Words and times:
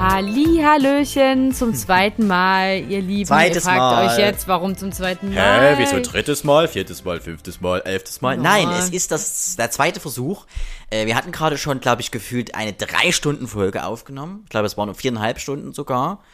Hallihallöchen 0.00 1.52
zum 1.52 1.74
zweiten 1.74 2.26
Mal, 2.26 2.82
ihr 2.88 3.02
Lieben. 3.02 3.26
Zweites 3.26 3.56
ihr 3.56 3.60
fragt 3.60 3.78
Mal. 3.78 4.06
euch 4.06 4.18
jetzt, 4.18 4.48
warum 4.48 4.74
zum 4.74 4.92
zweiten 4.92 5.34
Mal? 5.34 5.76
Hä, 5.76 5.76
wieso 5.76 6.00
drittes 6.00 6.42
Mal, 6.42 6.68
viertes 6.68 7.04
Mal, 7.04 7.20
fünftes 7.20 7.60
Mal, 7.60 7.82
elftes 7.84 8.22
Mal? 8.22 8.36
Ja. 8.36 8.42
Nein, 8.42 8.70
es 8.70 8.88
ist 8.88 9.10
das, 9.10 9.56
der 9.56 9.70
zweite 9.70 10.00
Versuch. 10.00 10.46
Äh, 10.88 11.04
wir 11.04 11.16
hatten 11.16 11.32
gerade 11.32 11.58
schon, 11.58 11.80
glaube 11.80 12.00
ich, 12.00 12.10
gefühlt 12.10 12.54
eine 12.54 12.72
drei 12.72 13.12
Stunden 13.12 13.46
Folge 13.46 13.84
aufgenommen. 13.84 14.40
Ich 14.44 14.48
glaube, 14.48 14.66
es 14.66 14.78
waren 14.78 14.86
nur 14.86 14.94
viereinhalb 14.94 15.38
Stunden 15.38 15.74
sogar. 15.74 16.24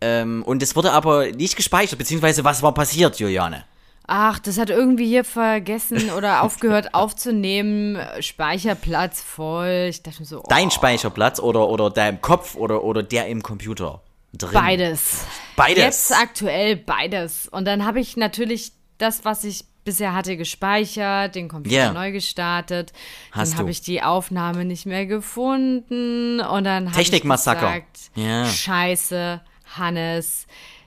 Ähm, 0.00 0.44
und 0.44 0.62
es 0.62 0.76
wurde 0.76 0.92
aber 0.92 1.32
nicht 1.32 1.56
gespeichert, 1.56 1.98
beziehungsweise 1.98 2.44
was 2.44 2.62
war 2.62 2.72
passiert, 2.72 3.18
Juliane? 3.18 3.64
Ach, 4.10 4.38
das 4.38 4.58
hat 4.58 4.70
irgendwie 4.70 5.06
hier 5.06 5.22
vergessen 5.22 6.10
oder 6.10 6.42
aufgehört 6.42 6.94
aufzunehmen. 6.94 7.98
Speicherplatz 8.20 9.20
voll. 9.22 9.86
Ich 9.90 10.02
dachte 10.02 10.20
mir 10.20 10.26
so, 10.26 10.40
oh, 10.40 10.46
Dein 10.48 10.70
Speicherplatz 10.70 11.38
oder, 11.40 11.68
oder 11.68 11.90
der 11.90 12.08
im 12.08 12.20
Kopf 12.22 12.54
oder, 12.54 12.82
oder 12.84 13.02
der 13.02 13.26
im 13.28 13.42
Computer 13.42 14.00
drin? 14.32 14.50
beides. 14.54 15.26
Beides. 15.56 15.84
Jetzt 16.08 16.12
aktuell 16.16 16.76
beides. 16.76 17.48
Und 17.48 17.66
dann 17.66 17.84
habe 17.84 18.00
ich 18.00 18.16
natürlich 18.16 18.72
das, 18.96 19.26
was 19.26 19.44
ich 19.44 19.64
bisher 19.84 20.14
hatte, 20.14 20.38
gespeichert, 20.38 21.34
den 21.34 21.48
Computer 21.48 21.76
Ja. 21.76 21.92
neu 21.92 22.10
gestartet. 22.12 22.92
Hast 23.32 23.52
dann 23.52 23.58
habe 23.60 23.70
ich 23.70 23.82
die 23.82 24.02
Aufnahme 24.02 24.64
nicht 24.64 24.86
mehr 24.86 25.04
gefunden 25.06 26.40
und 26.40 26.64
dann 26.64 26.90
habe 26.90 27.00
ich 27.02 27.10
Technikmassaker. 27.10 27.60
gesagt, 27.60 27.98
Ja. 28.14 28.46
Scheiße, 28.46 29.40
Hannes, 29.76 30.46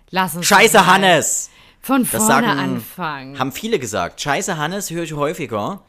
lass 0.10 0.36
uns 0.36 0.46
Scheiße, 0.48 0.86
Hannes! 0.88 1.51
Von 1.82 2.02
Das 2.04 2.10
vorne 2.12 2.28
sagen, 2.48 2.60
anfangen. 2.60 3.40
haben 3.40 3.52
viele 3.52 3.80
gesagt. 3.80 4.22
Scheiße, 4.22 4.58
Hannes 4.58 4.90
höre 4.92 5.04
ich 5.04 5.14
häufiger. 5.14 5.82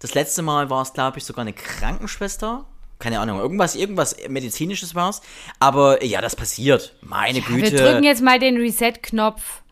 Das 0.00 0.14
letzte 0.14 0.42
Mal 0.42 0.70
war 0.70 0.82
es, 0.82 0.92
glaube 0.92 1.18
ich, 1.18 1.24
sogar 1.24 1.42
eine 1.42 1.52
Krankenschwester. 1.52 2.64
Keine 2.98 3.20
Ahnung, 3.20 3.38
irgendwas, 3.38 3.74
irgendwas 3.76 4.16
medizinisches 4.28 4.94
war 4.94 5.10
es. 5.10 5.20
Aber 5.60 6.04
ja, 6.04 6.20
das 6.20 6.34
passiert. 6.36 6.96
Meine 7.00 7.38
Ja, 7.38 7.44
Güte. 7.46 7.72
wir 7.72 7.78
drücken 7.80 8.02
jetzt 8.04 8.22
mal 8.22 8.38
den 8.38 8.56
Reset-Knopf. 8.56 9.62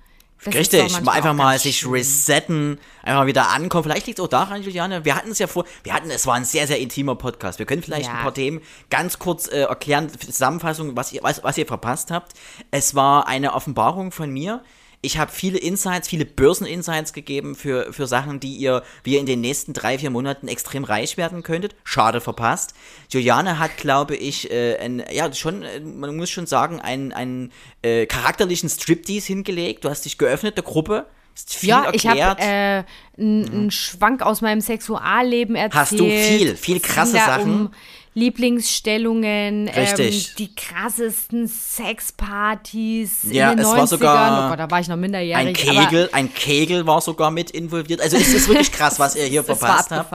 Das 0.45 0.55
Richtig, 0.55 1.01
mal 1.03 1.13
einfach 1.13 1.33
mal 1.33 1.59
sich 1.59 1.79
schön. 1.79 1.93
resetten, 1.93 2.79
einfach 3.03 3.27
wieder 3.27 3.49
ankommen. 3.49 3.85
Vielleicht 3.85 4.07
liegt 4.07 4.19
es 4.19 4.25
auch 4.25 4.29
daran, 4.29 4.63
Juliane, 4.63 5.05
wir 5.05 5.17
hatten 5.17 5.31
es 5.31 5.39
ja 5.41 5.47
vor, 5.47 5.65
wir 5.83 5.93
hatten, 5.95 6.11
es 6.11 6.27
war 6.27 6.35
ein 6.35 6.45
sehr, 6.45 6.67
sehr 6.69 6.79
intimer 6.79 7.17
Podcast. 7.17 7.59
Wir 7.59 7.67
können 7.67 7.83
vielleicht 7.83 8.07
Ja. 8.07 8.15
ein 8.17 8.23
paar 8.23 8.35
Themen 8.35 8.61
ganz 8.91 9.19
kurz 9.19 9.49
äh, 9.49 9.63
erklären, 9.63 10.09
Zusammenfassung, 10.21 10.95
was 10.95 11.13
ihr, 11.13 11.23
was, 11.23 11.43
was 11.43 11.57
ihr 11.59 11.67
verpasst 11.67 12.11
habt. 12.11 12.35
Es 12.71 12.95
war 12.95 13.27
eine 13.27 13.55
Offenbarung 13.55 14.13
von 14.13 14.31
mir. 14.31 14.63
Ich 15.07 15.19
habe 15.19 15.31
viele 15.31 15.59
Insights, 15.59 16.09
viele 16.09 16.25
Börseninsights 16.25 17.13
gegeben 17.13 17.55
für, 17.55 17.93
für 17.93 18.09
Sachen, 18.09 18.41
die 18.41 18.57
ihr, 18.57 18.83
wie 19.05 19.15
ihr 19.15 19.21
in 19.21 19.27
den 19.27 19.41
nächsten 19.41 19.73
drei, 19.73 20.01
vier 20.01 20.11
Monaten 20.11 20.49
extrem 20.49 20.83
reich 20.83 21.17
werden 21.17 21.45
könntet. 21.45 21.77
Schade 21.85 22.21
verpasst. 22.21 22.75
Juliane 23.09 23.61
hat, 23.61 23.77
glaube 23.77 24.17
ich, 24.17 24.51
äh, 24.51 24.79
ein, 24.79 25.05
ja, 25.13 25.33
schon, 25.33 25.63
äh, 25.63 25.79
man 25.79 26.17
muss 26.17 26.29
schon 26.31 26.47
sagen, 26.47 26.81
einen, 26.81 27.13
einen 27.13 27.53
äh, 27.83 28.07
charakterlichen 28.07 28.69
Striptease 28.69 29.29
hingelegt. 29.29 29.85
Du 29.85 29.91
hast 29.91 30.05
dich 30.05 30.19
geöffnet 30.19 30.57
der 30.57 30.65
Gruppe. 30.65 31.07
Hast 31.37 31.55
viel 31.55 31.69
Ja, 31.69 31.93
ich 31.93 32.05
habe 32.09 32.19
erklärt. 32.19 32.85
äh, 33.17 33.23
einen 33.23 33.71
Schwank 33.71 34.23
aus 34.23 34.41
meinem 34.41 34.61
Sexualleben 34.61 35.55
erzählt. 35.55 35.81
Hast 35.81 35.93
du 35.93 36.05
viel, 36.05 36.57
viel 36.57 36.81
krasse 36.81 37.13
Sachen. 37.13 37.67
Um 37.67 37.71
Lieblingsstellungen. 38.17 39.71
Ähm, 39.73 40.13
die 40.39 40.55
krassesten 40.55 41.47
Sexpartys 41.47 43.25
Ja, 43.31 43.53
in 43.53 43.59
den 43.59 43.67
es 43.67 43.71
90ern. 43.73 43.77
war 43.77 43.87
sogar 43.87 44.47
oh 44.47 44.51
Gott, 44.51 44.59
da 44.59 44.71
war 44.71 44.81
ich 44.81 44.89
noch 44.89 44.97
ein 44.97 45.01
minderjährig. 45.01 45.69
aber 45.69 45.85
Kegel, 45.87 46.09
ein 46.13 46.33
Kegel 46.33 46.87
war 46.87 47.03
sogar 47.03 47.31
mit 47.31 47.51
involviert. 47.51 48.01
Also 48.01 48.17
es 48.17 48.33
ist 48.33 48.49
wirklich 48.49 48.73
krass, 48.73 48.99
was 48.99 49.17
ihr 49.17 49.27
hier 49.27 49.45
verpasst 49.45 49.91
habt. 49.91 50.11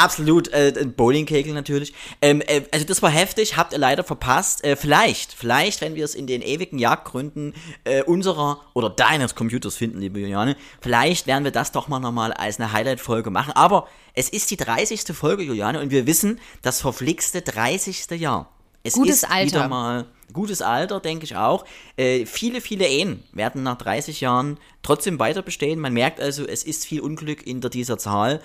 Absolut, 0.00 0.48
äh, 0.48 0.72
Bowlingkegel 0.96 1.52
natürlich. 1.52 1.92
Ähm, 2.22 2.40
äh, 2.46 2.62
also 2.72 2.86
das 2.86 3.02
war 3.02 3.10
heftig, 3.10 3.58
habt 3.58 3.74
ihr 3.74 3.78
leider 3.78 4.02
verpasst. 4.02 4.64
Äh, 4.64 4.74
vielleicht, 4.74 5.34
vielleicht, 5.34 5.82
wenn 5.82 5.94
wir 5.94 6.06
es 6.06 6.14
in 6.14 6.26
den 6.26 6.40
ewigen 6.40 6.78
Jagdgründen 6.78 7.52
äh, 7.84 8.02
unserer 8.02 8.62
oder 8.72 8.88
deines 8.88 9.34
Computers 9.34 9.76
finden, 9.76 10.00
liebe 10.00 10.18
Juliane, 10.18 10.56
vielleicht 10.80 11.26
werden 11.26 11.44
wir 11.44 11.50
das 11.50 11.72
doch 11.72 11.88
mal 11.88 12.00
nochmal 12.00 12.32
als 12.32 12.58
eine 12.58 12.72
Highlight-Folge 12.72 13.30
machen. 13.30 13.52
Aber 13.52 13.88
es 14.14 14.30
ist 14.30 14.50
die 14.50 14.56
30. 14.56 15.14
Folge, 15.14 15.42
Juliane, 15.42 15.80
und 15.80 15.90
wir 15.90 16.06
wissen, 16.06 16.40
das 16.62 16.80
verflixte 16.80 17.42
30. 17.42 18.18
Jahr. 18.18 18.48
Es 18.82 18.94
Gutes 18.94 19.22
ist 19.22 19.30
Alter. 19.30 19.46
wieder 19.46 19.68
mal 19.68 20.06
gutes 20.32 20.62
Alter, 20.62 21.00
denke 21.00 21.24
ich 21.24 21.36
auch. 21.36 21.64
Äh, 21.96 22.26
viele, 22.26 22.60
viele 22.60 22.86
Ehen 22.86 23.22
werden 23.32 23.62
nach 23.62 23.76
30 23.76 24.20
Jahren 24.20 24.58
trotzdem 24.82 25.18
weiter 25.18 25.42
bestehen. 25.42 25.78
Man 25.78 25.92
merkt 25.92 26.20
also, 26.20 26.46
es 26.46 26.62
ist 26.62 26.86
viel 26.86 27.00
Unglück 27.00 27.42
hinter 27.42 27.68
dieser 27.68 27.98
Zahl, 27.98 28.40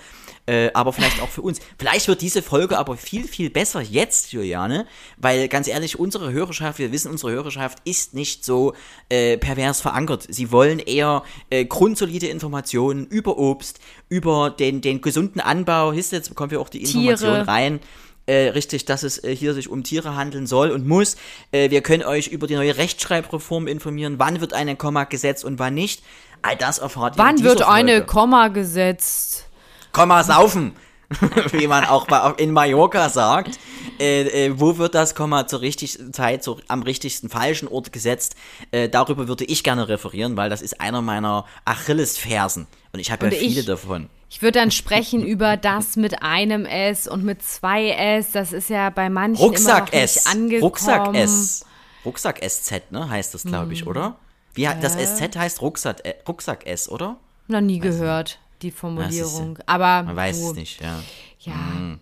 äh, 0.46 0.70
aber 0.74 0.92
vielleicht 0.92 1.20
auch 1.22 1.28
für 1.28 1.42
uns. 1.42 1.60
Vielleicht 1.78 2.08
wird 2.08 2.20
diese 2.20 2.42
Folge 2.42 2.78
aber 2.78 2.96
viel, 2.96 3.26
viel 3.26 3.50
besser 3.50 3.80
jetzt, 3.80 4.32
Juliane, 4.32 4.86
weil 5.16 5.48
ganz 5.48 5.68
ehrlich, 5.68 5.98
unsere 5.98 6.32
Hörerschaft, 6.32 6.78
wir 6.78 6.92
wissen, 6.92 7.10
unsere 7.10 7.32
Hörerschaft 7.32 7.78
ist 7.84 8.14
nicht 8.14 8.44
so 8.44 8.74
äh, 9.08 9.38
pervers 9.38 9.80
verankert. 9.80 10.26
Sie 10.28 10.52
wollen 10.52 10.78
eher 10.78 11.22
äh, 11.50 11.64
grundsolide 11.64 12.26
Informationen 12.26 13.06
über 13.06 13.38
Obst, 13.38 13.80
über 14.08 14.50
den, 14.50 14.80
den 14.80 15.00
gesunden 15.00 15.40
Anbau. 15.40 15.92
Hist, 15.92 16.12
jetzt 16.12 16.28
bekommen 16.28 16.50
wir 16.50 16.60
auch 16.60 16.68
die 16.68 16.82
Information 16.82 17.30
Tiere. 17.30 17.48
rein 17.48 17.80
äh, 18.26 18.48
richtig, 18.48 18.84
dass 18.84 19.02
es 19.02 19.22
äh, 19.22 19.34
hier 19.34 19.54
sich 19.54 19.68
um 19.68 19.82
Tiere 19.82 20.16
handeln 20.16 20.46
soll 20.46 20.70
und 20.70 20.86
muss. 20.86 21.16
Äh, 21.52 21.70
wir 21.70 21.80
können 21.80 22.02
euch 22.02 22.28
über 22.28 22.46
die 22.46 22.54
neue 22.54 22.76
Rechtschreibreform 22.76 23.66
informieren. 23.66 24.18
Wann 24.18 24.40
wird 24.40 24.52
eine 24.52 24.76
Komma 24.76 25.04
gesetzt 25.04 25.44
und 25.44 25.58
wann 25.58 25.74
nicht? 25.74 26.02
All 26.42 26.56
das 26.56 26.78
erfahrt 26.78 27.16
ihr 27.16 27.22
in 27.22 27.26
Wann 27.26 27.42
wird 27.42 27.62
eine 27.62 27.92
Folge. 27.92 28.06
Komma 28.06 28.48
gesetzt? 28.48 29.46
Komma 29.92 30.22
saufen? 30.22 30.72
Wie 31.52 31.66
man 31.66 31.84
auch 31.84 32.06
bei, 32.06 32.32
in 32.38 32.50
Mallorca 32.52 33.08
sagt. 33.08 33.58
Äh, 33.98 34.46
äh, 34.46 34.60
wo 34.60 34.76
wird 34.78 34.94
das 34.94 35.14
Komma 35.14 35.46
zur 35.46 35.60
richtigsten 35.60 36.12
Zeit, 36.12 36.42
zur, 36.42 36.60
am 36.68 36.82
richtigsten 36.82 37.28
falschen 37.30 37.68
Ort 37.68 37.92
gesetzt? 37.92 38.34
Äh, 38.72 38.88
darüber 38.88 39.28
würde 39.28 39.44
ich 39.44 39.62
gerne 39.64 39.88
referieren, 39.88 40.36
weil 40.36 40.50
das 40.50 40.62
ist 40.62 40.80
einer 40.80 41.00
meiner 41.02 41.44
Achillesfersen. 41.64 42.66
Und 42.92 43.00
ich 43.00 43.10
habe 43.10 43.26
ja 43.26 43.32
Und 43.32 43.38
ich- 43.40 43.54
viele 43.54 43.64
davon. 43.64 44.08
Ich 44.28 44.42
würde 44.42 44.58
dann 44.58 44.70
sprechen 44.72 45.22
über 45.26 45.56
das 45.56 45.94
mit 45.96 46.22
einem 46.22 46.66
S 46.66 47.06
und 47.06 47.24
mit 47.24 47.42
zwei 47.42 47.90
S. 47.90 48.32
Das 48.32 48.52
ist 48.52 48.68
ja 48.70 48.90
bei 48.90 49.08
manchen 49.08 49.40
Rucksack 49.42 49.92
immer 49.92 49.98
noch 49.98 50.04
S. 50.04 50.14
nicht 50.16 50.26
angekommen. 50.26 50.62
Rucksack 50.62 51.14
S. 51.14 51.64
Rucksack 52.04 52.40
SZ, 52.44 52.90
ne? 52.90 53.08
Heißt 53.08 53.34
das, 53.34 53.44
glaube 53.44 53.66
Hm. 53.66 53.72
ich, 53.72 53.86
oder? 53.86 54.16
Wie 54.54 54.68
das 54.80 54.94
SZ 54.96 55.36
heißt 55.36 55.60
Rucksack, 55.62 56.04
äh, 56.04 56.14
Rucksack 56.26 56.66
S, 56.66 56.88
oder? 56.88 57.16
Noch 57.48 57.60
nie 57.60 57.78
gehört, 57.78 58.38
die 58.62 58.70
Formulierung. 58.70 59.58
Aber 59.66 60.02
Man 60.04 60.16
weiß 60.16 60.38
es 60.38 60.52
nicht, 60.54 60.80
ja. 60.80 61.02
Ja. 61.40 61.54
Mhm. 61.54 62.00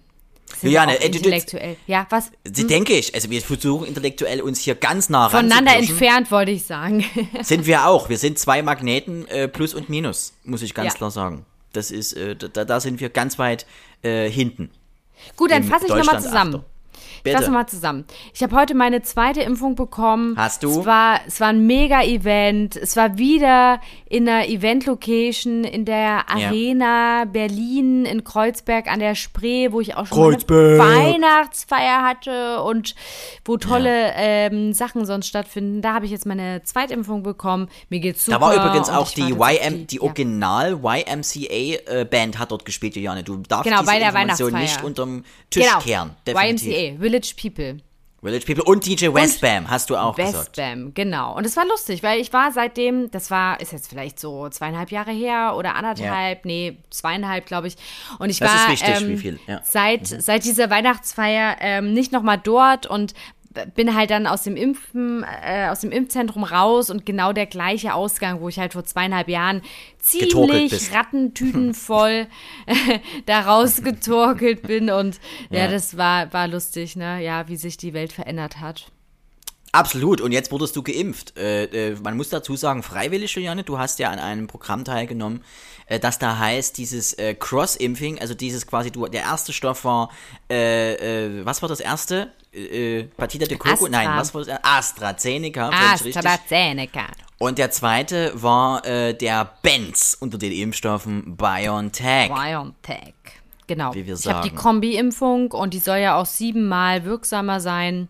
Juliane, 0.62 0.98
äh, 1.00 1.06
intellektuell. 1.06 1.76
Ja, 1.86 2.06
was? 2.10 2.30
Sie 2.44 2.66
denke 2.66 2.92
ich, 2.94 3.14
also 3.14 3.28
wir 3.28 3.42
versuchen 3.42 3.86
intellektuell 3.86 4.40
uns 4.40 4.60
hier 4.60 4.74
ganz 4.74 5.08
nah 5.08 5.28
Voneinander 5.28 5.76
entfernt, 5.76 6.30
wollte 6.30 6.52
ich 6.52 6.64
sagen. 6.64 7.04
Sind 7.42 7.66
wir 7.66 7.86
auch. 7.86 8.08
Wir 8.08 8.18
sind 8.18 8.38
zwei 8.38 8.62
Magneten, 8.62 9.26
äh, 9.28 9.48
Plus 9.48 9.74
und 9.74 9.88
Minus, 9.88 10.32
muss 10.44 10.62
ich 10.62 10.74
ganz 10.74 10.92
Ja. 10.92 10.96
klar 10.98 11.10
sagen. 11.10 11.44
Das 11.72 11.90
ist, 11.90 12.12
äh, 12.12 12.36
da, 12.36 12.64
da 12.64 12.78
sind 12.80 13.00
wir 13.00 13.08
ganz 13.10 13.38
weit 13.38 13.66
äh, 14.02 14.30
hinten. 14.30 14.70
Gut, 15.36 15.50
dann 15.50 15.64
fasse 15.64 15.86
ich 15.86 15.94
nochmal 15.94 16.22
zusammen. 16.22 16.54
Achter. 16.56 16.64
Bitte. 17.24 17.50
mal 17.50 17.66
zusammen. 17.66 18.04
Ich 18.32 18.42
habe 18.42 18.54
heute 18.54 18.74
meine 18.74 19.02
zweite 19.02 19.40
Impfung 19.40 19.74
bekommen. 19.74 20.36
Hast 20.36 20.62
du? 20.62 20.80
Es 20.80 20.86
war, 20.86 21.20
es 21.26 21.40
war 21.40 21.48
ein 21.48 21.66
Mega-Event. 21.66 22.76
Es 22.76 22.96
war 22.96 23.18
wieder 23.18 23.80
in 24.08 24.28
einer 24.28 24.46
Event-Location 24.48 25.64
in 25.64 25.84
der 25.84 26.28
Arena 26.28 27.24
Berlin 27.24 28.04
in 28.04 28.24
Kreuzberg 28.24 28.86
an 28.86 29.00
der 29.00 29.14
Spree, 29.14 29.72
wo 29.72 29.80
ich 29.80 29.96
auch 29.96 30.06
schon 30.06 30.16
Kreuzberg. 30.18 30.78
meine 30.78 31.14
Weihnachtsfeier 31.14 32.02
hatte 32.02 32.62
und 32.62 32.94
wo 33.44 33.56
tolle 33.56 34.12
ähm, 34.16 34.72
Sachen 34.72 35.06
sonst 35.06 35.26
stattfinden. 35.26 35.82
Da 35.82 35.94
habe 35.94 36.06
ich 36.06 36.12
jetzt 36.12 36.26
meine 36.26 36.62
Zweitimpfung 36.62 37.22
bekommen. 37.22 37.68
Mir 37.88 38.00
geht's 38.00 38.24
super. 38.24 38.38
Da 38.38 38.44
war 38.46 38.54
übrigens 38.54 38.88
auch 38.90 39.10
die 39.10 39.32
YM, 39.32 39.86
die 39.86 39.96
ja. 39.96 40.02
Original 40.02 40.78
YMCA-Band 40.82 42.34
äh, 42.34 42.38
hat 42.38 42.50
dort 42.52 42.64
gespielt, 42.64 42.96
Juliane. 42.96 43.22
Du 43.22 43.36
darfst 43.38 43.64
Genau, 43.64 43.80
diese 43.80 43.90
bei 43.90 43.98
der 43.98 44.08
Information 44.08 44.52
nicht 44.54 44.82
unterm 44.84 45.24
Tisch 45.50 45.64
Genau. 45.64 45.78
kehren. 45.80 46.10
Definitiv. 46.26 46.72
YMCA, 46.72 47.00
Village 47.14 47.34
People. 47.36 47.80
Village 48.24 48.46
People 48.46 48.64
und 48.64 48.86
DJ 48.86 49.12
Westbam, 49.12 49.70
hast 49.70 49.90
du 49.90 49.96
auch 49.96 50.16
gesagt. 50.16 50.56
Westbam, 50.56 50.94
genau. 50.94 51.36
Und 51.36 51.44
es 51.44 51.56
war 51.56 51.66
lustig, 51.66 52.02
weil 52.02 52.20
ich 52.20 52.32
war 52.32 52.50
seitdem, 52.50 53.10
das 53.10 53.30
war, 53.30 53.60
ist 53.60 53.70
jetzt 53.70 53.88
vielleicht 53.88 54.18
so 54.18 54.48
zweieinhalb 54.48 54.90
Jahre 54.90 55.12
her 55.12 55.54
oder 55.56 55.76
anderthalb, 55.76 56.44
nee, 56.46 56.78
zweieinhalb, 56.90 57.46
glaube 57.46 57.68
ich. 57.68 57.76
Und 58.18 58.30
ich 58.30 58.38
Das 58.38 58.50
war 58.50 58.70
wichtig, 58.70 59.24
ähm, 59.26 59.38
ja. 59.46 59.60
seit, 59.62 60.06
seit 60.06 60.44
dieser 60.44 60.70
Weihnachtsfeier 60.70 61.58
ähm, 61.60 61.92
nicht 61.92 62.10
nochmal 62.12 62.40
dort 62.42 62.86
und 62.86 63.12
bin 63.74 63.94
halt 63.94 64.10
dann 64.10 64.26
aus 64.26 64.42
dem 64.42 64.56
Impfen, 64.56 65.24
äh, 65.42 65.68
aus 65.68 65.80
dem 65.80 65.90
Impfzentrum 65.90 66.44
raus 66.44 66.90
und 66.90 67.06
genau 67.06 67.32
der 67.32 67.46
gleiche 67.46 67.94
Ausgang, 67.94 68.40
wo 68.40 68.48
ich 68.48 68.58
halt 68.58 68.72
vor 68.72 68.84
zweieinhalb 68.84 69.28
Jahren 69.28 69.62
ziemlich 69.98 70.92
rattentütenvoll 70.92 72.26
äh, 72.66 72.98
da 73.26 73.40
rausgetorkelt 73.40 74.62
bin 74.62 74.90
und 74.90 75.20
ja. 75.50 75.60
ja, 75.60 75.70
das 75.70 75.96
war, 75.96 76.32
war 76.32 76.48
lustig, 76.48 76.96
ne? 76.96 77.22
Ja, 77.22 77.48
wie 77.48 77.56
sich 77.56 77.76
die 77.76 77.94
Welt 77.94 78.12
verändert 78.12 78.60
hat. 78.60 78.90
Absolut. 79.74 80.20
Und 80.20 80.30
jetzt 80.30 80.52
wurdest 80.52 80.76
du 80.76 80.84
geimpft. 80.84 81.36
Äh, 81.36 81.64
äh, 81.64 81.96
man 82.00 82.16
muss 82.16 82.28
dazu 82.28 82.54
sagen, 82.54 82.84
freiwillig, 82.84 83.34
Juliane, 83.34 83.64
du 83.64 83.76
hast 83.76 83.98
ja 83.98 84.08
an 84.10 84.20
einem 84.20 84.46
Programm 84.46 84.84
teilgenommen, 84.84 85.42
äh, 85.86 85.98
das 85.98 86.20
da 86.20 86.38
heißt, 86.38 86.78
dieses 86.78 87.14
äh, 87.14 87.34
Cross-Impfing, 87.34 88.20
also 88.20 88.34
dieses 88.34 88.68
quasi, 88.68 88.92
du, 88.92 89.06
der 89.06 89.22
erste 89.22 89.52
Stoff 89.52 89.84
war, 89.84 90.10
äh, 90.48 91.44
was 91.44 91.60
war 91.60 91.68
das 91.68 91.80
erste? 91.80 92.30
Äh, 92.54 93.04
Partida 93.16 93.46
de 93.46 93.56
Coco? 93.56 93.88
Nein, 93.88 94.08
was 94.16 94.34
war 94.34 94.44
das? 94.44 94.58
AstraZeneca. 94.62 95.70
AstraZeneca. 95.70 97.06
Und 97.38 97.58
der 97.58 97.70
zweite 97.70 98.32
war 98.34 98.80
der 98.82 99.54
Benz 99.62 100.16
unter 100.18 100.38
den 100.38 100.52
Impfstoffen 100.52 101.36
BioNTech. 101.36 102.32
BioNTech. 102.32 103.14
Genau. 103.66 103.94
Wie 103.94 104.06
wir 104.06 104.16
sagen. 104.16 104.30
Ich 104.30 104.36
habe 104.36 104.48
die 104.50 104.54
Kombi-Impfung 104.54 105.50
und 105.52 105.74
die 105.74 105.78
soll 105.78 105.98
ja 105.98 106.16
auch 106.20 106.26
siebenmal 106.26 107.04
wirksamer 107.04 107.60
sein. 107.60 108.08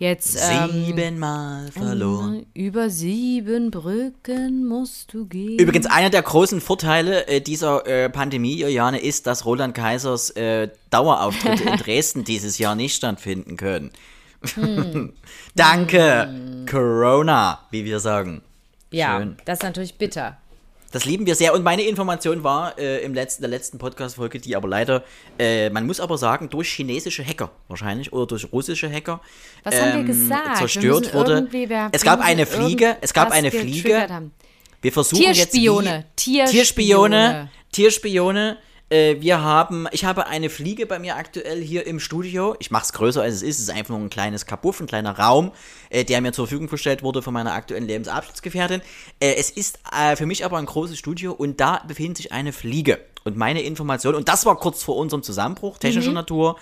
Jetzt 0.00 0.38
ähm, 0.50 0.86
siebenmal 0.86 1.66
ähm, 1.66 1.72
verloren. 1.72 2.46
Über 2.54 2.88
sieben 2.88 3.70
Brücken 3.70 4.66
musst 4.66 5.12
du 5.12 5.26
gehen. 5.26 5.58
Übrigens 5.58 5.84
einer 5.84 6.08
der 6.08 6.22
großen 6.22 6.62
Vorteile 6.62 7.26
äh, 7.26 7.42
dieser 7.42 7.86
äh, 7.86 8.08
Pandemie, 8.08 8.58
Juliane, 8.58 8.98
ist, 8.98 9.26
dass 9.26 9.44
Roland 9.44 9.74
Kaisers 9.74 10.30
äh, 10.30 10.70
Dauerauftritte 10.88 11.64
in 11.64 11.76
Dresden 11.76 12.24
dieses 12.24 12.56
Jahr 12.56 12.74
nicht 12.76 12.96
stattfinden 12.96 13.58
können. 13.58 13.90
Hm. 14.54 15.12
Danke, 15.54 16.28
hm. 16.28 16.64
Corona, 16.64 17.58
wie 17.70 17.84
wir 17.84 18.00
sagen. 18.00 18.40
Ja, 18.90 19.18
Schön. 19.18 19.36
das 19.44 19.58
ist 19.58 19.64
natürlich 19.64 19.98
bitter. 19.98 20.38
Das 20.92 21.04
lieben 21.04 21.26
wir 21.26 21.34
sehr. 21.34 21.54
Und 21.54 21.62
meine 21.62 21.82
Information 21.82 22.42
war 22.42 22.78
äh, 22.78 23.04
im 23.04 23.14
letzten, 23.14 23.42
der 23.42 23.50
letzten 23.50 23.78
Podcast-Folge, 23.78 24.40
die 24.40 24.56
aber 24.56 24.68
leider, 24.68 25.04
äh, 25.38 25.70
man 25.70 25.86
muss 25.86 26.00
aber 26.00 26.18
sagen, 26.18 26.48
durch 26.48 26.68
chinesische 26.68 27.24
Hacker 27.24 27.50
wahrscheinlich 27.68 28.12
oder 28.12 28.26
durch 28.26 28.52
russische 28.52 28.90
Hacker 28.90 29.20
Was 29.62 29.74
ähm, 29.74 29.80
haben 29.80 29.92
wir 29.92 30.00
ähm, 30.00 30.06
gesagt? 30.06 30.56
zerstört 30.56 31.12
wir 31.12 31.14
wurde. 31.14 31.88
Es 31.92 32.02
gab 32.02 32.20
eine 32.20 32.44
Fliege, 32.46 32.96
es 33.00 33.12
gab 33.12 33.30
eine 33.30 33.50
Fliege. 33.50 34.30
Wir 34.82 34.92
versuchen 34.92 35.22
Tierspione, 35.22 36.06
jetzt 36.14 36.26
wie, 36.26 36.44
Tierspione, 36.46 36.50
Tierspione, 36.50 37.50
Tierspione 37.70 38.56
äh, 38.90 39.20
wir 39.20 39.40
haben, 39.40 39.86
ich 39.92 40.04
habe 40.04 40.26
eine 40.26 40.50
Fliege 40.50 40.84
bei 40.84 40.98
mir 40.98 41.16
aktuell 41.16 41.62
hier 41.62 41.86
im 41.86 42.00
Studio. 42.00 42.56
Ich 42.58 42.70
mache 42.70 42.84
es 42.84 42.92
größer 42.92 43.22
als 43.22 43.36
es 43.36 43.42
ist. 43.42 43.56
Es 43.56 43.62
ist 43.62 43.70
einfach 43.70 43.90
nur 43.90 44.00
ein 44.00 44.10
kleines 44.10 44.46
Kabuff, 44.46 44.80
ein 44.80 44.88
kleiner 44.88 45.16
Raum, 45.16 45.52
äh, 45.90 46.04
der 46.04 46.20
mir 46.20 46.32
zur 46.32 46.46
Verfügung 46.46 46.68
gestellt 46.68 47.02
wurde 47.02 47.22
von 47.22 47.32
meiner 47.32 47.52
aktuellen 47.52 47.86
Lebensabschnittsgefährtin. 47.86 48.82
Äh, 49.20 49.34
es 49.34 49.50
ist 49.50 49.78
äh, 49.96 50.16
für 50.16 50.26
mich 50.26 50.44
aber 50.44 50.58
ein 50.58 50.66
großes 50.66 50.98
Studio 50.98 51.32
und 51.32 51.60
da 51.60 51.82
befindet 51.86 52.16
sich 52.16 52.32
eine 52.32 52.52
Fliege. 52.52 52.98
Und 53.22 53.36
meine 53.36 53.62
Information, 53.62 54.14
und 54.16 54.28
das 54.28 54.44
war 54.44 54.58
kurz 54.58 54.82
vor 54.82 54.96
unserem 54.96 55.22
Zusammenbruch 55.22 55.78
technischer 55.78 56.08
mhm. 56.08 56.14
Natur, 56.14 56.58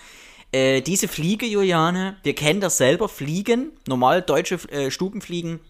äh, 0.53 0.83
diese 0.83 1.09
Fliege, 1.09 1.47
Juliane, 1.47 2.19
wir 2.25 2.35
kennen 2.35 2.61
das 2.61 2.77
selber, 2.77 3.09
Fliegen, 3.09 3.73
normal 3.87 4.23
deutsche 4.23 4.59
Stubenfliegen, 4.91 5.61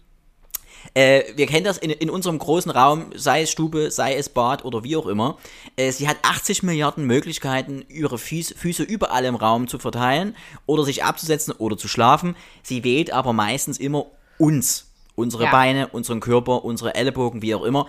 äh, 0.93 1.23
wir 1.35 1.45
kennen 1.47 1.65
das 1.65 1.77
in, 1.77 1.91
in, 1.91 2.09
unserem 2.09 2.39
großen 2.39 2.71
Raum, 2.71 3.07
sei 3.15 3.43
es 3.43 3.51
Stube, 3.51 3.91
sei 3.91 4.15
es 4.15 4.29
Bad 4.29 4.65
oder 4.65 4.83
wie 4.83 4.95
auch 4.95 5.07
immer. 5.07 5.37
Äh, 5.75 5.91
sie 5.91 6.07
hat 6.07 6.17
80 6.23 6.63
Milliarden 6.63 7.05
Möglichkeiten, 7.05 7.85
ihre 7.89 8.17
Füße, 8.17 8.55
Füße 8.55 8.83
überall 8.83 9.25
im 9.25 9.35
Raum 9.35 9.67
zu 9.67 9.79
verteilen 9.79 10.35
oder 10.65 10.83
sich 10.83 11.03
abzusetzen 11.03 11.53
oder 11.53 11.77
zu 11.77 11.87
schlafen. 11.87 12.35
Sie 12.63 12.83
wählt 12.83 13.11
aber 13.11 13.33
meistens 13.33 13.77
immer 13.77 14.07
uns. 14.37 14.87
Unsere 15.15 15.45
ja. 15.45 15.51
Beine, 15.51 15.87
unseren 15.89 16.21
Körper, 16.21 16.63
unsere 16.63 16.95
Ellenbogen, 16.95 17.41
wie 17.41 17.53
auch 17.53 17.63
immer. 17.63 17.87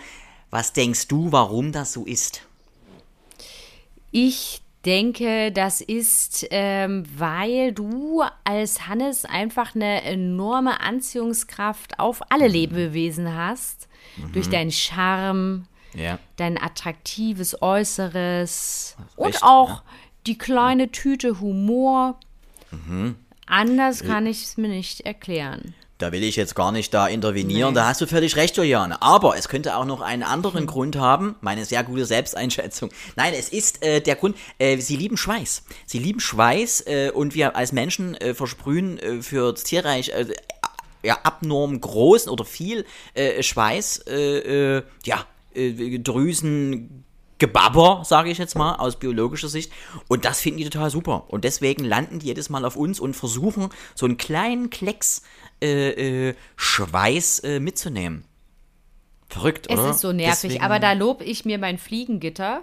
Was 0.51 0.73
denkst 0.73 1.07
du, 1.07 1.31
warum 1.31 1.71
das 1.71 1.93
so 1.93 2.05
ist? 2.05 2.43
Ich 4.11 4.63
denke, 4.87 5.53
das 5.53 5.81
ist, 5.81 6.47
ähm, 6.51 7.05
weil 7.17 7.73
du 7.73 8.23
als 8.45 8.87
Hannes 8.89 9.25
einfach 9.25 9.75
eine 9.75 10.03
enorme 10.03 10.81
Anziehungskraft 10.81 11.99
auf 11.99 12.21
alle 12.31 12.49
mhm. 12.49 12.55
Lebewesen 12.55 13.35
hast. 13.35 13.89
Mhm. 14.17 14.33
Durch 14.33 14.49
deinen 14.49 14.73
Charme, 14.73 15.67
ja. 15.95 16.19
dein 16.37 16.61
attraktives 16.61 17.61
Äußeres 17.63 18.97
und 19.17 19.35
Echt, 19.35 19.43
auch 19.43 19.69
ja. 19.69 19.83
die 20.27 20.39
kleine 20.39 20.91
Tüte 20.91 21.41
Humor. 21.41 22.19
Mhm. 22.71 23.17
Anders 23.47 24.05
kann 24.05 24.27
ich 24.27 24.45
es 24.45 24.57
mir 24.57 24.69
nicht 24.69 25.01
erklären. 25.01 25.75
Da 26.01 26.13
will 26.13 26.25
ich 26.25 26.35
jetzt 26.37 26.55
gar 26.55 26.73
nicht 26.73 26.95
da 26.95 27.07
intervenieren, 27.07 27.75
nee. 27.75 27.81
da 27.81 27.87
hast 27.87 28.01
du 28.01 28.07
völlig 28.07 28.35
recht, 28.37 28.57
Juliane. 28.57 29.03
Aber 29.03 29.37
es 29.37 29.49
könnte 29.49 29.77
auch 29.77 29.85
noch 29.85 30.01
einen 30.01 30.23
anderen 30.23 30.61
hm. 30.61 30.67
Grund 30.67 30.97
haben, 30.97 31.37
meine 31.43 31.67
sehr 31.67 31.85
gute 31.85 32.07
Selbsteinschätzung. 32.07 32.91
Nein, 33.17 33.35
es 33.37 33.51
ist 33.51 33.85
äh, 33.85 34.01
der 34.01 34.17
Grund, 34.17 34.37
äh, 34.59 34.79
sie 34.79 34.97
lieben 34.97 35.19
Schweiß. 35.19 35.63
Sie 35.85 35.99
lieben 35.99 36.19
Schweiß 36.19 36.87
äh, 36.87 37.11
und 37.13 37.35
wir 37.35 37.55
als 37.55 37.73
Menschen 37.73 38.15
äh, 38.15 38.33
versprühen 38.33 38.99
äh, 38.99 39.21
für 39.23 39.53
das 39.53 39.65
Tierreich 39.65 40.09
äh, 40.09 40.27
ja, 41.03 41.19
abnorm 41.23 41.81
großen 41.81 42.31
oder 42.31 42.45
viel 42.45 42.85
Schweiß, 43.41 44.05
ja, 45.05 45.25
Drüsen, 45.55 47.05
Gebabber, 47.41 48.03
sage 48.05 48.31
ich 48.31 48.37
jetzt 48.37 48.55
mal, 48.55 48.75
aus 48.75 48.99
biologischer 48.99 49.49
Sicht. 49.49 49.73
Und 50.09 50.27
das 50.27 50.41
finden 50.41 50.59
die 50.59 50.69
total 50.69 50.91
super. 50.91 51.25
Und 51.29 51.45
deswegen 51.45 51.85
landen 51.85 52.19
die 52.19 52.27
jedes 52.27 52.51
Mal 52.51 52.67
auf 52.67 52.77
uns 52.77 53.01
und 53.01 53.17
versuchen, 53.17 53.71
so 53.95 54.05
einen 54.05 54.19
kleinen 54.19 54.69
Klecks 54.69 55.23
äh, 55.63 56.29
äh, 56.29 56.35
Schweiß 56.57 57.41
äh, 57.41 57.61
mitzunehmen. 57.61 58.25
Verrückt, 59.29 59.67
es 59.69 59.79
oder? 59.79 59.91
Es 59.91 59.97
ist 59.97 60.03
so 60.03 60.13
nervig, 60.13 60.41
Deswegen, 60.43 60.65
aber 60.65 60.79
da 60.79 60.93
lob 60.93 61.23
ich 61.23 61.45
mir 61.45 61.59
mein 61.59 61.79
Fliegengitter. 61.79 62.63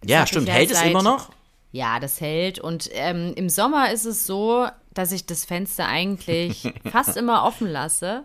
Das 0.00 0.10
ja, 0.10 0.26
stimmt. 0.26 0.48
Hält 0.48 0.70
es 0.70 0.82
immer 0.82 1.02
noch? 1.02 1.30
Ja, 1.72 1.98
das 2.00 2.20
hält. 2.20 2.58
Und 2.58 2.88
ähm, 2.92 3.32
im 3.36 3.48
Sommer 3.48 3.90
ist 3.90 4.04
es 4.04 4.26
so, 4.26 4.66
dass 4.92 5.12
ich 5.12 5.26
das 5.26 5.44
Fenster 5.44 5.88
eigentlich 5.88 6.72
fast 6.90 7.16
immer 7.16 7.44
offen 7.44 7.68
lasse. 7.68 8.24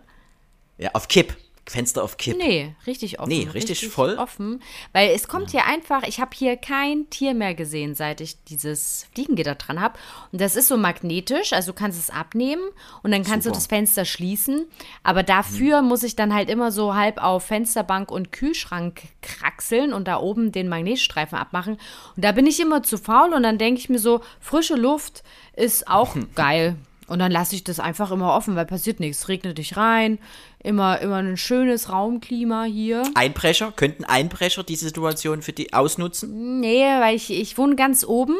Ja, 0.78 0.90
auf 0.94 1.08
Kipp. 1.08 1.36
Fenster 1.70 2.02
auf 2.02 2.16
Kipp. 2.16 2.36
Nee, 2.36 2.74
richtig 2.84 3.20
offen. 3.20 3.28
Nee, 3.28 3.44
richtig, 3.44 3.70
richtig 3.70 3.90
voll. 3.90 4.16
offen. 4.16 4.60
Weil 4.92 5.10
es 5.10 5.28
kommt 5.28 5.52
ja. 5.52 5.62
hier 5.64 5.72
einfach, 5.72 6.02
ich 6.02 6.20
habe 6.20 6.32
hier 6.34 6.56
kein 6.56 7.08
Tier 7.10 7.32
mehr 7.32 7.54
gesehen, 7.54 7.94
seit 7.94 8.20
ich 8.20 8.42
dieses 8.44 9.06
Fliegengitter 9.14 9.54
dran 9.54 9.80
habe. 9.80 9.96
Und 10.32 10.40
das 10.40 10.56
ist 10.56 10.66
so 10.66 10.76
magnetisch, 10.76 11.52
also 11.52 11.70
du 11.70 11.78
kannst 11.78 11.96
es 11.96 12.10
abnehmen 12.10 12.62
und 13.04 13.12
dann 13.12 13.22
kannst 13.22 13.44
Super. 13.44 13.54
du 13.54 13.58
das 13.60 13.68
Fenster 13.68 14.04
schließen. 14.04 14.66
Aber 15.04 15.22
dafür 15.22 15.80
mhm. 15.80 15.88
muss 15.88 16.02
ich 16.02 16.16
dann 16.16 16.34
halt 16.34 16.50
immer 16.50 16.72
so 16.72 16.96
halb 16.96 17.22
auf 17.22 17.44
Fensterbank 17.44 18.10
und 18.10 18.32
Kühlschrank 18.32 19.02
kraxeln 19.22 19.92
und 19.92 20.08
da 20.08 20.18
oben 20.18 20.50
den 20.50 20.68
Magnetstreifen 20.68 21.38
abmachen. 21.38 21.74
Und 22.16 22.24
da 22.24 22.32
bin 22.32 22.48
ich 22.48 22.58
immer 22.58 22.82
zu 22.82 22.98
faul 22.98 23.32
und 23.32 23.44
dann 23.44 23.58
denke 23.58 23.80
ich 23.80 23.88
mir 23.88 24.00
so, 24.00 24.22
frische 24.40 24.74
Luft 24.74 25.22
ist 25.54 25.86
auch 25.86 26.16
geil. 26.34 26.74
Und 27.10 27.18
dann 27.18 27.32
lasse 27.32 27.56
ich 27.56 27.64
das 27.64 27.80
einfach 27.80 28.12
immer 28.12 28.34
offen, 28.34 28.54
weil 28.54 28.66
passiert 28.66 29.00
nichts. 29.00 29.26
Regnet 29.26 29.58
dich 29.58 29.76
rein, 29.76 30.20
immer, 30.62 31.00
immer 31.00 31.16
ein 31.16 31.36
schönes 31.36 31.90
Raumklima 31.90 32.64
hier. 32.64 33.02
Einbrecher? 33.14 33.72
Könnten 33.74 34.04
Einbrecher 34.04 34.62
diese 34.62 34.86
Situation 34.86 35.42
für 35.42 35.52
die 35.52 35.72
ausnutzen? 35.72 36.60
Nee, 36.60 36.84
weil 36.84 37.16
ich, 37.16 37.30
ich 37.30 37.56
wohne 37.58 37.76
ganz 37.76 38.04
oben. 38.04 38.36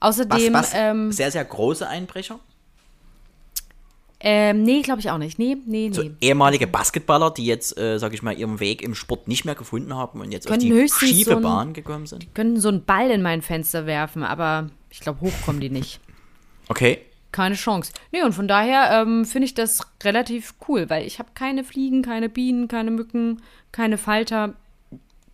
Außerdem. 0.00 0.52
Was, 0.52 0.72
was? 0.72 0.74
Ähm, 0.74 1.12
sehr, 1.12 1.30
sehr 1.30 1.44
große 1.44 1.86
Einbrecher? 1.88 2.38
Ähm, 4.24 4.62
nee, 4.62 4.82
glaube 4.82 5.00
ich 5.00 5.10
auch 5.10 5.18
nicht. 5.18 5.40
Nee, 5.40 5.56
nee, 5.66 5.88
nee. 5.88 5.92
So 5.92 6.04
ehemalige 6.20 6.68
Basketballer, 6.68 7.32
die 7.32 7.44
jetzt, 7.44 7.76
äh, 7.76 7.98
sag 7.98 8.14
ich 8.14 8.22
mal, 8.22 8.38
ihren 8.38 8.60
Weg 8.60 8.80
im 8.80 8.94
Sport 8.94 9.26
nicht 9.26 9.44
mehr 9.44 9.56
gefunden 9.56 9.96
haben 9.96 10.20
und 10.20 10.30
jetzt 10.30 10.48
auf 10.48 10.58
die 10.58 10.88
schiefe 10.88 11.34
so 11.34 11.40
Bahn 11.40 11.72
gekommen 11.72 12.06
sind. 12.06 12.22
Die 12.22 12.28
könnten 12.28 12.60
so 12.60 12.68
einen 12.68 12.84
Ball 12.84 13.10
in 13.10 13.22
mein 13.22 13.42
Fenster 13.42 13.84
werfen, 13.86 14.22
aber 14.22 14.70
ich 14.90 15.00
glaube, 15.00 15.22
hoch 15.22 15.32
kommen 15.44 15.58
die 15.58 15.70
nicht. 15.70 15.98
Okay 16.68 17.00
keine 17.32 17.54
Chance. 17.54 17.92
Nee, 18.12 18.22
und 18.22 18.34
von 18.34 18.46
daher 18.46 19.02
ähm, 19.02 19.24
finde 19.24 19.46
ich 19.46 19.54
das 19.54 19.80
relativ 20.04 20.54
cool, 20.68 20.88
weil 20.90 21.06
ich 21.06 21.18
habe 21.18 21.30
keine 21.34 21.64
Fliegen, 21.64 22.02
keine 22.02 22.28
Bienen, 22.28 22.68
keine 22.68 22.90
Mücken, 22.90 23.42
keine 23.72 23.98
Falter, 23.98 24.54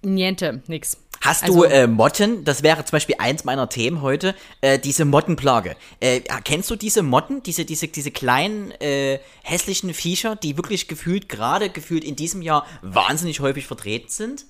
niente, 0.03 0.63
nix. 0.67 0.99
Hast 1.21 1.45
also, 1.45 1.63
du 1.63 1.65
äh, 1.65 1.87
Motten? 1.87 2.45
Das 2.45 2.63
wäre 2.63 2.85
zum 2.85 2.93
Beispiel 2.93 3.17
eins 3.19 3.45
meiner 3.45 3.69
Themen 3.69 4.03
heute. 4.03 4.35
Äh, 4.61 4.79
diese 4.79 5.05
Mottenplage. 5.05 5.77
Äh, 6.01 6.21
kennst 6.45 6.71
du 6.71 6.77
diese 6.77 7.03
Motten? 7.03 7.43
Diese, 7.43 7.65
diese, 7.65 7.89
diese 7.89 8.11
kleinen 8.11 8.71
äh, 8.81 9.19
hässlichen 9.43 9.93
Viecher, 9.95 10.37
die 10.37 10.57
wirklich 10.57 10.87
gefühlt, 10.87 11.29
gerade 11.29 11.71
gefühlt 11.71 12.05
in 12.05 12.15
diesem 12.15 12.41
Jahr 12.41 12.65
wahnsinnig 12.83 13.41
häufig 13.41 13.67
vertreten 13.67 14.09
sind? 14.09 14.45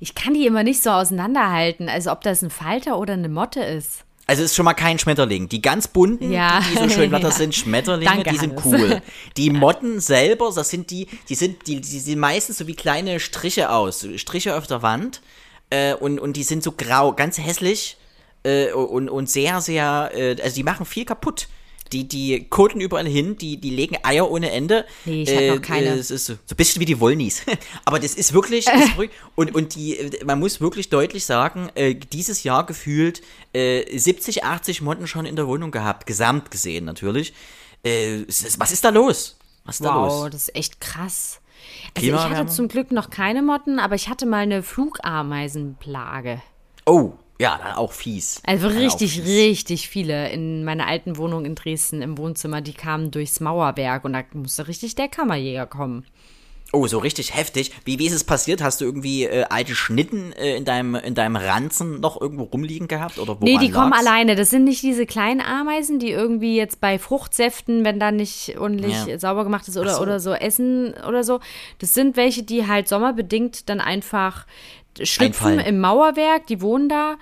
Ich 0.00 0.14
kann 0.14 0.34
die 0.34 0.46
immer 0.46 0.62
nicht 0.62 0.82
so 0.82 0.90
auseinanderhalten, 0.90 1.88
also 1.88 2.10
ob 2.10 2.22
das 2.22 2.42
ein 2.42 2.50
Falter 2.50 2.98
oder 2.98 3.12
eine 3.12 3.28
Motte 3.28 3.60
ist. 3.60 4.04
Also 4.26 4.42
ist 4.42 4.54
schon 4.54 4.64
mal 4.64 4.74
kein 4.74 4.98
Schmetterling. 4.98 5.48
Die 5.48 5.60
ganz 5.60 5.88
bunten, 5.88 6.32
ja. 6.32 6.60
die, 6.60 6.74
die 6.74 6.78
so 6.78 6.88
schön 6.88 7.08
blatter 7.10 7.28
ja. 7.28 7.34
sind 7.34 7.54
Schmetterlinge, 7.54 8.10
Danke, 8.10 8.30
die 8.30 8.38
sind 8.38 8.64
Hannes. 8.64 8.80
cool. 8.80 9.02
Die 9.36 9.50
Motten 9.50 10.00
selber, 10.00 10.50
das 10.54 10.70
sind 10.70 10.90
die, 10.90 11.08
die 11.28 11.34
sind, 11.34 11.66
die, 11.66 11.80
die 11.80 12.00
sehen 12.00 12.18
meistens 12.18 12.58
so 12.58 12.66
wie 12.66 12.74
kleine 12.74 13.20
Striche 13.20 13.70
aus, 13.70 14.06
Striche 14.16 14.56
auf 14.56 14.66
der 14.66 14.82
Wand. 14.82 15.20
Äh, 15.70 15.94
und, 15.94 16.18
und 16.18 16.36
die 16.36 16.42
sind 16.42 16.62
so 16.62 16.72
grau, 16.72 17.12
ganz 17.12 17.38
hässlich 17.38 17.96
äh, 18.44 18.72
und, 18.72 19.08
und 19.10 19.28
sehr, 19.28 19.60
sehr, 19.60 20.10
äh, 20.14 20.40
also 20.42 20.54
die 20.54 20.62
machen 20.62 20.86
viel 20.86 21.04
kaputt. 21.04 21.48
Die, 21.94 22.08
die 22.08 22.48
koten 22.48 22.80
überall 22.80 23.06
hin, 23.06 23.38
die, 23.38 23.56
die 23.56 23.70
legen 23.70 23.96
Eier 24.02 24.28
ohne 24.30 24.50
Ende. 24.50 24.84
Nee, 25.04 25.22
ich 25.22 25.34
hatte 25.34 25.54
noch 25.54 25.62
keine. 25.62 25.90
Es 25.90 26.10
ist 26.10 26.26
so, 26.26 26.34
so 26.34 26.54
ein 26.54 26.56
bisschen 26.56 26.80
wie 26.80 26.86
die 26.86 26.98
Wollnies. 26.98 27.42
Aber 27.84 28.00
das 28.00 28.14
ist 28.14 28.32
wirklich, 28.32 28.64
das 28.64 28.74
ist 28.86 28.96
wirklich 28.96 29.16
und, 29.36 29.54
und 29.54 29.76
die, 29.76 30.10
man 30.24 30.40
muss 30.40 30.60
wirklich 30.60 30.88
deutlich 30.88 31.24
sagen, 31.24 31.70
äh, 31.76 31.94
dieses 31.94 32.42
Jahr 32.42 32.66
gefühlt 32.66 33.22
äh, 33.52 33.96
70, 33.96 34.44
80 34.44 34.82
Motten 34.82 35.06
schon 35.06 35.24
in 35.24 35.36
der 35.36 35.46
Wohnung 35.46 35.70
gehabt, 35.70 36.06
gesamt 36.06 36.50
gesehen 36.50 36.84
natürlich. 36.84 37.32
Äh, 37.84 38.24
was 38.58 38.72
ist 38.72 38.84
da 38.84 38.88
los? 38.88 39.36
Was 39.64 39.76
ist 39.76 39.84
da 39.84 39.94
Wow, 39.94 40.24
los? 40.24 40.30
das 40.30 40.42
ist 40.48 40.56
echt 40.56 40.80
krass. 40.80 41.40
Also 41.96 42.08
ich 42.08 42.14
hatte 42.14 42.46
zum 42.46 42.68
Glück 42.68 42.90
noch 42.90 43.08
keine 43.08 43.40
Motten, 43.40 43.78
aber 43.78 43.94
ich 43.94 44.08
hatte 44.08 44.26
mal 44.26 44.38
eine 44.38 44.62
Flugameisenplage. 44.62 46.42
Oh, 46.86 47.14
ja, 47.44 47.58
dann 47.62 47.74
auch 47.76 47.92
fies. 47.92 48.40
Also 48.46 48.68
richtig, 48.68 49.12
fies. 49.20 49.24
richtig 49.26 49.88
viele 49.88 50.30
in 50.30 50.64
meiner 50.64 50.86
alten 50.86 51.16
Wohnung 51.16 51.44
in 51.44 51.54
Dresden 51.54 52.02
im 52.02 52.16
Wohnzimmer, 52.18 52.60
die 52.60 52.72
kamen 52.74 53.10
durchs 53.10 53.40
Mauerwerk 53.40 54.04
und 54.04 54.14
da 54.14 54.22
musste 54.32 54.66
richtig 54.66 54.94
der 54.94 55.08
Kammerjäger 55.08 55.66
kommen. 55.66 56.04
Oh, 56.72 56.88
so 56.88 56.98
richtig 56.98 57.36
heftig. 57.36 57.70
Wie, 57.84 58.00
wie 58.00 58.06
ist 58.06 58.14
es 58.14 58.24
passiert? 58.24 58.60
Hast 58.60 58.80
du 58.80 58.84
irgendwie 58.84 59.24
äh, 59.24 59.44
alte 59.48 59.76
Schnitten 59.76 60.32
äh, 60.32 60.56
in, 60.56 60.64
deinem, 60.64 60.96
in 60.96 61.14
deinem 61.14 61.36
Ranzen 61.36 62.00
noch 62.00 62.20
irgendwo 62.20 62.44
rumliegen 62.44 62.88
gehabt? 62.88 63.20
Oder 63.20 63.36
Nee, 63.40 63.58
die 63.58 63.70
kommen 63.70 63.92
lag's? 63.92 64.04
alleine. 64.04 64.34
Das 64.34 64.50
sind 64.50 64.64
nicht 64.64 64.82
diese 64.82 65.06
kleinen 65.06 65.40
Ameisen, 65.40 66.00
die 66.00 66.10
irgendwie 66.10 66.56
jetzt 66.56 66.80
bei 66.80 66.98
Fruchtsäften, 66.98 67.84
wenn 67.84 68.00
da 68.00 68.10
nicht 68.10 68.58
ordentlich 68.58 69.06
Ja. 69.06 69.18
sauber 69.20 69.44
gemacht 69.44 69.68
ist 69.68 69.76
oder, 69.76 69.94
so. 69.94 70.02
oder 70.02 70.18
so 70.18 70.32
essen 70.32 70.94
oder 71.06 71.22
so. 71.22 71.38
Das 71.78 71.94
sind 71.94 72.16
welche, 72.16 72.42
die 72.42 72.66
halt 72.66 72.88
sommerbedingt 72.88 73.68
dann 73.68 73.80
einfach 73.80 74.44
schlüpfen 75.02 75.46
Einfallen. 75.58 75.66
im 75.66 75.80
Mauerwerk, 75.80 76.46
die 76.46 76.60
wohnen 76.60 76.88
da. 76.88 77.16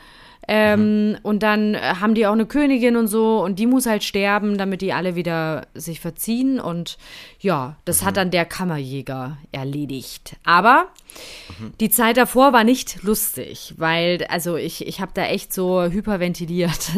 Ähm, 0.49 1.19
Und 1.23 1.45
dann 1.45 1.75
äh, 1.75 1.79
haben 2.01 2.17
die 2.17 2.27
auch 2.27 2.33
eine 2.33 2.47
Königin 2.47 2.97
und 2.97 3.07
so 3.07 3.41
und 3.45 3.61
die 3.61 3.67
muss 3.67 3.87
halt 3.87 4.03
sterben, 4.03 4.59
damit 4.59 4.81
die 4.83 4.93
alle 4.93 5.15
wieder 5.15 5.69
sich 5.73 6.01
verziehen 6.01 6.59
und 6.59 6.99
ja, 7.39 7.77
das 7.85 8.05
hat 8.05 8.17
dann 8.17 8.33
der 8.33 8.45
Kammerjäger 8.45 9.39
erledigt. 9.53 10.35
Aber 10.43 10.87
die 11.79 11.91
Zeit 11.91 12.17
davor 12.17 12.53
war 12.53 12.65
nicht 12.65 13.05
lustig, 13.05 13.75
weil 13.77 14.27
also 14.31 14.57
ich, 14.57 14.85
ich 14.85 15.01
habe 15.01 15.13
da 15.15 15.27
echt 15.27 15.53
so 15.53 15.85
hyperventiliert. 15.85 16.91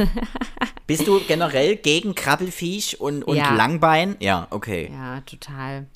Bist 0.87 1.07
du 1.07 1.21
generell 1.28 1.76
gegen 1.76 2.14
Krabbelfiech 2.14 2.99
und, 2.99 3.25
und 3.25 3.37
Ja. 3.37 3.54
Langbein? 3.54 4.16
Ja, 4.21 4.47
okay. 4.50 4.90
ja, 4.90 5.21
total. 5.21 5.87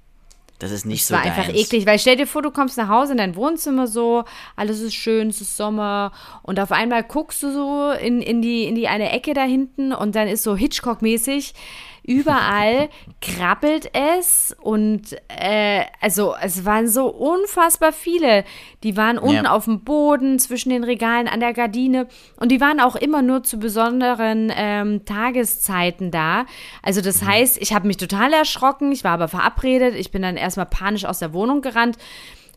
Das 0.59 0.73
ist 0.73 0.87
nicht 0.87 1.03
Es 1.03 1.09
so 1.09 1.15
war 1.15 1.23
einfach 1.23 1.47
deins. 1.47 1.57
eklig, 1.59 1.87
weil 1.87 1.99
stell 1.99 2.17
dir 2.17 2.27
vor, 2.27 2.43
du 2.43 2.51
kommst 2.51 2.77
nach 2.79 2.89
Hause 2.89 3.13
in 3.13 3.19
dein 3.19 3.37
Wohnzimmer 3.37 3.87
so, 3.87 4.25
alles 4.57 4.81
ist 4.81 4.95
schön, 4.95 5.29
es 5.29 5.41
ist 5.41 5.57
Sommer 5.57 6.11
und 6.43 6.59
auf 6.59 6.73
einmal 6.73 7.05
guckst 7.05 7.43
du 7.45 7.53
so 7.53 7.91
in, 7.93 8.21
in, 8.21 8.43
die, 8.43 8.65
in 8.65 8.75
die 8.75 8.89
eine 8.89 9.13
Ecke 9.13 9.35
da 9.35 9.45
hinten 9.45 9.93
und 9.93 10.17
dann 10.17 10.27
ist 10.27 10.43
so 10.43 10.57
Hitchcock-mäßig, 10.57 11.53
überall 12.09 12.89
krabbelt 13.21 13.91
es 13.93 14.57
und 14.61 15.15
äh, 15.29 15.83
also 16.01 16.35
es 16.41 16.65
waren 16.65 16.89
so 16.89 17.07
unfassbar 17.09 17.93
viele. 17.93 18.45
Die 18.83 18.97
waren 18.97 19.19
unten 19.19 19.45
Ja. 19.45 19.53
auf 19.53 19.67
dem 19.67 19.85
Boden, 19.85 20.39
zwischen 20.39 20.71
den 20.71 20.85
Regalen, 20.85 21.29
an 21.29 21.41
der 21.41 21.53
Gardine 21.53 22.09
und 22.41 22.51
die 22.51 22.61
waren 22.61 22.81
auch 22.81 22.97
immer 22.97 23.23
nur 23.23 23.43
zu 23.43 23.59
besonderen 23.59 24.51
ähm, 24.57 25.05
Tageszeiten 25.05 26.11
da. 26.11 26.47
Also 26.83 27.01
das 27.03 27.23
heißt, 27.25 27.59
ich 27.61 27.73
habe 27.75 27.87
mich 27.87 27.99
total 27.99 28.33
erschrocken, 28.33 28.91
ich 28.91 29.05
war 29.05 29.13
aber 29.13 29.29
verabredet, 29.29 29.95
ich 29.95 30.11
bin 30.11 30.23
dann 30.23 30.37
erstmal 30.37 30.67
panisch 30.67 31.05
aus 31.05 31.19
der 31.19 31.33
Wohnung 31.35 31.61
gerannt. 31.61 31.99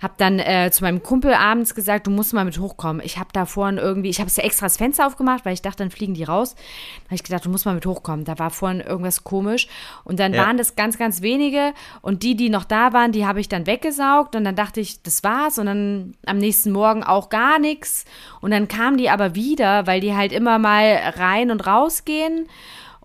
Hab 0.02 0.18
dann 0.18 0.40
äh, 0.40 0.70
zu 0.72 0.84
meinem 0.84 1.04
Kumpel 1.04 1.34
abends 1.34 1.76
gesagt, 1.76 2.08
du 2.08 2.12
musst 2.12 2.34
mal 2.34 2.44
mit 2.44 2.58
hochkommen. 2.58 3.02
Ich 3.06 3.18
habe 3.20 3.30
da 3.34 3.46
vorhin 3.46 3.78
irgendwie, 3.78 4.10
ich 4.10 4.20
habe 4.20 4.32
ja 4.36 4.44
extra 4.44 4.66
das 4.66 4.78
Fenster 4.78 5.06
aufgemacht, 5.06 5.46
weil 5.46 5.54
ich 5.54 5.62
dachte, 5.62 5.78
dann 5.84 5.92
fliegen 5.92 6.14
die 6.16 6.24
raus. 6.24 6.56
Da 6.56 7.06
habe 7.06 7.16
ich 7.16 7.24
gedacht, 7.24 7.46
du 7.46 7.50
musst 7.50 7.66
mal 7.66 7.76
mit 7.76 7.86
hochkommen. 7.86 8.26
Da 8.26 8.40
war 8.40 8.50
vorhin 8.50 8.82
irgendwas 8.82 9.24
komisch. 9.24 9.68
Und 10.04 10.20
dann 10.20 10.34
Ja. 10.34 10.46
waren 10.46 10.58
das 10.58 10.76
ganz, 10.76 10.98
ganz 10.98 11.22
wenige. 11.22 11.74
Und 12.02 12.24
die, 12.24 12.36
die 12.36 12.50
noch 12.50 12.64
da 12.64 12.94
waren, 12.94 13.12
die 13.12 13.28
habe 13.28 13.40
ich 13.40 13.48
dann 13.50 13.68
weggesaugt. 13.68 14.36
Und 14.36 14.44
dann 14.44 14.56
dachte 14.56 14.80
ich, 14.80 15.04
das 15.04 15.24
war's. 15.24 15.60
Und 15.60 15.68
dann 15.68 16.16
am 16.26 16.40
nächsten 16.40 16.72
Morgen 16.72 17.04
auch 17.04 17.30
gar 17.30 17.60
nichts. 17.60 18.06
Und 18.42 18.52
dann 18.52 18.68
kamen 18.68 18.98
die 18.98 19.10
aber 19.10 19.36
wieder, 19.36 19.86
weil 19.86 20.02
die 20.02 20.16
halt 20.16 20.32
immer 20.32 20.58
mal 20.58 20.96
rein 21.16 21.52
und 21.52 21.68
rausgehen. 21.68 22.48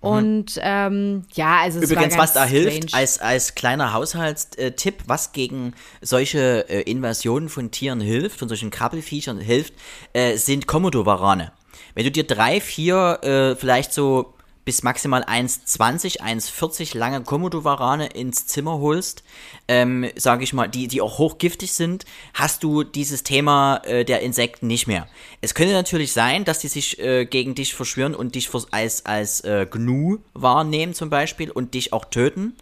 Und 0.00 0.61
ähm, 0.62 1.25
ja, 1.35 1.59
also 1.61 1.81
es 1.81 1.91
Übrigens, 1.91 2.19
was 2.19 2.35
da 2.35 2.45
hilft, 2.45 2.91
strange. 2.91 3.03
als, 3.03 3.19
als 3.19 3.55
kleiner 3.55 3.93
Haushaltstipp, 3.93 5.05
was 5.07 5.33
gegen 5.33 5.75
solche 6.00 6.69
äh, 6.69 6.83
Invasionen 6.83 7.49
von 7.49 7.71
Tieren 7.71 8.00
hilft, 8.00 8.38
von 8.38 8.49
solchen 8.49 8.71
Krabbelfiechern 8.71 9.38
hilft, 9.38 9.75
äh, 10.12 10.37
sind 10.37 10.67
Komodowarane. 10.67 11.53
Wenn 11.95 12.05
du 12.05 12.11
dir 12.11 12.25
drei, 12.25 12.61
vier, 12.61 13.21
äh, 13.23 13.57
vielleicht 13.57 13.93
so 13.93 14.36
bis 14.66 14.82
maximal 14.82 15.23
1,20, 15.23 16.20
1,40 16.20 16.99
lange 16.99 17.23
Komodowarane 17.23 18.08
ins 18.08 18.49
Zimmer 18.49 18.78
holst, 18.80 19.23
ähm, 19.68 20.11
sage 20.16 20.42
ich 20.42 20.52
mal, 20.52 20.66
die, 20.66 20.88
die 20.88 21.00
auch 21.00 21.18
hochgiftig 21.18 21.73
sind, 21.73 22.04
hast 22.35 22.64
du 22.64 22.82
dieses 22.82 23.23
Thema 23.23 23.80
äh, 23.85 24.04
der 24.04 24.20
Insekten 24.20 24.66
nicht 24.66 24.88
mehr. 24.88 25.06
Es 25.40 25.54
könnte 25.54 25.73
natürlich 25.73 26.12
sein, 26.12 26.44
dass 26.44 26.58
die 26.58 26.66
sich 26.66 26.99
äh, 26.99 27.26
gegen 27.26 27.54
dich 27.54 27.75
verschwören 27.75 28.16
und 28.16 28.35
dich 28.35 28.50
als, 28.73 29.06
als 29.06 29.40
äh, 29.42 29.66
Gnu 29.70 30.18
wahrnehmen 30.35 30.94
zum 30.94 31.11
Beispiel 31.11 31.52
und 31.52 31.75
dich 31.75 31.92
auch 31.92 32.04
töten. 32.04 32.56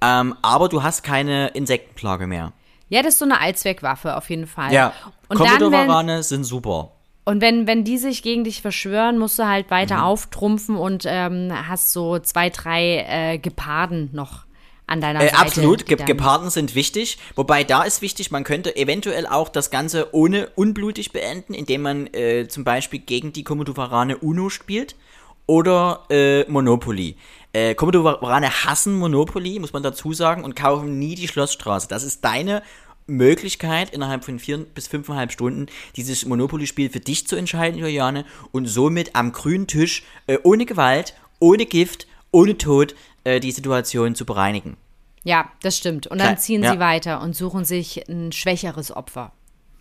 Ähm, 0.00 0.34
aber 0.40 0.70
du 0.70 0.82
hast 0.82 1.02
keine 1.02 1.48
Insektenplage 1.48 2.26
mehr. 2.26 2.54
Ja, 2.88 3.02
das 3.02 3.14
ist 3.14 3.18
so 3.18 3.26
eine 3.26 3.38
Allzweckwaffe 3.38 4.16
auf 4.16 4.30
jeden 4.30 4.46
Fall. 4.46 4.72
Ja, 4.72 4.94
Komodowarane 5.28 6.22
sind 6.22 6.44
super. 6.44 6.92
Und 7.28 7.42
wenn, 7.42 7.66
wenn 7.66 7.84
die 7.84 7.98
sich 7.98 8.22
gegen 8.22 8.42
dich 8.44 8.62
verschwören, 8.62 9.18
musst 9.18 9.38
du 9.38 9.46
halt 9.46 9.70
weiter 9.70 9.96
Mhm. 9.98 10.02
auftrumpfen 10.02 10.76
und 10.76 11.04
ähm, 11.06 11.52
hast 11.68 11.92
so 11.92 12.18
zwei, 12.18 12.48
drei 12.48 13.04
äh, 13.06 13.38
Geparden 13.38 14.08
noch 14.14 14.46
an 14.86 15.02
deiner 15.02 15.20
Äh, 15.20 15.24
Seite. 15.28 15.38
absolut, 15.38 15.84
Ge 15.84 15.98
Geparden 16.02 16.48
sind 16.48 16.74
wichtig. 16.74 17.18
Wobei 17.36 17.64
da 17.64 17.82
ist 17.82 18.00
wichtig, 18.00 18.30
man 18.30 18.44
könnte 18.44 18.74
eventuell 18.76 19.26
auch 19.26 19.50
das 19.50 19.70
Ganze 19.70 20.14
ohne 20.14 20.48
unblutig 20.54 21.12
beenden, 21.12 21.52
indem 21.52 21.82
man 21.82 22.06
äh, 22.14 22.48
zum 22.48 22.64
Beispiel 22.64 23.00
gegen 23.00 23.34
die 23.34 23.44
Komodowarane 23.44 24.16
Uno 24.16 24.48
spielt 24.48 24.96
oder 25.44 26.04
äh, 26.08 26.44
Monopoly. 26.50 27.16
Äh, 27.52 27.74
Komodowarane 27.74 28.64
hassen 28.64 28.98
Monopoly, 28.98 29.58
muss 29.58 29.74
man 29.74 29.82
dazu 29.82 30.14
sagen, 30.14 30.44
und 30.44 30.56
kaufen 30.56 30.98
nie 30.98 31.14
die 31.14 31.28
Schlossstraße. 31.28 31.88
Das 31.88 32.04
ist 32.04 32.24
deine 32.24 32.62
Möglichkeit, 33.08 33.90
innerhalb 33.90 34.24
von 34.24 34.38
vier 34.38 34.58
bis 34.58 34.86
fünfeinhalb 34.86 35.32
Stunden 35.32 35.66
dieses 35.96 36.24
Monopoly-Spiel 36.24 36.90
für 36.90 37.00
dich 37.00 37.26
zu 37.26 37.34
entscheiden, 37.34 37.80
Juliane, 37.80 38.24
und 38.52 38.66
somit 38.66 39.16
am 39.16 39.32
grünen 39.32 39.66
Tisch, 39.66 40.04
äh, 40.26 40.38
ohne 40.44 40.66
Gewalt, 40.66 41.14
ohne 41.40 41.66
Gift, 41.66 42.06
ohne 42.30 42.56
Tod, 42.56 42.94
äh, 43.24 43.40
die 43.40 43.52
Situation 43.52 44.14
zu 44.14 44.24
bereinigen. 44.24 44.76
Ja, 45.24 45.50
das 45.62 45.76
stimmt. 45.76 46.06
Und 46.06 46.18
dann 46.18 46.38
ziehen 46.38 46.62
ja. 46.62 46.72
sie 46.72 46.78
weiter 46.78 47.20
und 47.20 47.34
suchen 47.34 47.64
sich 47.64 48.08
ein 48.08 48.32
schwächeres 48.32 48.94
Opfer. 48.94 49.32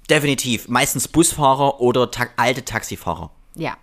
Definitiv. 0.10 0.68
Meistens 0.68 1.08
Busfahrer 1.08 1.80
oder 1.82 2.10
ta 2.12 2.28
alte 2.38 2.66
Taxifahrer. 2.66 3.32
Ja. 3.56 3.78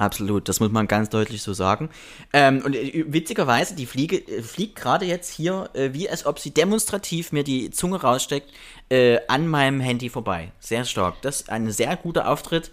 Absolut, 0.00 0.48
das 0.48 0.60
muss 0.60 0.70
man 0.72 0.88
ganz 0.88 1.10
deutlich 1.10 1.42
so 1.42 1.52
sagen. 1.52 1.90
Ähm, 2.32 2.62
und 2.64 2.74
äh, 2.74 3.04
witzigerweise, 3.08 3.74
die 3.74 3.84
Fliege 3.84 4.16
äh, 4.16 4.42
fliegt 4.42 4.76
gerade 4.76 5.04
jetzt 5.04 5.30
hier, 5.30 5.68
äh, 5.74 5.90
wie 5.92 6.08
als 6.08 6.24
ob 6.24 6.38
sie 6.38 6.52
demonstrativ 6.52 7.32
mir 7.32 7.44
die 7.44 7.70
Zunge 7.70 8.00
raussteckt, 8.00 8.50
äh, 8.88 9.18
an 9.28 9.46
meinem 9.46 9.78
Handy 9.78 10.08
vorbei. 10.08 10.52
Sehr 10.58 10.86
stark. 10.86 11.20
Das 11.20 11.42
ist 11.42 11.50
ein 11.50 11.70
sehr 11.70 11.94
guter 11.96 12.28
Auftritt. 12.28 12.70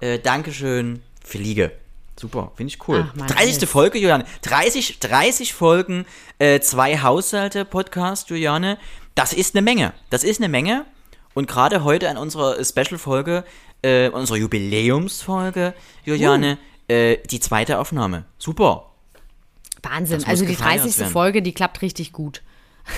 Äh, 0.00 0.20
Dankeschön, 0.20 1.02
Fliege. 1.22 1.70
Super, 2.18 2.50
finde 2.54 2.72
ich 2.72 2.88
cool. 2.88 3.06
Ach, 3.10 3.14
Mann, 3.14 3.28
30. 3.28 3.60
Mist. 3.60 3.66
Folge, 3.66 3.98
Juliane. 3.98 4.24
30, 4.40 5.00
30 5.00 5.52
Folgen, 5.52 6.06
äh, 6.38 6.60
zwei 6.60 6.96
Haushalte, 6.96 7.66
Podcast, 7.66 8.30
Juliane. 8.30 8.78
Das 9.14 9.34
ist 9.34 9.54
eine 9.54 9.60
Menge. 9.60 9.92
Das 10.08 10.24
ist 10.24 10.40
eine 10.40 10.48
Menge. 10.48 10.86
Und 11.34 11.46
gerade 11.46 11.84
heute 11.84 12.08
an 12.08 12.16
unserer 12.16 12.64
Special-Folge, 12.64 13.44
äh, 13.82 14.08
unserer 14.08 14.38
Jubiläumsfolge, 14.38 15.74
Juliane, 16.04 16.58
äh, 16.90 17.18
die 17.30 17.40
zweite 17.40 17.78
Aufnahme. 17.78 18.24
Super. 18.38 18.90
Wahnsinn. 19.82 20.24
Also 20.24 20.44
die 20.44 20.52
gefeiert 20.52 20.82
30. 20.82 20.98
werden. 20.98 21.12
Folge, 21.12 21.42
die 21.42 21.52
klappt 21.52 21.82
richtig 21.82 22.12
gut. 22.12 22.42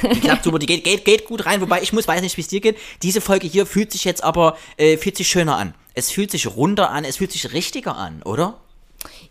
Die 0.02 0.20
klappt 0.20 0.44
super, 0.44 0.58
die 0.58 0.66
geht, 0.66 0.84
geht, 0.84 1.04
geht 1.04 1.26
gut 1.26 1.44
rein, 1.44 1.60
wobei 1.60 1.82
ich 1.82 1.92
muss, 1.92 2.08
weiß 2.08 2.22
nicht, 2.22 2.36
wie 2.36 2.40
es 2.40 2.48
dir 2.48 2.60
geht. 2.60 2.78
Diese 3.02 3.20
Folge 3.20 3.46
hier 3.46 3.66
fühlt 3.66 3.92
sich 3.92 4.04
jetzt 4.04 4.24
aber, 4.24 4.56
äh, 4.78 4.96
fühlt 4.96 5.16
sich 5.16 5.28
schöner 5.28 5.56
an. 5.56 5.74
Es 5.94 6.10
fühlt 6.10 6.30
sich 6.30 6.46
runder 6.46 6.90
an, 6.90 7.04
es 7.04 7.18
fühlt 7.18 7.32
sich 7.32 7.52
richtiger 7.52 7.96
an, 7.96 8.22
oder? 8.22 8.58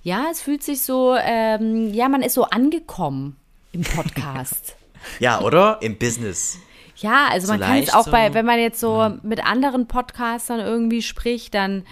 Ja, 0.04 0.28
es 0.32 0.42
fühlt 0.42 0.62
sich 0.62 0.82
so, 0.82 1.16
ähm, 1.20 1.94
ja, 1.94 2.10
man 2.10 2.22
ist 2.22 2.36
so 2.36 2.44
angekommen 2.44 3.38
im 3.72 3.82
Podcast. 3.82 4.76
Ja, 5.20 5.42
oder? 5.42 5.80
Im 5.82 5.98
Business. 5.98 6.60
Ja, 6.98 7.30
also 7.32 7.48
So 7.48 7.54
man 7.54 7.62
kann 7.62 7.78
es 7.80 7.92
auch 7.92 8.08
bei, 8.08 8.36
wenn 8.36 8.46
man 8.46 8.60
jetzt 8.60 8.80
so 8.80 9.12
mit 9.24 9.44
anderen 9.44 9.88
Podcastern 9.88 10.60
irgendwie 10.60 11.02
spricht, 11.02 11.56
dann, 11.56 11.88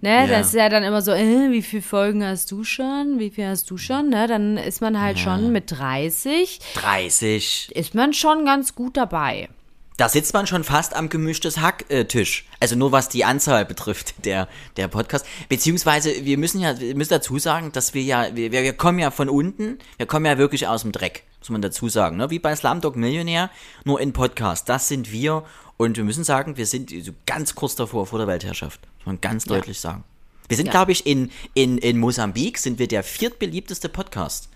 ne, 0.00 0.10
Ja. 0.22 0.26
das 0.26 0.48
ist 0.48 0.54
ja 0.54 0.68
dann 0.68 0.82
immer 0.82 1.02
so, 1.02 1.12
äh, 1.12 1.50
wie 1.50 1.62
viele 1.62 1.82
Folgen 1.82 2.24
hast 2.24 2.50
du 2.50 2.64
schon? 2.64 3.18
Wie 3.18 3.30
viel 3.30 3.46
hast 3.46 3.70
du 3.70 3.76
schon? 3.76 4.10
Ne, 4.10 4.26
dann 4.26 4.56
ist 4.56 4.80
man 4.80 5.00
halt 5.00 5.18
schon 5.18 5.52
mit 5.52 5.70
30, 5.70 6.60
30. 6.74 7.72
ist 7.74 7.94
man 7.94 8.12
schon 8.12 8.44
ganz 8.44 8.74
gut 8.74 8.96
dabei. 8.96 9.48
da 9.96 10.08
sitzt 10.08 10.32
man 10.32 10.46
schon 10.46 10.64
fast 10.64 10.96
am 10.96 11.10
gemischtes 11.10 11.58
Hacktisch. 11.60 12.46
Also 12.58 12.74
nur 12.74 12.90
was 12.90 13.10
die 13.10 13.26
Anzahl 13.26 13.66
betrifft, 13.66 14.14
der, 14.24 14.48
der 14.78 14.88
Podcast. 14.88 15.26
Beziehungsweise, 15.50 16.24
wir 16.24 16.38
müssen 16.38 16.58
ja, 16.60 16.80
wir 16.80 16.96
müssen 16.96 17.10
dazu 17.10 17.38
sagen, 17.38 17.70
dass 17.72 17.92
wir 17.92 18.00
ja, 18.02 18.34
wir, 18.34 18.50
wir 18.50 18.72
kommen 18.72 18.98
ja 18.98 19.10
von 19.10 19.28
unten, 19.28 19.78
wir 19.98 20.06
kommen 20.06 20.24
ja 20.24 20.38
wirklich 20.38 20.66
aus 20.66 20.82
dem 20.82 20.92
Dreck, 20.92 21.24
muss 21.40 21.50
man 21.50 21.62
dazu 21.62 21.88
sagen. 21.88 22.16
Ne? 22.16 22.30
Wie 22.30 22.38
bei 22.38 22.54
Slumdog 22.54 22.96
Millionär, 22.96 23.50
nur 23.84 24.00
in 24.00 24.12
Podcast. 24.12 24.68
Das 24.68 24.88
sind 24.88 25.10
wir 25.10 25.44
und 25.76 25.96
wir 25.96 26.04
müssen 26.04 26.24
sagen, 26.24 26.56
wir 26.56 26.66
sind 26.66 26.90
so 26.90 27.12
ganz 27.26 27.54
kurz 27.54 27.74
davor, 27.74 28.06
vor 28.06 28.18
der 28.18 28.28
Weltherrschaft. 28.28 28.80
Muss 28.98 29.06
man 29.06 29.20
ganz 29.20 29.46
ja. 29.46 29.56
deutlich 29.56 29.80
sagen. 29.80 30.04
Wir 30.48 30.56
sind, 30.56 30.66
ja. 30.66 30.72
glaube 30.72 30.92
ich, 30.92 31.06
in, 31.06 31.30
in, 31.54 31.78
in 31.78 31.98
Mosambik 31.98 32.58
sind 32.58 32.78
wir 32.78 32.88
der 32.88 33.02
viertbeliebteste 33.02 33.88
Podcast. 33.88 34.48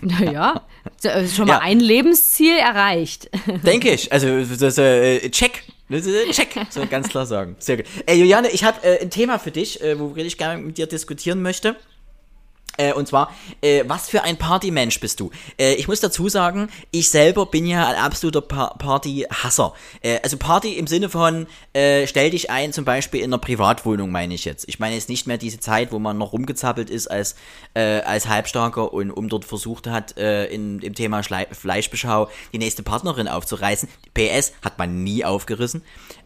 Naja, 0.00 0.66
äh, 1.02 1.28
schon 1.28 1.46
mal 1.46 1.54
ja. 1.54 1.60
ein 1.60 1.80
Lebensziel 1.80 2.56
erreicht. 2.56 3.28
Denke 3.64 3.90
ich. 3.90 4.10
Also, 4.10 4.42
das, 4.42 4.78
äh, 4.78 5.28
check. 5.30 5.62
Check, 6.30 6.66
so 6.70 6.86
ganz 6.86 7.08
klar 7.08 7.26
sagen. 7.26 7.56
Sehr 7.58 7.78
gut. 7.78 7.86
Ey, 8.06 8.18
Juliane, 8.18 8.48
ich 8.48 8.62
habe 8.64 8.82
äh, 8.82 9.02
ein 9.02 9.10
Thema 9.10 9.38
für 9.38 9.50
dich, 9.50 9.82
äh, 9.82 9.98
worüber 9.98 10.20
ich 10.20 10.38
gerne 10.38 10.62
mit 10.62 10.78
dir 10.78 10.86
diskutieren 10.86 11.42
möchte. 11.42 11.76
Äh, 12.76 12.92
und 12.92 13.08
zwar, 13.08 13.34
äh, 13.60 13.84
was 13.86 14.08
für 14.08 14.22
ein 14.22 14.36
Partymensch 14.36 15.00
bist 15.00 15.20
du? 15.20 15.30
Äh, 15.58 15.74
ich 15.74 15.88
muss 15.88 16.00
dazu 16.00 16.28
sagen, 16.28 16.68
ich 16.90 17.10
selber 17.10 17.46
bin 17.46 17.66
ja 17.66 17.86
ein 17.88 17.96
absoluter 17.96 18.40
pa 18.40 18.74
Partyhasser. 18.78 19.74
Äh, 20.02 20.20
also 20.22 20.36
Party 20.36 20.74
im 20.74 20.86
Sinne 20.86 21.08
von, 21.08 21.46
äh, 21.72 22.06
stell 22.06 22.30
dich 22.30 22.50
ein, 22.50 22.72
zum 22.72 22.84
Beispiel 22.84 23.20
in 23.20 23.30
einer 23.30 23.38
Privatwohnung, 23.38 24.10
meine 24.10 24.34
ich 24.34 24.44
jetzt. 24.44 24.68
Ich 24.68 24.78
meine 24.78 24.94
jetzt 24.94 25.08
nicht 25.08 25.26
mehr 25.26 25.36
diese 25.36 25.60
Zeit, 25.60 25.92
wo 25.92 25.98
man 25.98 26.16
noch 26.16 26.32
rumgezappelt 26.32 26.90
ist 26.90 27.08
als, 27.08 27.34
äh, 27.74 28.00
als 28.00 28.28
Halbstarker 28.28 28.92
und 28.92 29.10
um 29.10 29.28
dort 29.28 29.44
versucht 29.44 29.86
hat, 29.86 30.12
in, 30.12 30.80
im 30.80 30.94
Thema 30.94 31.22
Schle 31.22 31.46
Fleischbeschau 31.50 32.28
die 32.52 32.58
nächste 32.58 32.82
Partnerin 32.82 33.28
aufzureißen. 33.28 33.88
PS 34.14 34.52
hat 34.62 34.78
man 34.78 35.02
nie 35.02 35.24
aufgerissen. 35.24 35.82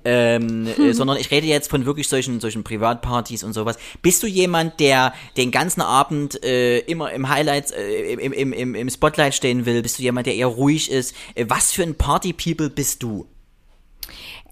Ähm, 0.06 0.68
hm. 0.76 0.92
sondern 0.92 1.16
ich 1.16 1.30
rede 1.30 1.46
jetzt 1.46 1.70
von 1.70 1.86
wirklich 1.86 2.08
solchen, 2.08 2.38
solchen 2.38 2.62
Privatpartys 2.62 3.42
und 3.42 3.54
sowas. 3.54 3.78
Bist 4.02 4.22
du 4.22 4.26
jemand, 4.26 4.78
der 4.78 5.14
den 5.38 5.50
ganzen 5.50 5.80
Abend 5.80 6.44
äh, 6.44 6.80
immer 6.80 7.10
im 7.12 7.28
Highlight, 7.30 7.72
äh, 7.72 8.12
im, 8.12 8.32
im, 8.32 8.52
im, 8.52 8.74
im 8.74 8.90
Spotlight 8.90 9.34
stehen 9.34 9.64
will? 9.64 9.80
Bist 9.80 9.98
du 9.98 10.02
jemand, 10.02 10.26
der 10.26 10.34
eher 10.34 10.48
ruhig 10.48 10.90
ist? 10.90 11.14
Äh, 11.34 11.46
was 11.48 11.72
für 11.72 11.82
ein 11.82 11.94
Party-People 11.94 12.68
bist 12.68 13.02
du? 13.02 13.26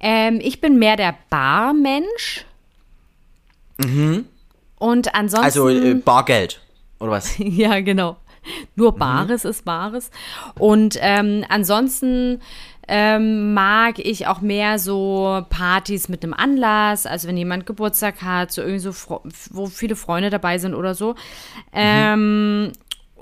Ähm, 0.01 0.41
ich 0.43 0.61
bin 0.61 0.79
mehr 0.79 0.97
der 0.97 1.15
Barmensch. 1.31 2.45
Mhm. 3.79 4.27
Und 4.79 5.15
ansonsten. 5.15 5.45
Also 5.45 5.69
äh, 5.69 5.95
Bargeld, 5.95 6.61
oder 6.99 7.13
was? 7.13 7.35
ja, 7.39 7.81
genau. 7.81 8.17
Nur 8.77 8.93
mhm. 8.93 8.99
Bares 8.99 9.45
mhm. 9.45 9.51
ist 9.51 9.65
Bares. 9.65 10.11
Und 10.59 10.99
ähm, 11.01 11.45
ansonsten 11.49 12.41
ähm, 12.89 13.55
mag 13.55 13.99
ich 13.99 14.27
auch 14.27 14.41
mehr 14.41 14.79
so 14.79 15.45
Partys 15.51 16.09
mit 16.09 16.25
einem 16.25 16.35
Anlass, 16.35 17.07
also 17.07 17.29
wenn 17.29 17.37
jemand 17.37 17.65
Geburtstag 17.67 18.23
hat, 18.23 18.51
so 18.51 18.61
irgendwie 18.63 18.81
so, 18.81 19.21
wo 19.51 19.67
viele 19.67 19.97
Freunde 19.97 20.31
dabei 20.31 20.59
sind 20.59 20.75
oder 20.75 20.95
so. 20.95 21.15
Ähm, 21.73 22.73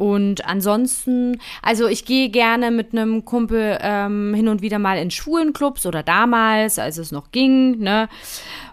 und 0.01 0.47
ansonsten, 0.47 1.43
also 1.61 1.87
ich 1.87 2.07
gehe 2.07 2.31
gerne 2.31 2.71
mit 2.71 2.93
einem 2.93 3.27
Kumpel 3.27 3.77
ähm, 3.83 4.33
hin 4.33 4.49
und 4.49 4.63
wieder 4.63 4.79
mal 4.79 4.97
in 4.97 5.11
Schwulenclubs 5.11 5.85
oder 5.85 6.03
damals, 6.03 6.79
als 6.79 6.97
es 6.97 7.13
noch 7.13 7.33
ging, 7.33 7.81
ne? 7.81 8.09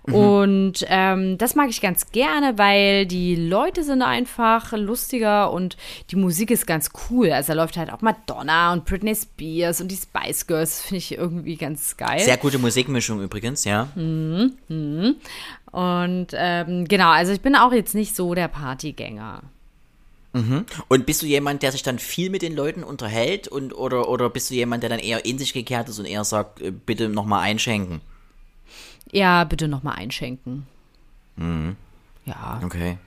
Mhm. 0.05 0.13
Und 0.13 0.85
ähm, 0.87 1.37
das 1.37 1.53
mag 1.53 1.69
ich 1.69 1.81
ganz 1.81 2.13
gerne, 2.13 2.57
weil 2.57 3.05
die 3.05 3.35
Leute 3.35 3.83
sind 3.83 4.03
einfach 4.03 4.71
lustiger 4.71 5.51
und 5.51 5.75
die 6.11 6.15
Musik 6.15 6.49
ist 6.49 6.65
ganz 6.65 6.91
cool. 7.09 7.33
Also 7.33 7.51
da 7.51 7.61
läuft 7.61 7.75
halt 7.75 7.91
auch 7.91 7.99
Madonna 7.99 8.71
und 8.71 8.85
Britney 8.85 9.13
Spears 9.13 9.81
und 9.81 9.89
die 9.89 9.97
Spice 9.97 10.47
Girls, 10.47 10.79
finde 10.79 10.99
ich 10.99 11.17
irgendwie 11.17 11.57
ganz 11.57 11.97
geil. 11.97 12.21
Sehr 12.21 12.37
gute 12.37 12.57
Musikmischung 12.57 13.21
übrigens, 13.21 13.65
ja. 13.65 13.89
Mhm. 13.95 14.53
Mhm. 14.69 15.15
Und 15.73 16.27
ähm, 16.31 16.87
genau, 16.87 17.09
also 17.09 17.33
ich 17.33 17.41
bin 17.41 17.57
auch 17.57 17.73
jetzt 17.73 17.95
nicht 17.95 18.15
so 18.15 18.33
der 18.33 18.47
Partygänger. 18.47 19.41
Mhm. 20.33 20.65
Und 20.87 21.05
bist 21.05 21.21
du 21.21 21.25
jemand, 21.25 21.63
der 21.63 21.71
sich 21.71 21.83
dann 21.83 21.99
viel 21.99 22.29
mit 22.29 22.41
den 22.41 22.55
Leuten 22.55 22.83
unterhält 22.83 23.47
und 23.47 23.73
oder, 23.73 24.09
oder 24.09 24.29
bist 24.29 24.49
du 24.49 24.55
jemand, 24.55 24.83
der 24.83 24.89
dann 24.89 24.99
eher 24.99 25.25
in 25.25 25.39
sich 25.39 25.53
gekehrt 25.53 25.89
ist 25.89 25.99
und 25.99 26.05
eher 26.05 26.23
sagt, 26.23 26.61
äh, 26.61 26.71
bitte 26.71 27.09
nochmal 27.09 27.41
einschenken? 27.41 28.01
Ja, 29.11 29.43
bitte 29.45 29.67
nochmal 29.67 29.95
einschenken. 29.95 30.67
Mhm. 31.37 31.75
Ja. 32.25 32.61
Okay. 32.63 32.97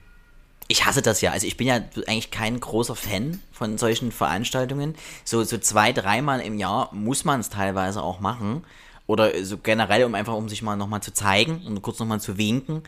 Ich 0.67 0.85
hasse 0.85 1.01
das 1.01 1.21
ja. 1.21 1.31
Also 1.31 1.47
ich 1.47 1.57
bin 1.57 1.67
ja 1.67 1.75
eigentlich 2.07 2.31
kein 2.31 2.59
großer 2.59 2.95
Fan 2.95 3.41
von 3.51 3.77
solchen 3.77 4.11
Veranstaltungen. 4.11 4.95
So, 5.25 5.43
so 5.43 5.57
zwei, 5.57 5.91
dreimal 5.91 6.39
im 6.39 6.57
Jahr 6.57 6.89
muss 6.93 7.25
man 7.25 7.41
es 7.41 7.49
teilweise 7.49 8.01
auch 8.01 8.19
machen. 8.19 8.63
Oder 9.11 9.43
so 9.43 9.57
generell, 9.57 10.05
um 10.05 10.15
einfach, 10.15 10.35
um 10.35 10.47
sich 10.47 10.61
mal 10.61 10.77
nochmal 10.77 11.03
zu 11.03 11.13
zeigen 11.13 11.61
und 11.67 11.81
kurz 11.81 11.99
nochmal 11.99 12.21
zu 12.21 12.37
winken. 12.37 12.83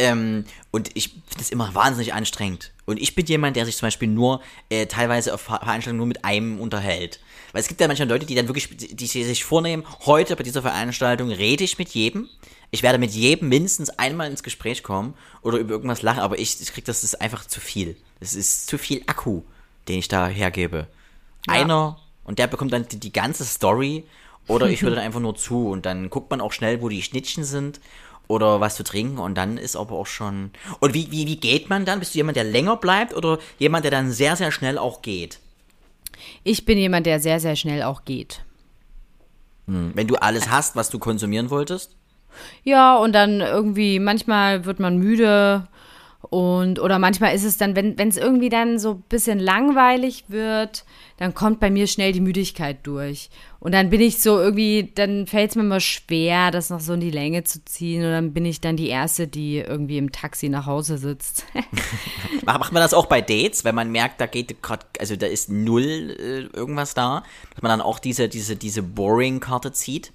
Ähm, 0.00 0.44
und 0.72 0.90
ich 0.94 1.10
finde 1.10 1.38
das 1.38 1.50
immer 1.50 1.72
wahnsinnig 1.72 2.14
anstrengend. 2.14 2.72
Und 2.84 2.98
ich 2.98 3.14
bin 3.14 3.26
jemand, 3.26 3.54
der 3.54 3.64
sich 3.64 3.76
zum 3.76 3.86
Beispiel 3.86 4.08
nur 4.08 4.42
äh, 4.70 4.86
teilweise 4.86 5.32
auf 5.32 5.42
Veranstaltungen 5.42 5.98
nur 5.98 6.06
mit 6.06 6.24
einem 6.24 6.60
unterhält. 6.60 7.20
Weil 7.52 7.60
es 7.60 7.68
gibt 7.68 7.80
ja 7.80 7.86
manchmal 7.86 8.08
Leute, 8.08 8.26
die 8.26 8.34
dann 8.34 8.48
wirklich, 8.48 8.76
die, 8.76 8.96
die 8.96 9.06
sich 9.06 9.44
vornehmen, 9.44 9.84
heute 10.04 10.34
bei 10.34 10.42
dieser 10.42 10.62
Veranstaltung 10.62 11.30
rede 11.30 11.62
ich 11.62 11.78
mit 11.78 11.90
jedem 11.90 12.28
ich 12.70 12.82
werde 12.82 12.98
mit 12.98 13.12
jedem 13.12 13.48
mindestens 13.48 13.90
einmal 13.90 14.30
ins 14.30 14.42
Gespräch 14.42 14.82
kommen 14.82 15.14
oder 15.40 15.58
über 15.58 15.70
irgendwas 15.70 16.02
lachen, 16.02 16.20
aber 16.20 16.38
ich, 16.38 16.60
ich 16.60 16.72
krieg 16.72 16.84
das, 16.84 17.00
das 17.00 17.14
ist 17.14 17.20
einfach 17.20 17.46
zu 17.46 17.60
viel. 17.60 17.96
Das 18.20 18.34
ist 18.34 18.66
zu 18.66 18.76
viel 18.76 19.02
Akku, 19.06 19.42
den 19.88 19.98
ich 19.98 20.08
da 20.08 20.28
hergebe. 20.28 20.86
Ja. 21.46 21.54
Einer 21.54 21.98
und 22.24 22.38
der 22.38 22.46
bekommt 22.46 22.74
dann 22.74 22.86
die, 22.86 23.00
die 23.00 23.12
ganze 23.12 23.46
Story 23.46 24.04
oder 24.48 24.68
ich 24.68 24.82
höre 24.82 24.90
dann 24.96 25.04
einfach 25.04 25.20
nur 25.20 25.36
zu 25.36 25.68
und 25.68 25.86
dann 25.86 26.10
guckt 26.10 26.30
man 26.30 26.40
auch 26.40 26.52
schnell, 26.52 26.82
wo 26.82 26.88
die 26.88 27.02
Schnittchen 27.02 27.44
sind 27.44 27.80
oder 28.26 28.60
was 28.60 28.76
zu 28.76 28.84
trinken 28.84 29.18
und 29.18 29.36
dann 29.36 29.56
ist 29.56 29.76
aber 29.76 29.92
auch 29.92 30.06
schon. 30.06 30.50
Und 30.80 30.94
wie, 30.94 31.10
wie, 31.10 31.26
wie 31.26 31.36
geht 31.36 31.70
man 31.70 31.84
dann? 31.84 31.98
Bist 31.98 32.14
du 32.14 32.18
jemand, 32.18 32.36
der 32.36 32.44
länger 32.44 32.76
bleibt 32.76 33.14
oder 33.14 33.38
jemand, 33.58 33.84
der 33.84 33.90
dann 33.90 34.10
sehr, 34.10 34.36
sehr 34.36 34.52
schnell 34.52 34.78
auch 34.78 35.02
geht? 35.02 35.40
Ich 36.44 36.64
bin 36.64 36.78
jemand, 36.78 37.06
der 37.06 37.20
sehr, 37.20 37.40
sehr 37.40 37.56
schnell 37.56 37.82
auch 37.82 38.04
geht. 38.04 38.42
Hm. 39.66 39.92
Wenn 39.94 40.06
du 40.06 40.16
alles 40.16 40.50
hast, 40.50 40.76
was 40.76 40.90
du 40.90 40.98
konsumieren 40.98 41.50
wolltest? 41.50 41.94
Ja, 42.64 42.96
und 42.96 43.12
dann 43.12 43.40
irgendwie, 43.40 43.98
manchmal 43.98 44.64
wird 44.64 44.80
man 44.80 44.98
müde 44.98 45.66
und 46.20 46.80
oder 46.80 46.98
manchmal 46.98 47.34
ist 47.34 47.44
es 47.44 47.58
dann, 47.58 47.76
wenn 47.76 47.96
es 47.96 48.16
irgendwie 48.16 48.48
dann 48.48 48.80
so 48.80 48.94
ein 48.94 49.04
bisschen 49.08 49.38
langweilig 49.38 50.24
wird, 50.26 50.84
dann 51.16 51.32
kommt 51.32 51.60
bei 51.60 51.70
mir 51.70 51.86
schnell 51.86 52.12
die 52.12 52.20
Müdigkeit 52.20 52.78
durch. 52.82 53.30
Und 53.60 53.72
dann 53.72 53.88
bin 53.88 54.00
ich 54.00 54.20
so 54.20 54.38
irgendwie, 54.38 54.90
dann 54.94 55.28
fällt 55.28 55.50
es 55.50 55.56
mir 55.56 55.62
immer 55.62 55.80
schwer, 55.80 56.50
das 56.50 56.70
noch 56.70 56.80
so 56.80 56.92
in 56.94 57.00
die 57.00 57.12
Länge 57.12 57.44
zu 57.44 57.64
ziehen. 57.64 58.04
Und 58.04 58.10
dann 58.10 58.32
bin 58.32 58.44
ich 58.44 58.60
dann 58.60 58.76
die 58.76 58.88
Erste, 58.88 59.28
die 59.28 59.58
irgendwie 59.58 59.96
im 59.96 60.10
Taxi 60.10 60.48
nach 60.48 60.66
Hause 60.66 60.98
sitzt. 60.98 61.46
Macht 62.44 62.72
man 62.72 62.82
das 62.82 62.94
auch 62.94 63.06
bei 63.06 63.20
Dates, 63.20 63.64
wenn 63.64 63.76
man 63.76 63.90
merkt, 63.90 64.20
da 64.20 64.26
geht 64.26 64.60
gerade, 64.60 64.86
also 64.98 65.14
da 65.14 65.26
ist 65.26 65.50
null 65.50 66.16
äh, 66.18 66.56
irgendwas 66.56 66.94
da, 66.94 67.22
dass 67.54 67.62
man 67.62 67.70
dann 67.70 67.80
auch 67.80 68.00
diese, 68.00 68.28
diese, 68.28 68.56
diese 68.56 68.82
Boring-Karte 68.82 69.72
zieht? 69.72 70.12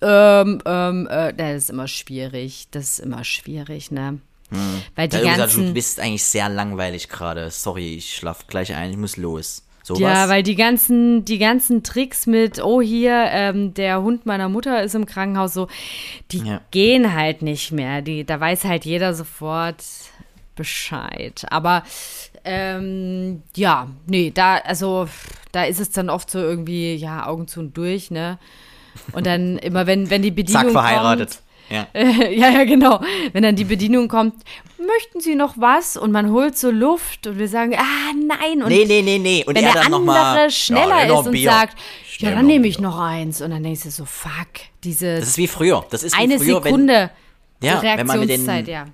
Ähm, 0.00 0.60
ähm, 0.64 1.08
äh, 1.10 1.32
das 1.32 1.64
ist 1.64 1.70
immer 1.70 1.88
schwierig. 1.88 2.68
Das 2.70 2.90
ist 2.90 2.98
immer 3.00 3.24
schwierig, 3.24 3.90
ne? 3.90 4.20
Hm. 4.50 4.82
Weil 4.94 5.08
die 5.08 5.16
ja, 5.16 5.36
ganzen, 5.36 5.46
gesagt, 5.46 5.68
du 5.68 5.74
bist 5.74 6.00
eigentlich 6.00 6.24
sehr 6.24 6.48
langweilig 6.48 7.08
gerade. 7.08 7.50
Sorry, 7.50 7.96
ich 7.96 8.16
schlaf 8.16 8.46
gleich 8.46 8.74
ein, 8.74 8.90
ich 8.90 8.96
muss 8.96 9.16
los. 9.16 9.64
Sowas? 9.82 10.00
Ja, 10.00 10.28
weil 10.28 10.42
die 10.42 10.54
ganzen, 10.54 11.24
die 11.24 11.38
ganzen 11.38 11.82
Tricks 11.82 12.26
mit, 12.26 12.62
oh 12.62 12.82
hier, 12.82 13.24
ähm, 13.30 13.72
der 13.72 14.02
Hund 14.02 14.26
meiner 14.26 14.50
Mutter 14.50 14.82
ist 14.82 14.94
im 14.94 15.06
Krankenhaus, 15.06 15.54
so, 15.54 15.66
die 16.30 16.40
ja. 16.40 16.60
gehen 16.70 17.14
halt 17.14 17.40
nicht 17.40 17.72
mehr. 17.72 18.02
Die, 18.02 18.24
da 18.24 18.38
weiß 18.38 18.64
halt 18.64 18.84
jeder 18.84 19.14
sofort 19.14 19.82
Bescheid. 20.56 21.46
Aber 21.48 21.84
ähm, 22.44 23.42
ja, 23.56 23.88
nee, 24.06 24.30
da, 24.34 24.56
also 24.56 25.08
da 25.52 25.64
ist 25.64 25.80
es 25.80 25.90
dann 25.90 26.10
oft 26.10 26.30
so 26.30 26.38
irgendwie, 26.38 26.94
ja, 26.94 27.26
Augen 27.26 27.48
zu 27.48 27.60
und 27.60 27.76
durch, 27.76 28.10
ne? 28.10 28.38
Und 29.12 29.26
dann 29.26 29.56
immer, 29.58 29.86
wenn, 29.86 30.10
wenn 30.10 30.22
die 30.22 30.30
Bedienung 30.32 30.64
Zack, 30.64 30.72
verheiratet. 30.72 31.30
Kommt, 31.30 31.47
ja. 31.70 31.86
ja, 31.94 32.50
ja, 32.50 32.64
genau. 32.64 33.00
Wenn 33.32 33.42
dann 33.42 33.56
die 33.56 33.64
Bedienung 33.64 34.08
kommt, 34.08 34.34
möchten 34.78 35.20
Sie 35.20 35.34
noch 35.34 35.54
was? 35.56 35.96
Und 35.96 36.12
man 36.12 36.30
holt 36.30 36.56
so 36.56 36.70
Luft 36.70 37.26
und 37.26 37.38
wir 37.38 37.48
sagen, 37.48 37.74
ah, 37.76 38.12
nein. 38.14 38.62
Und 38.62 38.68
nee, 38.68 38.84
nee, 38.86 39.02
nee, 39.02 39.18
nee. 39.18 39.44
Und 39.46 39.54
wenn 39.54 39.64
er 39.64 39.72
der 39.72 39.82
dann 39.82 39.94
andere 39.94 40.04
mal, 40.04 40.50
schneller 40.50 41.06
ja, 41.06 41.20
ist 41.20 41.26
und 41.26 41.32
Bier. 41.32 41.50
sagt, 41.50 41.78
ja, 42.18 42.30
dann 42.32 42.46
nehme 42.46 42.66
ich 42.66 42.80
noch 42.80 42.98
eins. 42.98 43.40
Und 43.40 43.50
dann 43.50 43.62
denkst 43.62 43.82
du 43.82 43.90
so, 43.90 44.04
fuck, 44.04 44.48
diese. 44.82 45.16
Das 45.16 45.28
ist 45.28 45.38
wie 45.38 45.46
früher. 45.46 45.84
Das 45.90 46.02
ist 46.02 46.16
wie 46.16 46.22
eine 46.22 46.38
früher, 46.38 46.62
Sekunde. 46.62 47.10
Wenn, 47.60 47.70
ja, 47.70 47.82
wenn 47.82 48.06
man 48.06 48.20
mit 48.20 48.28
den, 48.28 48.66
ja 48.66 48.86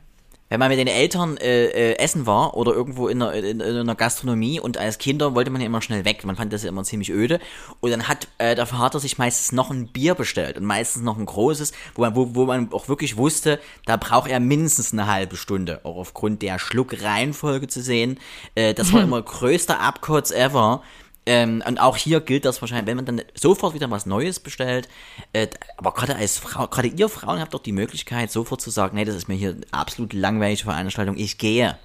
wenn 0.54 0.60
man 0.60 0.68
mit 0.68 0.78
den 0.78 0.86
Eltern 0.86 1.36
äh, 1.38 1.64
äh, 1.64 1.98
essen 1.98 2.26
war 2.26 2.56
oder 2.56 2.72
irgendwo 2.72 3.08
in 3.08 3.20
einer, 3.20 3.34
in, 3.34 3.58
in 3.58 3.76
einer, 3.76 3.96
Gastronomie 3.96 4.60
und 4.60 4.78
als 4.78 4.98
Kinder 4.98 5.34
wollte 5.34 5.50
man 5.50 5.60
ja 5.60 5.66
immer 5.66 5.82
schnell 5.82 6.04
weg. 6.04 6.24
Man 6.24 6.36
fand 6.36 6.52
das 6.52 6.62
ja 6.62 6.68
immer 6.68 6.84
ziemlich 6.84 7.10
öde. 7.10 7.40
Und 7.80 7.90
dann 7.90 8.06
hat 8.06 8.28
äh, 8.38 8.54
der 8.54 8.66
Vater 8.66 9.00
sich 9.00 9.18
meistens 9.18 9.50
noch 9.50 9.72
ein 9.72 9.88
Bier 9.88 10.14
bestellt 10.14 10.56
und 10.56 10.64
meistens 10.64 11.02
noch 11.02 11.18
ein 11.18 11.26
großes, 11.26 11.72
wo 11.96 12.02
man, 12.02 12.14
wo, 12.14 12.36
wo 12.36 12.44
man 12.44 12.72
auch 12.72 12.86
wirklich 12.86 13.16
wusste, 13.16 13.58
da 13.84 13.96
braucht 13.96 14.30
er 14.30 14.38
mindestens 14.38 14.92
eine 14.92 15.08
halbe 15.08 15.36
Stunde, 15.36 15.80
auch 15.82 15.96
aufgrund 15.96 16.40
der 16.42 16.60
Schluckreihenfolge 16.60 17.66
zu 17.66 17.82
sehen. 17.82 18.20
Äh, 18.54 18.74
das 18.74 18.92
war 18.92 19.02
immer 19.02 19.20
größter 19.20 19.80
Abkotz 19.80 20.30
ever 20.30 20.84
Ähm, 21.26 21.62
und 21.66 21.78
auch 21.78 21.96
hier 21.96 22.20
gilt 22.20 22.44
das 22.44 22.60
wahrscheinlich, 22.60 22.86
wenn 22.86 22.96
man 22.96 23.06
dann 23.06 23.22
sofort 23.34 23.72
wieder 23.74 23.90
was 23.90 24.04
Neues 24.04 24.40
bestellt, 24.40 24.88
äh, 25.32 25.48
aber 25.78 25.92
gerade 25.92 26.16
als 26.16 26.36
Frau, 26.36 26.66
gerade 26.66 26.88
ihr 26.88 27.08
Frauen 27.08 27.40
habt 27.40 27.54
doch 27.54 27.62
die 27.62 27.72
Möglichkeit, 27.72 28.30
sofort 28.30 28.60
zu 28.60 28.70
sagen, 28.70 28.96
nee, 28.96 29.06
das 29.06 29.14
ist 29.14 29.28
mir 29.28 29.34
hier 29.34 29.56
absolut 29.70 30.12
langweilige 30.12 30.64
Veranstaltung, 30.64 31.16
ich 31.16 31.38
gehe. 31.38 31.78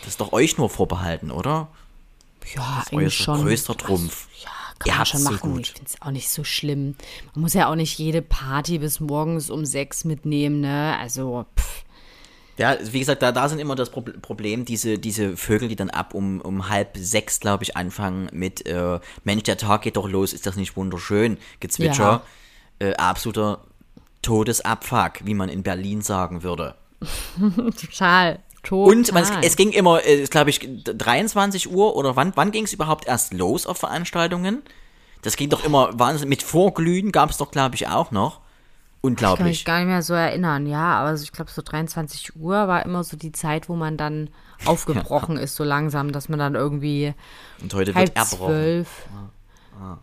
Das 0.00 0.08
ist 0.08 0.20
doch 0.20 0.32
euch 0.32 0.58
nur 0.58 0.68
vorbehalten, 0.68 1.30
oder? 1.30 1.68
Ja, 2.54 2.76
das 2.78 2.86
ist 2.86 2.92
euer 2.92 3.10
schon. 3.10 3.42
größter 3.42 3.76
Trumpf. 3.76 4.26
Also, 4.26 4.44
ja, 4.44 4.50
kann 4.78 4.86
Ihr 4.86 4.96
man 4.96 5.06
schon 5.06 5.22
machen. 5.22 5.54
So 5.54 5.60
ich 5.60 5.72
finde 5.72 5.90
es 5.90 6.02
auch 6.02 6.10
nicht 6.10 6.28
so 6.28 6.44
schlimm. 6.44 6.96
Man 7.34 7.42
muss 7.42 7.54
ja 7.54 7.70
auch 7.70 7.76
nicht 7.76 7.98
jede 7.98 8.20
Party 8.20 8.78
bis 8.78 8.98
morgens 8.98 9.48
um 9.48 9.64
sechs 9.64 10.04
mitnehmen, 10.04 10.60
ne? 10.60 10.96
Also, 10.98 11.46
pff. 11.56 11.84
Ja, 12.56 12.76
wie 12.80 13.00
gesagt, 13.00 13.22
da, 13.22 13.32
da 13.32 13.48
sind 13.48 13.58
immer 13.58 13.74
das 13.74 13.90
Problem, 13.90 14.64
diese, 14.64 14.98
diese 14.98 15.36
Vögel, 15.36 15.68
die 15.68 15.76
dann 15.76 15.90
ab 15.90 16.14
um, 16.14 16.40
um 16.40 16.68
halb 16.68 16.96
sechs, 16.96 17.40
glaube 17.40 17.64
ich, 17.64 17.76
anfangen 17.76 18.28
mit 18.32 18.66
äh, 18.66 19.00
Mensch, 19.24 19.42
der 19.42 19.56
Tag 19.56 19.82
geht 19.82 19.96
doch 19.96 20.08
los, 20.08 20.32
ist 20.32 20.46
das 20.46 20.56
nicht 20.56 20.76
wunderschön? 20.76 21.38
Gezwitscher. 21.58 22.22
Ja. 22.80 22.88
Äh, 22.88 22.94
absoluter 22.94 23.64
Todesabfuck, 24.22 25.24
wie 25.24 25.34
man 25.34 25.48
in 25.48 25.62
Berlin 25.62 26.00
sagen 26.00 26.42
würde. 26.42 26.76
Total. 27.80 28.38
Total. 28.62 28.92
Und 28.92 29.12
man, 29.12 29.24
es 29.42 29.56
ging 29.56 29.72
immer, 29.72 30.04
äh, 30.06 30.24
glaube 30.24 30.50
ich, 30.50 30.66
23 30.84 31.70
Uhr 31.70 31.96
oder 31.96 32.16
wann, 32.16 32.32
wann 32.34 32.50
ging 32.50 32.64
es 32.64 32.72
überhaupt 32.72 33.06
erst 33.06 33.34
los 33.34 33.66
auf 33.66 33.78
Veranstaltungen? 33.78 34.62
Das 35.22 35.36
ging 35.36 35.50
doch 35.50 35.64
immer 35.64 35.90
wahnsinnig. 35.98 36.28
Mit 36.28 36.42
Vorglühen 36.42 37.12
gab 37.12 37.30
es 37.30 37.36
doch, 37.36 37.50
glaube 37.50 37.74
ich, 37.74 37.88
auch 37.88 38.10
noch. 38.10 38.40
Unglaublich. 39.04 39.36
Ich 39.36 39.36
kann 39.36 39.48
mich 39.48 39.64
gar 39.66 39.78
nicht 39.80 39.88
mehr 39.88 40.02
so 40.02 40.14
erinnern, 40.14 40.64
ja, 40.64 40.94
aber 40.94 41.12
ich 41.12 41.30
glaube, 41.30 41.50
so 41.50 41.60
23 41.60 42.36
Uhr 42.36 42.68
war 42.68 42.86
immer 42.86 43.04
so 43.04 43.18
die 43.18 43.32
Zeit, 43.32 43.68
wo 43.68 43.76
man 43.76 43.98
dann 43.98 44.30
aufgebrochen 44.64 45.36
ja. 45.36 45.42
ist, 45.42 45.56
so 45.56 45.62
langsam, 45.62 46.10
dass 46.10 46.30
man 46.30 46.38
dann 46.38 46.54
irgendwie 46.54 47.12
Und 47.60 47.74
heute 47.74 47.94
halb 47.94 48.16
wird 48.16 48.26
zwölf 48.26 49.06
ah. 49.78 49.98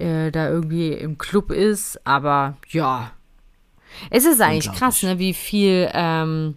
Ah. 0.00 0.02
Äh, 0.02 0.30
da 0.30 0.48
irgendwie 0.48 0.92
im 0.92 1.18
Club 1.18 1.50
ist, 1.50 2.00
aber 2.06 2.56
ja. 2.70 3.10
Es 4.08 4.24
ist 4.24 4.40
eigentlich 4.40 4.72
krass, 4.72 5.02
ne, 5.02 5.18
wie 5.18 5.34
viel, 5.34 5.90
ähm, 5.92 6.56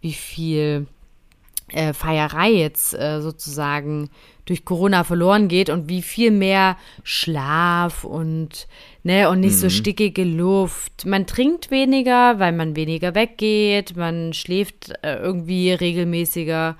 wie 0.00 0.12
viel 0.12 0.86
äh, 1.66 1.92
Feierei 1.92 2.52
jetzt 2.52 2.94
äh, 2.94 3.20
sozusagen 3.20 4.08
durch 4.50 4.64
Corona 4.64 5.04
verloren 5.04 5.46
geht 5.46 5.70
und 5.70 5.88
wie 5.88 6.02
viel 6.02 6.32
mehr 6.32 6.76
Schlaf 7.04 8.02
und 8.02 8.66
ne 9.04 9.30
und 9.30 9.38
nicht 9.38 9.52
mhm. 9.52 9.58
so 9.58 9.70
stickige 9.70 10.24
Luft. 10.24 11.06
Man 11.06 11.28
trinkt 11.28 11.70
weniger, 11.70 12.40
weil 12.40 12.50
man 12.50 12.74
weniger 12.74 13.14
weggeht, 13.14 13.96
man 13.96 14.32
schläft 14.32 14.90
äh, 15.02 15.14
irgendwie 15.18 15.70
regelmäßiger. 15.70 16.76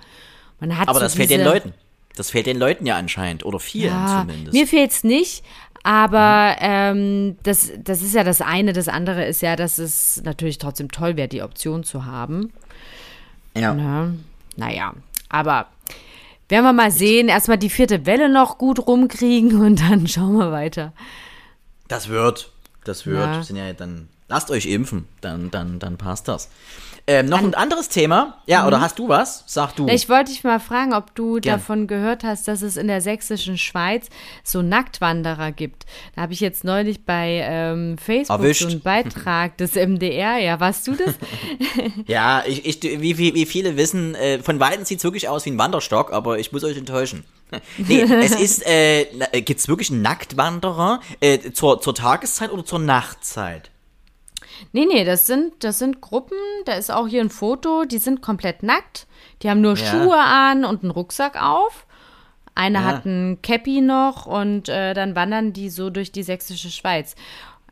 Man 0.59 0.79
hat 0.79 0.89
Aber 0.89 0.99
so 0.99 1.05
das 1.05 1.15
fehlt 1.15 1.31
den 1.31 1.45
Leuten. 1.45 1.73
Das 2.17 2.33
fehlt 2.33 2.47
den 2.47 2.59
Leuten 2.59 2.87
ja 2.87 2.97
anscheinend 2.97 3.45
oder 3.45 3.61
vielen 3.61 3.93
ja, 3.93 4.27
zumindest. 4.27 4.53
Mir 4.53 4.67
fehlt 4.67 4.91
es 4.91 5.05
nicht, 5.05 5.45
aber 5.85 6.57
ähm, 6.59 7.37
das, 7.45 7.71
das 7.79 8.03
ist 8.03 8.17
ja 8.17 8.25
das 8.25 8.41
eine. 8.41 8.73
Das 8.73 8.89
andere 8.89 9.27
ist 9.27 9.43
ja, 9.43 9.55
dass 9.55 9.79
es 9.79 10.21
natürlich 10.25 10.59
trotzdem 10.59 10.91
toll 10.91 11.17
wäre, 11.17 11.29
die 11.29 11.43
Option 11.43 11.85
zu 11.85 12.05
haben. 12.05 12.53
Ja. 13.57 13.75
Na, 13.75 14.13
naja, 14.57 14.93
aber 15.29 15.69
werden 16.51 16.65
wir 16.65 16.73
mal 16.73 16.91
sehen. 16.91 17.29
Erstmal 17.29 17.59
die 17.59 17.71
vierte 17.71 18.07
Welle 18.07 18.29
noch 18.29 18.59
gut 18.59 18.87
rumkriegen 18.87 19.61
und 19.61 19.81
dann 19.81 20.07
schauen 20.09 20.37
wir 20.37 20.53
weiter. 20.53 20.93
Das 21.89 22.09
wird. 22.09 22.53
Das 22.85 23.07
wird. 23.07 23.19
Ja. 23.19 23.43
Sind 23.43 23.57
ja 23.57 23.73
dann. 23.73 24.09
Lasst 24.29 24.51
euch 24.53 24.67
impfen, 24.67 25.07
dann, 25.21 25.51
dann, 25.51 25.81
dann 25.81 25.97
passt 25.97 26.29
das. 26.29 26.51
Ähm, 27.11 27.27
noch 27.27 27.39
An 27.39 27.47
ein 27.47 27.55
anderes 27.55 27.89
Thema. 27.89 28.41
Ja, 28.47 28.61
mhm. 28.61 28.69
oder 28.69 28.81
hast 28.81 29.01
du 29.01 29.09
was? 29.09 29.43
Sag 29.49 29.75
du. 29.75 29.89
Ich 29.89 30.09
wollte 30.09 30.31
dich 30.31 30.45
mal 30.45 30.61
fragen, 30.61 30.95
ob 30.95 31.13
du 31.17 31.41
Gern. 31.41 31.59
davon 31.59 31.89
gehört 31.89 32.23
hast, 32.23 32.47
dass 32.47 32.63
es 32.63 32.77
in 32.77 32.87
der 32.87 33.01
sächsischen 33.01 33.59
Schweiz 33.59 34.07
so 34.45 34.63
Nacktwanderer 34.63 35.51
gibt. 35.51 35.87
Da 36.15 36.23
habe 36.23 36.35
ich 36.35 36.39
jetzt 36.39 36.63
neulich 36.63 37.05
bei 37.05 37.41
ähm, 37.43 37.99
Facebook 37.99 38.39
Erwischt. 38.39 38.63
so 38.63 38.69
einen 38.69 38.81
Beitrag 38.81 39.57
des 39.57 39.75
MDR. 39.75 40.39
Ja, 40.39 40.61
warst 40.61 40.87
du 40.87 40.93
das? 40.93 41.15
ja, 42.07 42.45
ich, 42.47 42.65
ich, 42.65 42.81
wie, 43.01 43.19
wie, 43.19 43.35
wie 43.35 43.47
viele 43.47 43.77
wissen, 43.77 44.15
äh, 44.15 44.39
von 44.39 44.61
Weitem 44.61 44.85
sieht 44.85 44.99
es 44.99 45.05
wirklich 45.05 45.29
aus 45.29 45.45
wie 45.47 45.51
ein 45.51 45.59
Wanderstock, 45.59 46.13
aber 46.13 46.39
ich 46.39 46.53
muss 46.53 46.63
euch 46.63 46.77
enttäuschen. 46.77 47.25
nee, 47.79 48.03
es 48.03 48.41
ist, 48.41 48.65
äh, 48.65 49.01
äh 49.33 49.43
gibt 49.43 49.59
es 49.59 49.67
wirklich 49.67 49.91
einen 49.91 50.03
Nacktwanderer 50.03 51.01
äh, 51.19 51.51
zur, 51.51 51.81
zur 51.81 51.97
Tageszeit 51.97 52.53
oder 52.53 52.65
zur 52.65 52.79
Nachtzeit? 52.79 53.70
Nee, 54.73 54.87
nee, 54.87 55.05
das 55.05 55.27
sind, 55.27 55.65
das 55.65 55.79
sind 55.79 56.01
Gruppen, 56.01 56.39
da 56.65 56.73
ist 56.73 56.91
auch 56.91 57.09
hier 57.09 57.21
ein 57.21 57.31
Foto, 57.31 57.85
die 57.85 57.99
sind 57.99 58.23
komplett 58.23 58.63
nackt. 58.63 59.07
Die 59.43 59.51
haben 59.51 59.61
nur 59.61 59.77
ja. 59.77 59.85
Schuhe 59.85 60.19
an 60.19 60.65
und 60.65 60.83
einen 60.83 60.91
Rucksack 60.91 61.43
auf. 61.43 61.87
Eine 62.55 62.79
ja. 62.79 62.85
hat 62.85 63.07
ein 63.07 63.41
Cappy 63.43 63.81
noch 63.81 64.27
und 64.27 64.69
äh, 64.69 64.93
dann 64.93 65.15
wandern 65.17 65.53
die 65.53 65.71
so 65.71 65.91
durch 65.91 66.13
die 66.13 66.23
sächsische 66.23 66.71
Schweiz. 66.71 67.15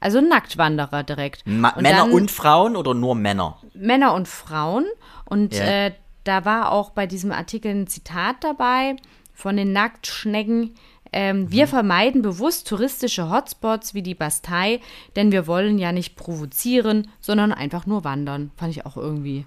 Also 0.00 0.20
Nacktwanderer 0.20 1.02
direkt. 1.02 1.46
Ma 1.46 1.70
und 1.70 1.82
Männer 1.82 2.02
dann, 2.02 2.12
und 2.12 2.30
Frauen 2.30 2.76
oder 2.76 2.94
nur 2.94 3.14
Männer? 3.14 3.58
Männer 3.74 4.14
und 4.14 4.28
Frauen. 4.28 4.86
Und 5.24 5.54
ja. 5.54 5.86
äh, 5.86 5.92
da 6.24 6.44
war 6.44 6.72
auch 6.72 6.90
bei 6.90 7.06
diesem 7.06 7.32
Artikel 7.32 7.72
ein 7.72 7.86
Zitat 7.86 8.36
dabei 8.42 8.96
von 9.34 9.56
den 9.56 9.72
Nacktschnecken. 9.72 10.74
Ähm, 11.12 11.50
wir 11.50 11.66
mhm. 11.66 11.70
vermeiden 11.70 12.22
bewusst 12.22 12.68
touristische 12.68 13.30
Hotspots 13.30 13.94
wie 13.94 14.02
die 14.02 14.14
Bastei, 14.14 14.80
denn 15.16 15.32
wir 15.32 15.46
wollen 15.46 15.78
ja 15.78 15.92
nicht 15.92 16.16
provozieren, 16.16 17.10
sondern 17.20 17.52
einfach 17.52 17.86
nur 17.86 18.04
wandern. 18.04 18.50
Fand 18.56 18.76
ich 18.76 18.84
auch 18.86 18.96
irgendwie. 18.96 19.46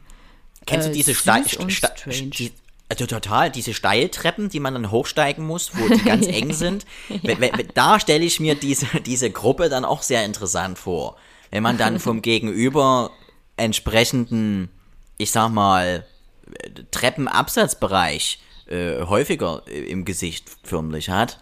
Kennst 0.66 0.88
äh, 0.88 0.92
du 0.92 0.96
diese 0.98 1.14
Steil, 1.16 1.44
die, 1.46 2.52
also 2.90 3.06
total, 3.06 3.50
diese 3.50 3.74
Steiltreppen, 3.74 4.50
die 4.50 4.60
man 4.60 4.74
dann 4.74 4.92
hochsteigen 4.92 5.46
muss, 5.46 5.72
wo 5.76 5.88
die 5.88 6.04
ganz 6.04 6.28
eng 6.28 6.54
sind. 6.54 6.86
ja. 7.10 7.36
Da 7.74 8.00
stelle 8.00 8.26
ich 8.26 8.40
mir 8.40 8.56
diese, 8.56 8.88
diese 9.06 9.32
Gruppe 9.32 9.70
dann 9.70 9.86
auch 9.86 10.02
sehr 10.02 10.26
interessant 10.26 10.78
vor. 10.78 11.16
Wenn 11.52 11.64
man 11.64 11.78
dann 11.78 12.00
vom 12.00 12.22
Gegenüber 12.24 13.12
entsprechenden, 13.58 14.70
ich 15.18 15.32
sag 15.32 15.50
mal, 15.50 16.06
Treppenabsatzbereich 16.92 18.40
äh, 18.68 19.06
häufiger 19.06 19.64
im 19.68 20.06
Gesicht 20.06 20.50
förmlich 20.64 21.10
hat. 21.10 21.40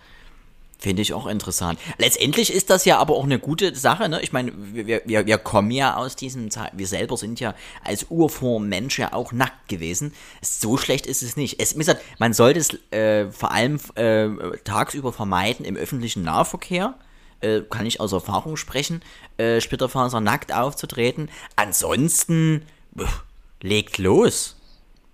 Finde 0.82 1.02
ich 1.02 1.12
auch 1.12 1.28
interessant. 1.28 1.78
Letztendlich 1.98 2.54
ist 2.54 2.70
das 2.70 2.86
ja 2.86 3.00
aber 3.00 3.15
auch 3.15 3.26
eine 3.26 3.38
gute 3.38 3.76
Sache, 3.76 4.08
ne? 4.08 4.22
Ich 4.22 4.32
meine, 4.32 4.54
wir, 4.56 5.02
wir, 5.04 5.26
wir 5.26 5.38
kommen 5.38 5.72
ja 5.72 5.98
aus 5.98 6.15
diesem 6.15 6.50
Zeit, 6.52 6.72
wir 6.74 6.88
selber 6.88 7.18
sind 7.18 7.42
ja 7.42 7.54
als 7.84 8.06
Urform 8.10 8.70
Mensch 8.70 8.98
ja 8.98 9.12
auch 9.12 9.34
nackt 9.34 9.68
gewesen. 9.68 10.13
So 10.42 10.78
schlecht 10.78 11.06
ist 11.06 11.22
es 11.22 11.36
nicht. 11.36 11.60
Es, 11.60 11.76
gesagt, 11.76 12.02
man 12.18 12.32
sollte 12.32 12.62
es 12.62 12.92
äh, 12.94 13.30
vor 13.30 13.52
allem 13.52 13.78
äh, 13.96 14.30
tagsüber 14.63 15.12
vermeiden 15.12 15.65
im 15.65 15.76
öffentlichen 15.76 16.24
Nahverkehr. 16.24 16.96
Äh, 17.42 17.62
kann 17.70 17.86
ich 17.86 18.00
aus 18.00 18.13
Erfahrung 18.13 18.56
sprechen, 18.56 19.02
äh, 19.38 19.60
Splitterfaser 19.60 20.22
nackt 20.22 20.54
aufzutreten. 20.54 21.30
Ansonsten, 21.58 22.65
pff, 22.98 23.24
legt 23.62 23.98
los. 23.98 24.56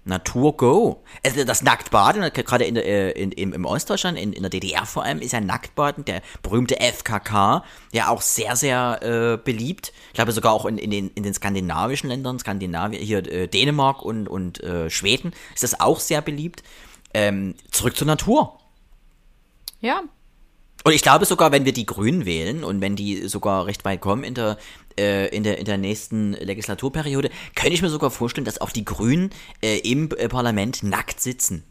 Natur 0.06 0.56
Go. 0.56 1.04
Also 1.26 1.44
das 1.44 1.64
Nacktbaden, 1.64 2.32
gerade 2.32 2.64
in, 2.64 2.76
äh, 2.76 3.12
in, 3.12 3.32
in, 3.32 3.54
im 3.54 3.66
Ostdeutschland, 3.66 4.18
in, 4.18 4.34
in 4.34 4.44
der 4.44 4.52
DDR 4.52 4.86
vor 4.86 5.04
allem, 5.04 5.20
ist 5.20 5.34
ja 5.34 5.42
Nacktbaden, 5.42 6.06
der 6.06 6.22
berühmte 6.44 6.78
FKK, 6.80 7.64
ja 7.92 8.10
auch 8.10 8.22
sehr, 8.22 8.56
sehr 8.56 9.02
äh, 9.02 9.38
beliebt. 9.44 9.92
Ich 10.10 10.14
glaube 10.14 10.32
sogar 10.32 10.54
auch 10.54 10.66
in, 10.66 10.78
in, 10.78 10.92
den, 10.92 11.10
in 11.10 11.24
den 11.24 11.34
skandinavischen 11.34 12.10
Ländern, 12.10 12.40
Skandinavien, 12.40 13.02
hier 13.02 13.28
äh, 13.32 13.48
Dänemark 13.48 14.04
und, 14.04 14.28
und 14.28 14.64
äh, 14.64 14.90
Schweden, 14.90 15.34
ist 15.56 15.64
das 15.64 15.80
auch 15.80 16.00
sehr 16.00 16.22
beliebt. 16.22 16.64
Ähm, 17.14 17.56
zurück 17.72 17.98
zur 17.98 18.08
Natur. 18.08 18.60
Ja, 19.82 20.04
und 20.86 20.94
ich 20.94 21.02
glaube 21.02 21.26
sogar, 21.26 21.52
wenn 21.52 21.66
wir 21.66 21.74
die 21.74 21.88
Grünen 21.88 22.26
wählen 22.26 22.64
und 22.64 22.80
wenn 22.80 22.96
die 22.96 23.28
sogar 23.28 23.66
recht 23.66 23.84
weit 23.86 24.02
kommen 24.02 24.24
in 24.24 24.36
der, 24.36 24.60
äh, 25.00 25.28
in 25.36 25.44
der, 25.44 25.58
in 25.58 25.66
der 25.66 25.78
nächsten 25.78 26.34
Legislaturperiode, 26.34 27.30
könnte 27.56 27.74
ich 27.74 27.82
mir 27.82 27.90
sogar 27.90 28.12
vorstellen, 28.12 28.46
dass 28.46 28.62
auch 28.62 28.72
die 28.72 28.86
Grünen 28.86 29.32
äh, 29.62 29.80
im 29.80 30.10
äh, 30.12 30.28
Parlament 30.28 30.84
nackt 30.84 31.22
sitzen. 31.22 31.64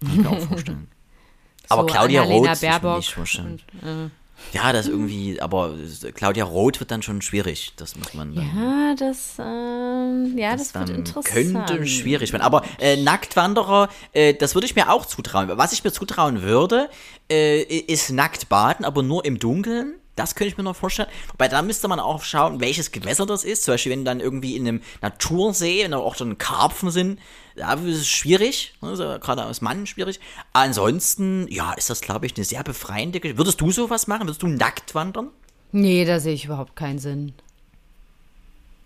Kann 0.00 0.10
ich 0.10 0.16
mir 0.18 0.30
auch 0.30 0.40
vorstellen. 0.40 0.88
Aber 1.68 1.82
so 1.82 1.86
Claudia 1.88 2.22
Roth 2.22 2.60
Baerbock 2.60 2.96
nicht 2.98 3.12
vorstellen. 3.12 3.60
Und, 3.82 3.88
äh. 3.88 4.10
Ja, 4.52 4.72
das 4.72 4.86
irgendwie, 4.86 5.40
aber 5.40 5.74
Claudia 6.14 6.44
Roth 6.44 6.80
wird 6.80 6.90
dann 6.90 7.02
schon 7.02 7.20
schwierig. 7.20 7.72
Das 7.76 7.96
muss 7.96 8.14
man 8.14 8.34
dann. 8.34 8.46
Ja, 8.56 8.94
das, 8.94 9.36
ähm, 9.38 10.38
ja, 10.38 10.52
das, 10.52 10.72
das 10.72 10.88
wird 10.88 10.98
interessant. 10.98 11.26
Könnte 11.26 11.86
schwierig 11.86 12.32
werden. 12.32 12.42
Aber 12.42 12.62
äh, 12.78 12.96
Nacktwanderer, 12.96 13.88
äh, 14.12 14.34
das 14.34 14.54
würde 14.54 14.66
ich 14.66 14.76
mir 14.76 14.90
auch 14.90 15.04
zutrauen. 15.04 15.50
Was 15.54 15.72
ich 15.72 15.84
mir 15.84 15.92
zutrauen 15.92 16.42
würde, 16.42 16.88
äh, 17.30 17.62
ist 17.62 18.10
Nacktbaden, 18.10 18.84
aber 18.84 19.02
nur 19.02 19.24
im 19.24 19.38
Dunkeln. 19.38 19.96
Das 20.18 20.34
könnte 20.34 20.50
ich 20.50 20.58
mir 20.58 20.64
noch 20.64 20.74
vorstellen. 20.74 21.08
Wobei 21.30 21.46
da 21.46 21.62
müsste 21.62 21.86
man 21.86 22.00
auch 22.00 22.22
schauen, 22.24 22.60
welches 22.60 22.90
Gewässer 22.90 23.24
das 23.24 23.44
ist. 23.44 23.62
Zum 23.62 23.74
Beispiel, 23.74 23.92
wenn 23.92 24.04
dann 24.04 24.18
irgendwie 24.18 24.56
in 24.56 24.66
einem 24.66 24.82
Natursee, 25.00 25.84
wenn 25.84 25.92
da 25.92 25.98
auch 25.98 26.16
schon 26.16 26.38
Karpfen 26.38 26.90
sind, 26.90 27.20
da 27.54 27.74
ist 27.74 28.00
es 28.00 28.08
schwierig. 28.08 28.74
Also 28.80 29.04
gerade 29.20 29.44
aus 29.44 29.60
Mann 29.60 29.86
schwierig. 29.86 30.18
Ansonsten, 30.52 31.46
ja, 31.48 31.72
ist 31.72 31.88
das, 31.88 32.00
glaube 32.00 32.26
ich, 32.26 32.36
eine 32.36 32.44
sehr 32.44 32.64
befreiende 32.64 33.20
Geschichte. 33.20 33.38
Würdest 33.38 33.60
du 33.60 33.70
sowas 33.70 34.08
machen? 34.08 34.26
Würdest 34.26 34.42
du 34.42 34.48
nackt 34.48 34.96
wandern? 34.96 35.28
Nee, 35.70 36.04
da 36.04 36.18
sehe 36.18 36.34
ich 36.34 36.46
überhaupt 36.46 36.74
keinen 36.74 36.98
Sinn. 36.98 37.34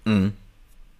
Mhm. 0.04 0.34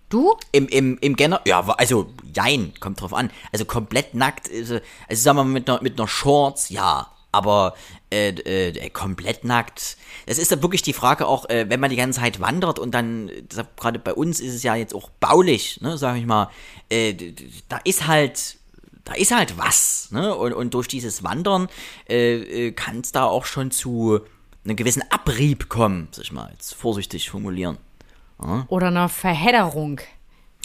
Du? 0.09 0.35
Im, 0.53 0.68
im, 0.68 0.99
im 1.01 1.16
General, 1.16 1.42
ja, 1.47 1.61
also, 1.77 2.11
jein, 2.35 2.73
kommt 2.81 3.01
drauf 3.01 3.12
an. 3.12 3.31
Also 3.53 3.64
komplett 3.64 4.14
nackt, 4.14 4.51
also, 4.51 4.79
also 5.09 5.23
sagen 5.23 5.37
wir 5.37 5.45
mal 5.45 5.51
mit 5.51 5.68
einer, 5.68 5.83
mit 5.83 5.99
einer 5.99 6.09
Shorts, 6.09 6.71
ja. 6.71 7.12
Aber 7.33 7.75
äh, 8.11 8.29
äh, 8.29 8.90
komplett 8.90 9.45
nackt. 9.45 9.97
Das 10.27 10.38
ist 10.38 10.53
dann 10.53 10.62
wirklich 10.62 10.83
die 10.83 10.92
Frage 10.92 11.27
auch, 11.27 11.49
äh, 11.49 11.66
wenn 11.68 11.81
man 11.81 11.90
die 11.90 11.97
ganze 11.97 12.21
Zeit 12.21 12.40
wandert 12.40 12.79
und 12.79 12.92
dann, 12.92 13.31
gerade 13.77 13.99
bei 13.99 14.12
uns 14.12 14.38
ist 14.40 14.55
es 14.55 14.62
ja 14.62 14.75
jetzt 14.75 14.95
auch 14.95 15.09
baulich, 15.18 15.81
ne, 15.81 15.97
sag 15.99 16.16
ich 16.16 16.27
mal, 16.27 16.51
äh, 16.90 17.14
da 17.68 17.79
ist 17.85 18.07
halt 18.07 18.59
da 19.05 19.14
ist 19.14 19.35
halt 19.35 19.59
was, 19.59 20.09
ne? 20.12 20.33
Und, 20.35 20.53
und 20.53 20.75
durch 20.75 20.87
dieses 20.87 21.25
Wandern 21.25 21.68
äh, 22.09 22.68
äh 22.68 22.73
kann 22.73 23.01
es 23.01 23.11
da 23.11 23.25
auch 23.25 23.47
schon 23.47 23.73
zu 23.73 24.21
einem 24.64 24.77
gewissen 24.77 25.03
Abrieb 25.11 25.68
kommen, 25.68 26.09
sag 26.12 26.25
ich 26.25 26.33
mal, 26.33 26.51
jetzt 26.53 26.75
vorsichtig 26.75 27.31
formulieren. 27.31 27.79
Ja? 28.40 28.64
Oder 28.68 28.88
einer 28.88 29.09
Verhedderung. 29.09 30.01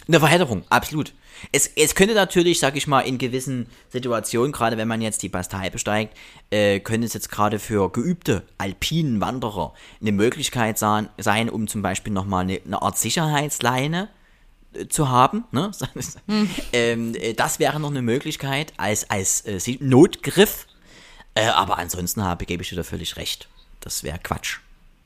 Eine 0.06 0.20
Verhedderung, 0.20 0.64
absolut. 0.70 1.12
Es, 1.52 1.66
es 1.76 1.94
könnte 1.94 2.14
natürlich, 2.14 2.60
sag 2.60 2.76
ich 2.76 2.86
mal, 2.86 3.00
in 3.00 3.18
gewissen 3.18 3.66
Situationen, 3.90 4.52
gerade 4.52 4.76
wenn 4.76 4.88
man 4.88 5.00
jetzt 5.00 5.22
die 5.22 5.28
Bastei 5.28 5.70
besteigt, 5.70 6.16
äh, 6.50 6.80
könnte 6.80 7.06
es 7.06 7.14
jetzt 7.14 7.30
gerade 7.30 7.58
für 7.58 7.90
geübte 7.90 8.42
alpinen 8.58 9.20
Wanderer 9.20 9.74
eine 10.00 10.12
Möglichkeit 10.12 10.78
sein, 10.78 11.08
sein 11.18 11.48
um 11.48 11.68
zum 11.68 11.82
Beispiel 11.82 12.12
nochmal 12.12 12.44
eine, 12.44 12.60
eine 12.64 12.82
Art 12.82 12.98
Sicherheitsleine 12.98 14.08
äh, 14.72 14.88
zu 14.88 15.08
haben. 15.08 15.44
Ne? 15.52 15.70
Hm. 16.26 16.50
ähm, 16.72 17.14
äh, 17.14 17.34
das 17.34 17.58
wäre 17.58 17.80
noch 17.80 17.90
eine 17.90 18.02
Möglichkeit 18.02 18.72
als, 18.76 19.08
als 19.10 19.42
äh, 19.42 19.58
Notgriff. 19.80 20.66
Äh, 21.34 21.46
aber 21.46 21.78
ansonsten 21.78 22.24
habe, 22.24 22.44
gebe 22.46 22.62
ich 22.62 22.68
dir 22.70 22.76
da 22.76 22.82
völlig 22.82 23.16
recht. 23.16 23.48
Das 23.80 24.02
wäre 24.02 24.18
Quatsch. 24.18 24.58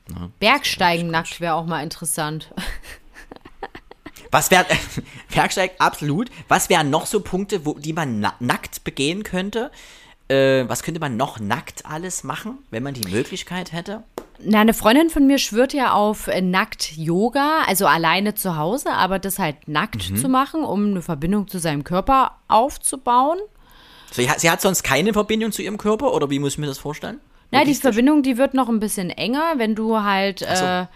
Ne? 0.09 0.31
Bergsteigen 0.41 1.11
nackt 1.11 1.41
wäre 1.41 1.55
auch 1.55 1.67
mal 1.67 1.83
interessant. 1.83 2.53
Was 4.33 4.51
wäre, 4.51 4.65
Bergsteig, 5.33 5.73
absolut. 5.79 6.31
Was 6.49 6.69
wären 6.71 6.91
noch 6.91 7.07
so 7.07 7.21
Punkte, 7.21 7.65
wo, 7.65 7.75
die 7.75 7.93
man 7.93 8.19
na 8.19 8.35
nackt 8.41 8.83
begehen 8.83 9.23
könnte? 9.23 9.71
Äh, 10.29 10.65
was 10.69 10.83
könnte 10.83 11.01
man 11.01 11.17
noch 11.17 11.39
nackt 11.39 11.85
alles 11.85 12.25
machen, 12.25 12.59
wenn 12.71 12.83
man 12.83 12.95
die 12.95 13.09
Möglichkeit 13.09 13.73
hätte? 13.73 14.03
Na, 14.41 14.61
eine 14.61 14.73
Freundin 14.75 15.11
von 15.11 15.27
mir 15.27 15.39
schwört 15.39 15.75
ja 15.75 15.93
auf 15.93 16.29
äh, 16.29 16.41
Nackt-Yoga, 16.41 17.65
also 17.67 17.87
alleine 17.87 18.35
zu 18.35 18.57
Hause, 18.57 18.91
aber 18.93 19.19
das 19.19 19.39
halt 19.39 19.69
nackt 19.69 20.11
mhm. 20.11 20.17
zu 20.17 20.29
machen, 20.29 20.65
um 20.65 20.87
eine 20.87 21.03
Verbindung 21.03 21.47
zu 21.47 21.59
seinem 21.59 21.85
Körper 21.85 22.39
aufzubauen. 22.49 23.39
Sie 24.13 24.29
hat, 24.29 24.41
sie 24.41 24.51
hat 24.51 24.63
sonst 24.63 24.83
keine 24.83 25.13
Verbindung 25.13 25.53
zu 25.53 25.63
ihrem 25.63 25.79
Körper 25.79 26.13
oder 26.15 26.31
wie 26.31 26.39
muss 26.39 26.55
ich 26.55 26.59
mir 26.59 26.67
das 26.67 26.79
vorstellen? 26.79 27.21
Na, 27.51 27.65
die 27.65 27.75
Verbindung, 27.75 28.23
die 28.23 28.39
wird 28.39 28.55
noch 28.55 28.71
ein 28.71 28.81
bisschen 28.81 29.11
enger, 29.11 29.55
wenn 29.59 29.75
du 29.75 30.03
halt 30.03 30.39
so. 30.39 30.47
äh, 30.47 30.87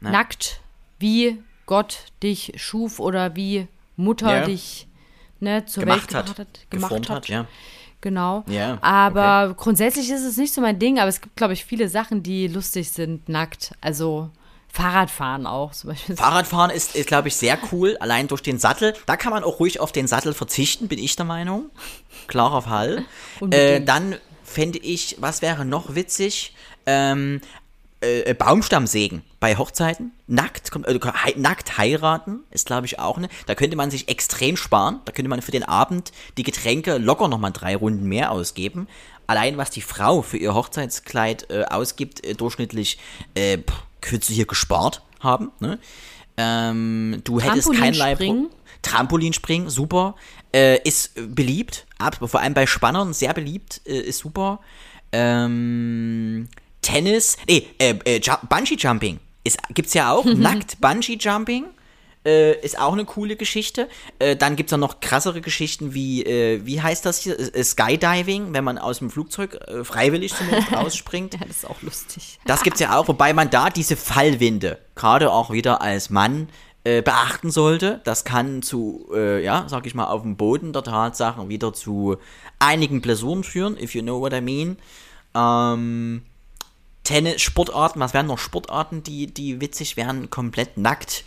nackt 0.00 0.60
wie 0.98 1.38
Gott 1.66 1.98
dich 2.22 2.52
schuf 2.56 3.00
oder 3.00 3.36
wie 3.36 3.68
Mutter 3.96 4.40
ja. 4.40 4.44
dich 4.44 4.86
ne, 5.40 5.64
zur 5.66 5.84
gemacht 5.84 6.12
Welt 6.12 6.28
hat, 6.28 6.38
hat 6.38 6.70
gemacht 6.70 7.10
hat. 7.10 7.28
Ja. 7.28 7.46
Genau. 8.00 8.44
Ja, 8.48 8.78
aber 8.82 9.50
okay. 9.50 9.62
grundsätzlich 9.62 10.10
ist 10.10 10.24
es 10.24 10.36
nicht 10.36 10.52
so 10.52 10.60
mein 10.60 10.78
Ding, 10.78 10.98
aber 10.98 11.08
es 11.08 11.22
gibt, 11.22 11.36
glaube 11.36 11.54
ich, 11.54 11.64
viele 11.64 11.88
Sachen, 11.88 12.22
die 12.22 12.48
lustig 12.48 12.90
sind, 12.90 13.30
nackt. 13.30 13.72
Also 13.80 14.30
Fahrradfahren 14.68 15.46
auch 15.46 15.72
zum 15.72 15.90
Beispiel. 15.90 16.16
Fahrradfahren 16.16 16.70
ist, 16.70 16.96
ist 16.96 17.06
glaube 17.06 17.28
ich, 17.28 17.36
sehr 17.36 17.56
cool, 17.72 17.96
allein 18.00 18.28
durch 18.28 18.42
den 18.42 18.58
Sattel. 18.58 18.92
Da 19.06 19.16
kann 19.16 19.32
man 19.32 19.42
auch 19.42 19.58
ruhig 19.58 19.80
auf 19.80 19.90
den 19.90 20.06
Sattel 20.06 20.34
verzichten, 20.34 20.88
bin 20.88 20.98
ich 20.98 21.16
der 21.16 21.24
Meinung. 21.24 21.70
Klarer 22.26 22.60
Fall. 22.60 23.04
äh, 23.50 23.80
dann 23.80 24.16
fände 24.42 24.78
ich, 24.80 25.16
was 25.20 25.40
wäre 25.40 25.64
noch 25.64 25.94
witzig? 25.94 26.54
Ähm, 26.86 27.40
äh, 28.04 28.30
äh, 28.30 28.34
Baumstammsägen 28.34 29.22
bei 29.40 29.56
Hochzeiten. 29.56 30.12
Nackt, 30.26 30.70
äh, 30.86 30.98
nackt 31.36 31.78
heiraten 31.78 32.40
ist, 32.50 32.66
glaube 32.66 32.86
ich, 32.86 32.98
auch 32.98 33.16
eine. 33.16 33.28
Da 33.46 33.54
könnte 33.54 33.76
man 33.76 33.90
sich 33.90 34.08
extrem 34.08 34.56
sparen. 34.56 35.00
Da 35.04 35.12
könnte 35.12 35.28
man 35.28 35.42
für 35.42 35.50
den 35.50 35.64
Abend 35.64 36.12
die 36.36 36.42
Getränke 36.42 36.98
locker 36.98 37.28
nochmal 37.28 37.52
drei 37.52 37.76
Runden 37.76 38.06
mehr 38.06 38.30
ausgeben. 38.30 38.88
Allein 39.26 39.56
was 39.56 39.70
die 39.70 39.80
Frau 39.80 40.22
für 40.22 40.36
ihr 40.36 40.54
Hochzeitskleid 40.54 41.50
äh, 41.50 41.64
ausgibt, 41.64 42.24
äh, 42.24 42.34
durchschnittlich, 42.34 42.98
äh, 43.34 43.58
könntest 44.00 44.30
du 44.30 44.34
hier 44.34 44.46
gespart 44.46 45.02
haben. 45.20 45.50
Ne? 45.60 45.78
Ähm, 46.36 47.20
du 47.24 47.40
hättest 47.40 47.72
kein 47.72 47.94
Leib. 47.94 48.20
Trampolinspringen, 48.82 49.70
super. 49.70 50.14
Äh, 50.52 50.78
ist 50.86 51.12
beliebt, 51.34 51.86
aber 51.98 52.28
vor 52.28 52.40
allem 52.40 52.54
bei 52.54 52.66
Spannern 52.66 53.14
sehr 53.14 53.32
beliebt, 53.32 53.80
äh, 53.86 53.98
ist 53.98 54.18
super. 54.18 54.60
Ähm, 55.10 56.48
Tennis, 56.84 57.36
nee, 57.48 57.66
äh, 57.78 57.94
äh, 58.04 58.20
Bungee 58.48 58.76
Jumping 58.76 59.18
ist, 59.44 59.58
gibt's 59.70 59.94
ja 59.94 60.12
auch, 60.12 60.24
nackt 60.36 60.80
Bungee 60.80 61.18
Jumping. 61.18 61.66
Äh, 62.26 62.58
ist 62.64 62.78
auch 62.78 62.94
eine 62.94 63.04
coole 63.04 63.36
Geschichte. 63.36 63.86
Äh, 64.18 64.34
dann 64.34 64.56
gibt 64.56 64.72
es 64.72 64.78
noch 64.78 65.00
krassere 65.00 65.42
Geschichten 65.42 65.92
wie, 65.92 66.24
äh, 66.24 66.64
wie 66.64 66.80
heißt 66.80 67.04
das 67.04 67.18
hier? 67.18 67.38
Äh, 67.38 67.62
Skydiving, 67.62 68.54
wenn 68.54 68.64
man 68.64 68.78
aus 68.78 69.00
dem 69.00 69.10
Flugzeug 69.10 69.58
äh, 69.68 69.84
freiwillig 69.84 70.34
zumindest 70.34 70.72
rausspringt. 70.76 71.34
ja, 71.34 71.40
das 71.40 71.58
ist 71.58 71.68
auch 71.68 71.82
lustig. 71.82 72.38
Das 72.46 72.62
gibt 72.62 72.76
es 72.76 72.80
ja 72.80 72.96
auch, 72.96 73.08
wobei 73.08 73.34
man 73.34 73.50
da 73.50 73.68
diese 73.68 73.94
Fallwinde, 73.96 74.78
gerade 74.94 75.30
auch 75.30 75.50
wieder 75.50 75.82
als 75.82 76.08
Mann, 76.08 76.48
äh, 76.84 77.02
beachten 77.02 77.50
sollte. 77.50 78.00
Das 78.04 78.24
kann 78.24 78.62
zu, 78.62 79.06
ja, 79.14 79.66
sag 79.68 79.86
ich 79.86 79.94
mal, 79.94 80.06
auf 80.06 80.22
dem 80.22 80.36
Boden 80.38 80.72
der 80.72 80.82
Tatsachen 80.82 81.50
wieder 81.50 81.74
zu 81.74 82.16
einigen 82.58 83.02
Blessuren 83.02 83.44
führen, 83.44 83.76
if 83.78 83.94
you 83.94 84.00
know 84.00 84.18
what 84.20 84.32
I 84.32 84.40
mean. 84.40 84.78
Ähm, 85.34 86.22
Tennis, 87.04 87.42
Sportarten, 87.42 88.00
was 88.00 88.14
wären 88.14 88.26
noch 88.26 88.38
Sportarten, 88.38 89.02
die, 89.02 89.26
die 89.26 89.60
witzig 89.60 89.96
wären, 89.96 90.30
komplett 90.30 90.76
nackt. 90.78 91.24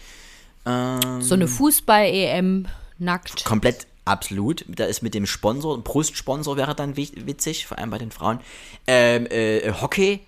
Ähm, 0.65 1.21
so 1.21 1.35
eine 1.35 1.47
Fußball-EM 1.47 2.67
nackt. 2.97 3.45
Komplett, 3.45 3.87
absolut. 4.03 4.65
Da 4.67 4.85
ist 4.85 5.01
mit 5.01 5.13
dem 5.13 5.25
Sponsor, 5.25 5.81
Brustsponsor 5.81 6.57
wäre 6.57 6.75
dann 6.75 6.97
witzig, 6.97 7.67
vor 7.67 7.77
allem 7.77 7.91
bei 7.91 7.99
den 7.99 8.11
Frauen. 8.11 8.39
Ähm, 8.87 9.27
äh, 9.27 9.71
Hockey, 9.71 10.19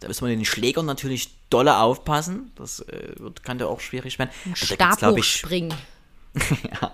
da 0.00 0.08
müssen 0.08 0.26
wir 0.26 0.36
den 0.36 0.44
Schlägern 0.44 0.86
natürlich 0.86 1.30
dolle 1.50 1.78
aufpassen. 1.78 2.50
Das 2.56 2.80
äh, 2.80 3.12
wird, 3.18 3.44
kann 3.44 3.58
ja 3.58 3.66
auch 3.66 3.80
schwierig 3.80 4.18
werden. 4.18 4.30
Also 4.50 4.74
Stabhochspringen. 4.74 5.72
ja, 6.80 6.92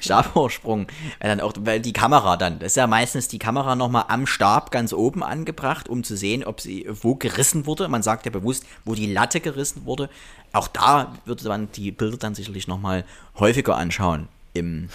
Stabhochsprung. 0.00 0.86
Weil 1.20 1.28
dann 1.30 1.40
auch, 1.40 1.52
weil 1.60 1.80
die 1.80 1.92
Kamera 1.92 2.36
dann, 2.36 2.58
das 2.58 2.72
ist 2.72 2.76
ja 2.76 2.86
meistens 2.86 3.28
die 3.28 3.38
Kamera 3.38 3.76
nochmal 3.76 4.04
am 4.08 4.26
Stab 4.26 4.70
ganz 4.70 4.92
oben 4.92 5.22
angebracht, 5.22 5.88
um 5.88 6.04
zu 6.04 6.16
sehen, 6.16 6.44
ob 6.44 6.60
sie 6.60 6.86
wo 6.88 7.14
gerissen 7.14 7.66
wurde. 7.66 7.88
Man 7.88 8.02
sagt 8.02 8.26
ja 8.26 8.30
bewusst, 8.32 8.64
wo 8.84 8.94
die 8.94 9.12
Latte 9.12 9.40
gerissen 9.40 9.84
wurde. 9.84 10.08
Auch 10.52 10.68
da 10.68 11.14
würde 11.24 11.48
man 11.48 11.70
die 11.72 11.90
Bilder 11.90 12.16
dann 12.16 12.34
sicherlich 12.34 12.68
nochmal 12.68 13.04
häufiger 13.38 13.76
anschauen 13.76 14.28
im, 14.54 14.88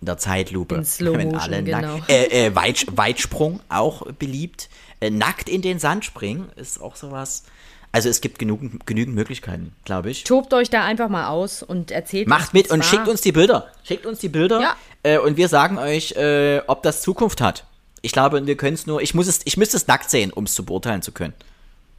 in 0.00 0.06
der 0.06 0.18
Zeitlupe. 0.18 0.76
In 0.76 0.84
Slow 0.84 1.16
Wenn 1.16 1.36
alle 1.36 1.62
genau. 1.62 1.98
Äh, 2.08 2.46
äh, 2.46 2.54
Weit, 2.54 2.86
Weitsprung 2.90 3.60
auch 3.68 4.10
beliebt. 4.12 4.68
Äh, 5.00 5.10
nackt 5.10 5.48
in 5.48 5.62
den 5.62 5.78
Sand 5.78 6.04
springen 6.04 6.50
ist 6.56 6.80
auch 6.80 6.96
sowas. 6.96 7.44
Also 7.92 8.08
es 8.08 8.20
gibt 8.20 8.38
genug, 8.38 8.60
genügend 8.86 9.16
Möglichkeiten, 9.16 9.72
glaube 9.84 10.10
ich. 10.10 10.22
Tobt 10.24 10.54
euch 10.54 10.70
da 10.70 10.84
einfach 10.84 11.08
mal 11.08 11.28
aus 11.28 11.62
und 11.62 11.90
erzählt 11.90 12.28
Macht 12.28 12.54
mit 12.54 12.70
und 12.70 12.84
schickt 12.84 13.08
uns 13.08 13.20
die 13.20 13.32
Bilder. 13.32 13.68
Schickt 13.82 14.06
uns 14.06 14.20
die 14.20 14.28
Bilder 14.28 14.60
ja. 14.60 14.76
äh, 15.02 15.18
und 15.18 15.36
wir 15.36 15.48
sagen 15.48 15.76
euch, 15.76 16.12
äh, 16.12 16.60
ob 16.68 16.84
das 16.84 17.02
Zukunft 17.02 17.40
hat. 17.40 17.64
Ich 18.02 18.12
glaube, 18.12 18.46
wir 18.46 18.56
können 18.56 18.74
es 18.74 18.86
nur, 18.86 19.02
ich 19.02 19.14
muss 19.14 19.26
es, 19.26 19.40
ich 19.44 19.56
müsste 19.56 19.76
es 19.76 19.86
nackt 19.88 20.08
sehen, 20.08 20.32
um 20.32 20.44
es 20.44 20.54
zu 20.54 20.64
beurteilen 20.64 21.02
zu 21.02 21.10
können. 21.10 21.34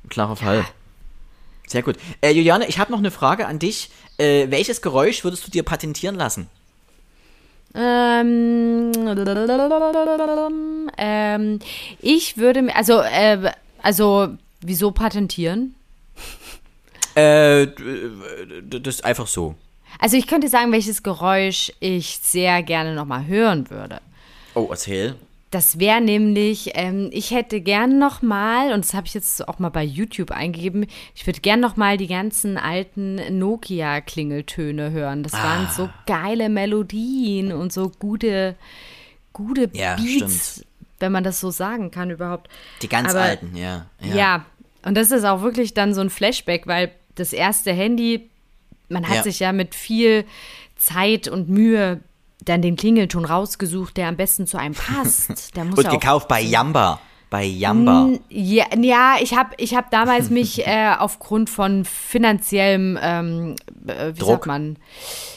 klarer 0.10 0.38
Fall. 0.38 0.60
Ja. 0.60 0.65
Sehr 1.67 1.84
gut. 1.84 1.97
Äh, 2.21 2.32
Juliane, 2.32 2.67
ich 2.67 2.80
habe 2.80 2.91
noch 2.91 2.99
eine 2.99 3.12
Frage 3.12 3.45
an 3.45 3.60
dich. 3.60 3.91
Äh, 4.17 4.49
welches 4.49 4.82
Geräusch 4.82 5.23
würdest 5.23 5.45
du 5.45 5.51
dir 5.51 5.63
patentieren 5.63 6.15
lassen? 6.15 6.47
Ähm, 7.73 8.91
ähm, 10.97 11.60
ich 12.01 12.38
würde 12.38 12.62
mir, 12.62 12.75
also, 12.75 12.99
äh, 12.99 13.51
also, 13.82 14.30
wieso 14.60 14.91
patentieren? 14.91 15.75
Äh, 17.15 17.67
das 18.63 18.95
ist 18.95 19.06
einfach 19.06 19.28
so. 19.28 19.56
Also 20.00 20.17
ich 20.17 20.28
könnte 20.28 20.47
sagen, 20.47 20.71
welches 20.71 21.04
Geräusch 21.04 21.71
ich 21.80 22.17
sehr 22.21 22.63
gerne 22.63 22.95
nochmal 22.95 23.26
hören 23.28 23.69
würde. 23.69 24.00
Oh, 24.54 24.67
erzähl. 24.69 25.15
Das 25.52 25.80
wäre 25.80 26.00
nämlich, 26.00 26.71
ähm, 26.76 27.10
ich 27.12 27.32
hätte 27.32 27.60
gern 27.60 28.00
nochmal, 28.00 28.71
und 28.71 28.86
das 28.86 28.93
habe 28.93 29.08
ich 29.08 29.13
jetzt 29.13 29.45
auch 29.50 29.60
mal 29.60 29.69
bei 29.69 29.84
YouTube 29.84 30.32
eingegeben, 30.32 30.88
ich 31.13 31.28
würde 31.28 31.41
gern 31.41 31.60
nochmal 31.60 31.97
die 31.97 32.08
ganzen 32.08 32.58
alten 32.58 33.38
Nokia-Klingeltöne 33.38 34.91
hören. 34.91 35.24
Das 35.24 35.34
ah. 35.34 35.43
waren 35.43 35.67
so 35.76 35.89
geile 36.06 36.47
Melodien 36.47 37.52
und 37.52 37.74
so 37.74 37.91
gute, 38.00 38.56
gute 39.34 39.69
ja, 39.74 39.97
Beats, 39.97 40.54
stimmt. 40.54 40.67
wenn 41.00 41.12
man 41.12 41.26
das 41.26 41.41
so 41.41 41.52
sagen 41.52 41.91
kann 41.91 42.12
überhaupt. 42.12 42.50
Die 42.82 42.88
ganz 42.88 43.10
Aber, 43.10 43.21
alten, 43.24 43.54
ja, 43.58 43.88
ja. 44.00 44.15
Ja, 44.15 44.45
und 44.84 44.95
das 44.95 45.12
ist 45.12 45.26
auch 45.26 45.41
wirklich 45.41 45.74
dann 45.74 45.93
so 45.93 46.00
ein 46.00 46.10
Flashback, 46.10 46.65
weil 46.65 46.91
das 47.15 47.34
erste 47.34 47.71
Handy, 47.71 48.30
man 48.89 49.08
hat 49.08 49.17
ja. 49.17 49.24
sich 49.24 49.39
ja 49.39 49.52
mit 49.52 49.76
viel 49.76 50.26
Zeit 50.76 51.28
und 51.28 51.50
Mühe 51.50 52.02
dann 52.43 52.62
den 52.62 52.76
Klingelton 52.76 53.26
rausgesucht, 53.26 53.97
der 53.97 54.08
am 54.08 54.17
besten 54.17 54.47
zu 54.47 54.58
einem 54.58 54.74
passt. 54.74 55.56
Der 55.56 55.65
muss 55.65 55.78
und 55.78 55.89
gekauft 55.89 56.28
bei 56.28 56.41
Yamba. 56.41 57.00
Bei 57.30 57.43
Yamba. 57.45 58.10
Ja, 58.30 58.65
ja 58.76 59.15
ich 59.21 59.38
habe 59.38 59.52
ich 59.58 59.76
hab 59.76 59.91
damals 59.91 60.30
mich 60.32 60.65
äh, 60.67 60.93
aufgrund 60.97 61.50
von 61.50 61.86
finanziellem, 61.86 62.97
ähm, 63.02 63.56
äh, 63.88 64.13
wie 64.13 64.19
Druck. 64.19 64.30
sagt 64.30 64.45
man? 64.47 64.78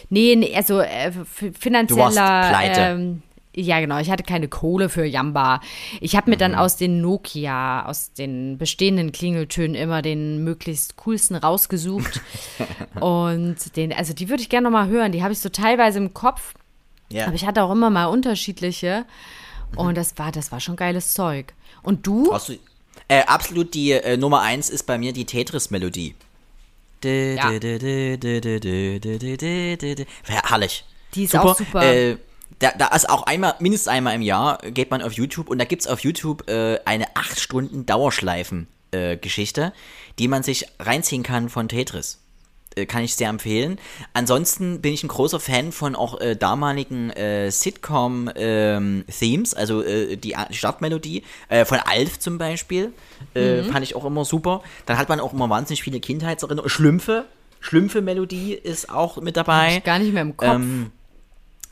Nee, 0.09 0.35
nee 0.37 0.57
also 0.57 0.81
äh, 0.81 1.13
finanzieller. 1.13 2.11
Du 2.11 2.17
warst 2.17 2.51
pleite. 2.51 2.81
Ähm, 2.81 3.23
ja, 3.55 3.81
genau. 3.81 3.99
Ich 3.99 4.11
hatte 4.11 4.25
keine 4.25 4.49
Kohle 4.49 4.89
für 4.89 5.05
Jamba. 5.05 5.61
Ich 6.01 6.17
habe 6.17 6.31
mir 6.31 6.37
mhm. 6.37 6.41
dann 6.41 6.55
aus 6.55 6.77
den 6.77 7.01
Nokia, 7.01 7.87
aus 7.87 8.13
den 8.13 8.59
bestehenden 8.59 9.13
Klingeltönen 9.13 9.75
immer 9.75 10.03
den 10.03 10.43
möglichst 10.45 10.97
coolsten 10.97 11.37
rausgesucht. 11.37 12.21
und 13.01 13.77
den, 13.77 13.93
also 13.93 14.13
die 14.13 14.29
würde 14.29 14.43
ich 14.43 14.49
gerne 14.49 14.65
nochmal 14.65 14.89
hören. 14.89 15.13
Die 15.13 15.23
habe 15.23 15.33
ich 15.33 15.41
so 15.41 15.49
teilweise 15.49 15.99
im 15.99 16.15
Kopf. 16.15 16.55
Ja. 17.11 17.27
Aber 17.27 17.35
ich 17.35 17.47
hatte 17.47 17.63
auch 17.63 17.71
immer 17.71 17.91
mal 17.91 18.07
unterschiedliche. 18.07 19.05
Mhm. 19.73 19.79
Und 19.79 19.97
das 19.97 20.19
war, 20.19 20.33
das 20.33 20.51
war 20.53 20.61
schon 20.61 20.77
geiles 20.77 21.15
Zeug. 21.15 21.55
Und 21.83 22.07
du? 22.07 22.25
Du 22.25 22.59
äh, 23.09 23.23
absolut 23.25 23.75
die 23.75 23.93
äh, 23.93 24.17
Nummer 24.17 24.41
eins 24.41 24.71
ist 24.71 24.85
bei 24.85 24.99
mir 24.99 25.13
die 25.13 25.27
Tetris-Melodie. 25.27 26.15
Ja. 27.05 27.51
Herrlich. 30.25 30.85
Die 31.15 31.25
ist 31.25 31.33
super. 31.33 31.45
auch 31.45 31.57
super. 31.57 31.83
Äh, 31.85 32.17
da, 32.59 32.73
da 32.79 32.89
ist 32.89 33.09
auch 33.09 33.25
einmal, 33.25 33.55
mindestens 33.59 33.89
einmal 33.89 34.15
im 34.15 34.23
Jahr, 34.23 34.59
geht 34.59 34.91
man 34.91 35.03
auf 35.03 35.13
YouTube 35.13 35.49
und 35.49 35.59
da 35.59 35.65
gibt 35.65 35.83
es 35.83 35.89
auf 35.89 36.01
YouTube 36.01 36.49
äh, 36.49 36.79
eine 36.85 37.17
8 37.17 37.39
Stunden 37.39 37.87
Dauerschleifen-Geschichte, 37.87 39.63
äh, 39.63 39.71
die 40.19 40.29
man 40.29 40.43
sich 40.43 40.67
reinziehen 40.79 41.23
kann 41.23 41.49
von 41.49 41.69
Tetris. 41.69 42.21
Äh, 42.77 42.87
kann 42.87 43.03
ich 43.03 43.15
sehr 43.15 43.29
empfehlen. 43.29 43.79
Ansonsten 44.13 44.81
bin 44.81 44.93
ich 44.93 45.03
ein 45.03 45.09
großer 45.09 45.41
Fan 45.41 45.73
von 45.73 45.95
auch 45.95 46.21
äh, 46.21 46.37
damaligen 46.37 47.11
äh, 47.11 47.51
Sitcom-Themes, 47.51 49.53
ähm, 49.53 49.59
also 49.59 49.83
äh, 49.83 50.17
die 50.17 50.35
Startmelodie 50.51 51.23
äh, 51.49 51.65
von 51.65 51.79
Alf 51.79 52.19
zum 52.19 52.39
Beispiel. 52.39 52.93
Mhm. 53.35 53.73
Fand 53.73 53.85
ich 53.85 53.97
auch 53.97 54.05
immer 54.05 54.25
super. 54.25 54.63
Dann 54.87 54.99
hat 54.99 55.09
man 55.09 55.19
auch 55.19 55.33
immer 55.33 55.51
wahnsinnig 55.51 55.83
viele 55.83 56.01
Kindheitserinnerungen. 56.01 56.71
Schlümpfe. 56.71 57.25
Schlümpfe-Melodie 57.61 58.53
ist 58.53 58.91
auch 58.91 59.21
mit 59.21 59.37
dabei. 59.37 59.81
Gar 59.81 59.99
nicht 59.99 60.13
mehr 60.13 60.23
im 60.23 60.37
Kopf. 60.37 60.55
Ähm, 60.55 60.93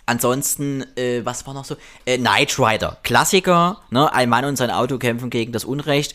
Ansonsten, 0.04 0.84
äh, 0.96 1.24
was 1.24 1.46
war 1.46 1.54
noch 1.54 1.64
so? 1.64 1.76
Äh, 2.04 2.18
Knight 2.18 2.58
Rider, 2.58 2.98
Klassiker, 3.02 3.80
ne? 3.90 4.12
Ein 4.12 4.28
Mann 4.28 4.44
und 4.44 4.56
sein 4.56 4.70
Auto 4.70 4.98
kämpfen 4.98 5.30
gegen 5.30 5.52
das 5.52 5.64
Unrecht. 5.64 6.14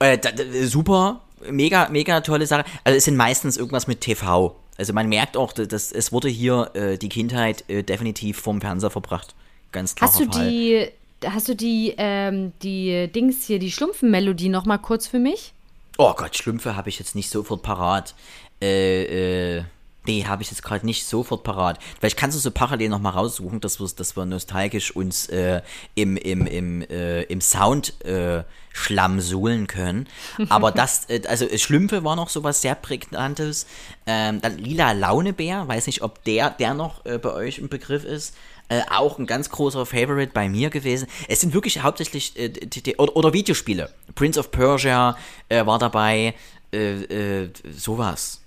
Äh, 0.00 0.18
super, 0.66 1.20
mega, 1.48 1.88
mega 1.88 2.22
tolle 2.22 2.44
Sache. 2.44 2.64
Also 2.82 2.96
es 2.96 3.04
sind 3.04 3.16
meistens 3.16 3.56
irgendwas 3.56 3.86
mit 3.86 4.00
TV. 4.00 4.56
Also 4.76 4.92
man 4.92 5.08
merkt 5.08 5.36
auch, 5.36 5.52
dass 5.52 5.92
es 5.92 6.10
wurde 6.10 6.28
hier 6.28 6.72
äh, 6.74 6.98
die 6.98 7.08
Kindheit 7.08 7.62
äh, 7.68 7.84
definitiv 7.84 8.40
vom 8.40 8.60
Fernseher 8.60 8.90
verbracht. 8.90 9.36
Ganz 9.70 9.94
klar. 9.94 10.10
Hast 10.10 10.18
du 10.18 10.24
Fall. 10.24 10.48
die, 10.48 10.88
hast 11.24 11.48
du 11.48 11.54
die, 11.54 11.94
ähm, 11.98 12.52
die 12.62 13.08
Dings 13.14 13.46
hier, 13.46 13.60
die 13.60 13.70
Schlumpfenmelodie 13.70 14.48
noch 14.48 14.64
mal 14.64 14.78
kurz 14.78 15.06
für 15.06 15.20
mich? 15.20 15.52
Oh 15.98 16.12
Gott, 16.14 16.36
Schlümpfe 16.36 16.74
habe 16.74 16.88
ich 16.88 16.98
jetzt 16.98 17.14
nicht 17.14 17.30
sofort 17.30 17.62
parat. 17.62 18.14
Äh, 18.60 19.58
äh. 19.58 19.64
Nee, 20.06 20.24
habe 20.24 20.42
ich 20.42 20.50
jetzt 20.50 20.62
gerade 20.62 20.84
nicht 20.84 21.06
sofort 21.06 21.44
parat. 21.44 21.78
Vielleicht 21.98 22.16
kannst 22.16 22.36
du 22.36 22.40
so 22.40 22.50
parallel 22.50 22.88
nochmal 22.88 23.12
raussuchen, 23.12 23.60
dass 23.60 23.78
wir, 23.78 23.88
dass 23.94 24.16
wir 24.16 24.24
nostalgisch 24.24 24.94
uns 24.96 25.28
äh, 25.28 25.62
im, 25.94 26.16
im, 26.16 26.46
im, 26.46 26.82
äh, 26.82 27.22
im 27.22 27.40
Sound 27.40 28.04
äh, 28.04 28.42
Schlamm 28.72 29.20
suhlen 29.20 29.68
können. 29.68 30.08
Aber 30.48 30.70
das, 30.72 31.08
äh, 31.08 31.22
also 31.28 31.46
Schlümpfe 31.56 32.02
war 32.02 32.16
noch 32.16 32.30
sowas 32.30 32.62
sehr 32.62 32.74
prägnantes. 32.74 33.66
Ähm, 34.06 34.40
dann 34.40 34.58
Lila 34.58 34.92
Launebär, 34.92 35.68
weiß 35.68 35.86
nicht, 35.86 36.02
ob 36.02 36.24
der, 36.24 36.50
der 36.50 36.74
noch 36.74 37.06
äh, 37.06 37.18
bei 37.18 37.32
euch 37.32 37.58
im 37.58 37.68
Begriff 37.68 38.04
ist. 38.04 38.34
Äh, 38.68 38.82
auch 38.90 39.18
ein 39.18 39.26
ganz 39.26 39.50
großer 39.50 39.86
Favorite 39.86 40.32
bei 40.32 40.48
mir 40.48 40.70
gewesen. 40.70 41.06
Es 41.28 41.40
sind 41.40 41.54
wirklich 41.54 41.80
hauptsächlich 41.82 42.36
äh, 42.36 42.48
die, 42.48 42.82
die, 42.82 42.96
oder, 42.96 43.14
oder, 43.14 43.32
Videospiele. 43.32 43.92
Prince 44.16 44.40
of 44.40 44.50
Persia 44.50 45.16
war 45.48 45.78
dabei, 45.78 46.34
äh, 46.72 47.42
äh, 47.44 47.50
sowas 47.76 48.41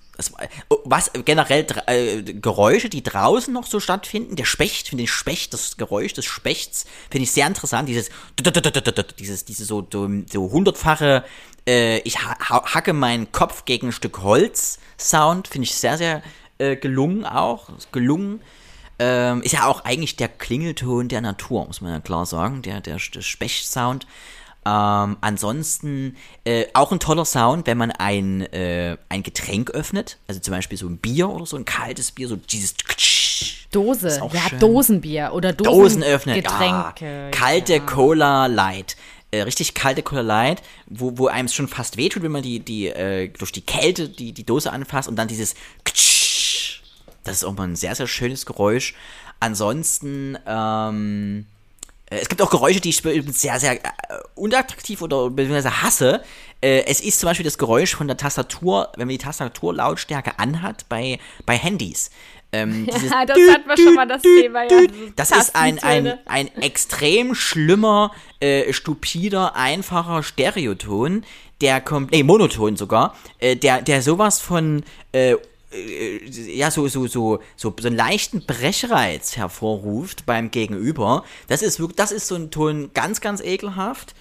was 0.84 1.10
generell 1.24 1.66
äh, 1.86 2.22
Geräusche, 2.22 2.88
die 2.88 3.02
draußen 3.02 3.52
noch 3.52 3.66
so 3.66 3.80
stattfinden, 3.80 4.36
der 4.36 4.44
Specht, 4.44 4.88
finde 4.88 5.04
ich 5.04 5.10
Specht, 5.10 5.52
das 5.52 5.76
Geräusch 5.76 6.14
des 6.14 6.24
Spechts, 6.24 6.86
finde 7.10 7.24
ich 7.24 7.32
sehr 7.32 7.46
interessant, 7.46 7.88
dieses, 7.88 8.10
dieses, 9.18 9.44
diese 9.44 9.64
so, 9.64 9.86
so, 9.90 10.50
hundertfache, 10.50 11.24
äh, 11.68 11.98
ich 12.00 12.18
hacke 12.18 12.92
meinen 12.92 13.30
Kopf 13.32 13.64
gegen 13.66 13.88
ein 13.88 13.92
Stück 13.92 14.22
Holz 14.22 14.78
Sound, 14.98 15.48
finde 15.48 15.64
ich 15.64 15.74
sehr, 15.74 15.98
sehr 15.98 16.22
äh, 16.58 16.76
gelungen 16.76 17.26
auch, 17.26 17.68
gelungen. 17.92 18.40
Ähm, 18.98 19.42
ist 19.42 19.52
ja 19.52 19.66
auch 19.66 19.84
eigentlich 19.84 20.16
der 20.16 20.28
Klingelton 20.28 21.08
der 21.08 21.20
Natur, 21.20 21.66
muss 21.66 21.82
man 21.82 21.92
ja 21.92 22.00
klar 22.00 22.24
sagen, 22.24 22.62
der, 22.62 22.80
der, 22.80 22.96
der 22.96 23.20
Specht-Sound. 23.20 24.06
Ähm, 24.66 25.16
ansonsten 25.20 26.16
äh, 26.44 26.66
auch 26.74 26.90
ein 26.90 26.98
toller 26.98 27.24
Sound, 27.24 27.68
wenn 27.68 27.78
man 27.78 27.92
ein, 27.92 28.40
äh, 28.52 28.96
ein 29.08 29.22
Getränk 29.22 29.70
öffnet, 29.70 30.18
also 30.26 30.40
zum 30.40 30.52
Beispiel 30.52 30.76
so 30.76 30.88
ein 30.88 30.96
Bier 30.96 31.28
oder 31.28 31.46
so, 31.46 31.56
ein 31.56 31.64
kaltes 31.64 32.10
Bier, 32.10 32.26
so 32.26 32.34
dieses 32.34 32.74
Dose, 33.70 34.20
ja, 34.32 34.48
schön. 34.48 34.58
Dosenbier 34.58 35.30
oder 35.34 35.52
Dosen 35.52 36.00
Dosen 36.00 36.32
Getränke. 36.34 37.04
Ja. 37.04 37.30
Kalte 37.30 37.74
ja. 37.74 37.78
Cola 37.78 38.46
Light. 38.46 38.96
Äh, 39.30 39.42
richtig 39.42 39.74
kalte 39.74 40.02
Cola 40.02 40.22
Light, 40.22 40.62
wo, 40.86 41.16
wo 41.16 41.28
einem 41.28 41.46
es 41.46 41.54
schon 41.54 41.68
fast 41.68 41.96
wehtut, 41.96 42.24
wenn 42.24 42.32
man 42.32 42.42
die, 42.42 42.58
die 42.58 42.88
äh, 42.88 43.28
durch 43.28 43.52
die 43.52 43.64
Kälte 43.64 44.08
die, 44.08 44.32
die 44.32 44.44
Dose 44.44 44.72
anfasst 44.72 45.08
und 45.08 45.14
dann 45.14 45.28
dieses 45.28 45.54
das 47.22 47.36
ist 47.36 47.44
auch 47.44 47.54
mal 47.54 47.68
ein 47.68 47.76
sehr, 47.76 47.94
sehr 47.94 48.08
schönes 48.08 48.46
Geräusch. 48.46 48.94
Ansonsten, 49.38 50.38
ähm, 50.46 51.46
äh, 51.46 51.55
es 52.08 52.28
gibt 52.28 52.40
auch 52.40 52.50
Geräusche, 52.50 52.80
die 52.80 52.90
ich 52.90 53.02
sehr, 53.02 53.58
sehr 53.58 53.74
äh, 53.74 53.88
unattraktiv 54.34 55.02
oder 55.02 55.28
beziehungsweise 55.28 55.82
hasse. 55.82 56.22
Äh, 56.60 56.84
es 56.86 57.00
ist 57.00 57.18
zum 57.18 57.28
Beispiel 57.28 57.44
das 57.44 57.58
Geräusch 57.58 57.96
von 57.96 58.06
der 58.06 58.16
Tastatur, 58.16 58.92
wenn 58.96 59.06
man 59.06 59.16
die 59.16 59.18
Tastaturlautstärke 59.18 60.38
anhat 60.38 60.88
bei, 60.88 61.18
bei 61.44 61.56
Handys. 61.56 62.10
Ähm, 62.52 62.86
ja, 63.10 63.26
das 63.26 63.38
hatten 63.50 63.68
wir 63.68 63.76
schon 63.76 63.94
mal 63.94 64.06
das 64.06 64.22
Thema. 64.22 64.64
Ja. 64.64 64.82
Das 65.16 65.32
ist 65.32 65.56
ein, 65.56 65.80
ein, 65.82 66.18
ein 66.26 66.48
extrem 66.62 67.34
schlimmer, 67.34 68.12
äh, 68.40 68.72
stupider, 68.72 69.56
einfacher 69.56 70.22
Stereoton, 70.22 71.24
der 71.60 71.80
kommt, 71.80 72.12
nee, 72.12 72.22
Monoton 72.22 72.76
sogar, 72.76 73.16
äh, 73.38 73.56
der, 73.56 73.82
der 73.82 74.02
sowas 74.02 74.40
von 74.40 74.84
äh, 75.12 75.32
äh, 75.32 75.38
ja, 76.30 76.70
so, 76.70 76.88
so, 76.88 77.06
so, 77.06 77.40
so, 77.56 77.74
so 77.78 77.88
einen 77.88 77.96
leichten 77.96 78.44
Brechreiz 78.46 79.36
hervorruft 79.36 80.26
beim 80.26 80.50
Gegenüber. 80.50 81.24
Das 81.48 81.62
ist 81.62 81.78
wirklich, 81.78 81.96
das 81.96 82.12
ist 82.12 82.28
so 82.28 82.34
ein 82.34 82.50
Ton 82.50 82.90
ganz, 82.94 83.20
ganz 83.20 83.40
ekelhaft. 83.40 84.14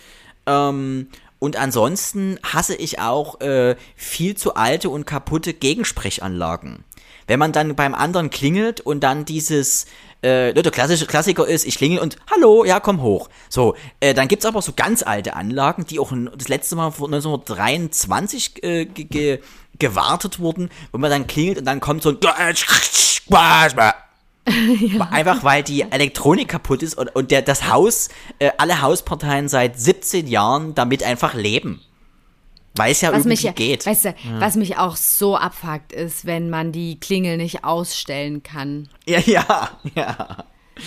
Ähm, 0.46 1.08
und 1.40 1.58
ansonsten 1.58 2.40
hasse 2.44 2.76
ich 2.76 3.00
auch 3.00 3.40
äh, 3.42 3.76
viel 3.96 4.36
zu 4.36 4.56
alte 4.56 4.90
und 4.90 5.06
kaputte 5.06 5.54
Gegensprechanlagen. 5.54 6.84
Wenn 7.28 7.40
man 7.40 7.52
dann 7.52 7.76
beim 7.76 7.96
anderen 7.96 8.30
klingelt 8.30 8.82
und 8.82 9.04
dann 9.04 9.26
dieses, 9.26 9.86
äh, 10.22 10.54
der 10.54 10.72
klassische 10.72 11.08
Klassiker 11.08 11.48
ist, 11.48 11.66
ich 11.66 11.78
klingel 11.78 12.00
und 12.00 12.18
hallo, 12.32 12.66
ja, 12.66 12.80
komm 12.80 13.02
hoch. 13.02 13.30
So, 13.50 13.76
äh, 14.00 14.14
dann 14.14 14.28
gibt's 14.28 14.46
aber 14.46 14.62
so 14.62 14.74
ganz 14.76 15.04
alte 15.04 15.36
Anlagen, 15.36 15.86
die 15.86 16.00
auch 16.00 16.14
das 16.36 16.48
letzte 16.48 16.76
Mal 16.76 16.92
vor 16.92 17.08
1923 17.08 18.64
äh, 18.64 18.86
gewartet 19.80 20.40
wurden, 20.40 20.70
wo 20.92 20.98
man 20.98 21.10
dann 21.10 21.28
klingelt 21.28 21.58
und 21.60 21.66
dann 21.66 21.80
kommt 21.80 22.04
so 22.04 22.10
ein 22.10 22.20
ja. 24.80 25.08
Einfach 25.12 25.44
weil 25.44 25.64
die 25.64 25.82
Elektronik 25.82 26.48
kaputt 26.48 26.84
ist 26.84 26.96
und, 26.96 27.16
und 27.16 27.32
der, 27.32 27.42
das 27.42 27.68
Haus, 27.68 28.10
äh, 28.40 28.52
alle 28.58 28.82
Hausparteien 28.82 29.50
seit 29.50 29.80
17 29.80 30.28
Jahren 30.28 30.76
damit 30.76 31.04
einfach 31.04 31.34
leben. 31.34 31.82
Weil 32.76 32.92
es 32.92 33.02
ja 33.02 33.12
was 33.12 33.26
irgendwie 33.26 33.48
mich, 33.48 33.56
geht. 33.56 33.86
Weißt 33.86 34.06
du, 34.06 34.10
ja. 34.10 34.16
was 34.40 34.56
mich 34.56 34.78
auch 34.78 34.98
so 34.98 35.38
abfuckt, 35.38 35.94
ist, 35.94 36.26
wenn 36.26 36.50
man 36.50 36.72
die 36.72 37.00
Klingel 37.00 37.38
nicht 37.38 37.64
ausstellen 37.64 38.44
kann. 38.44 38.90
Ja, 39.06 39.20
ja, 39.20 39.70
ja. 39.96 40.46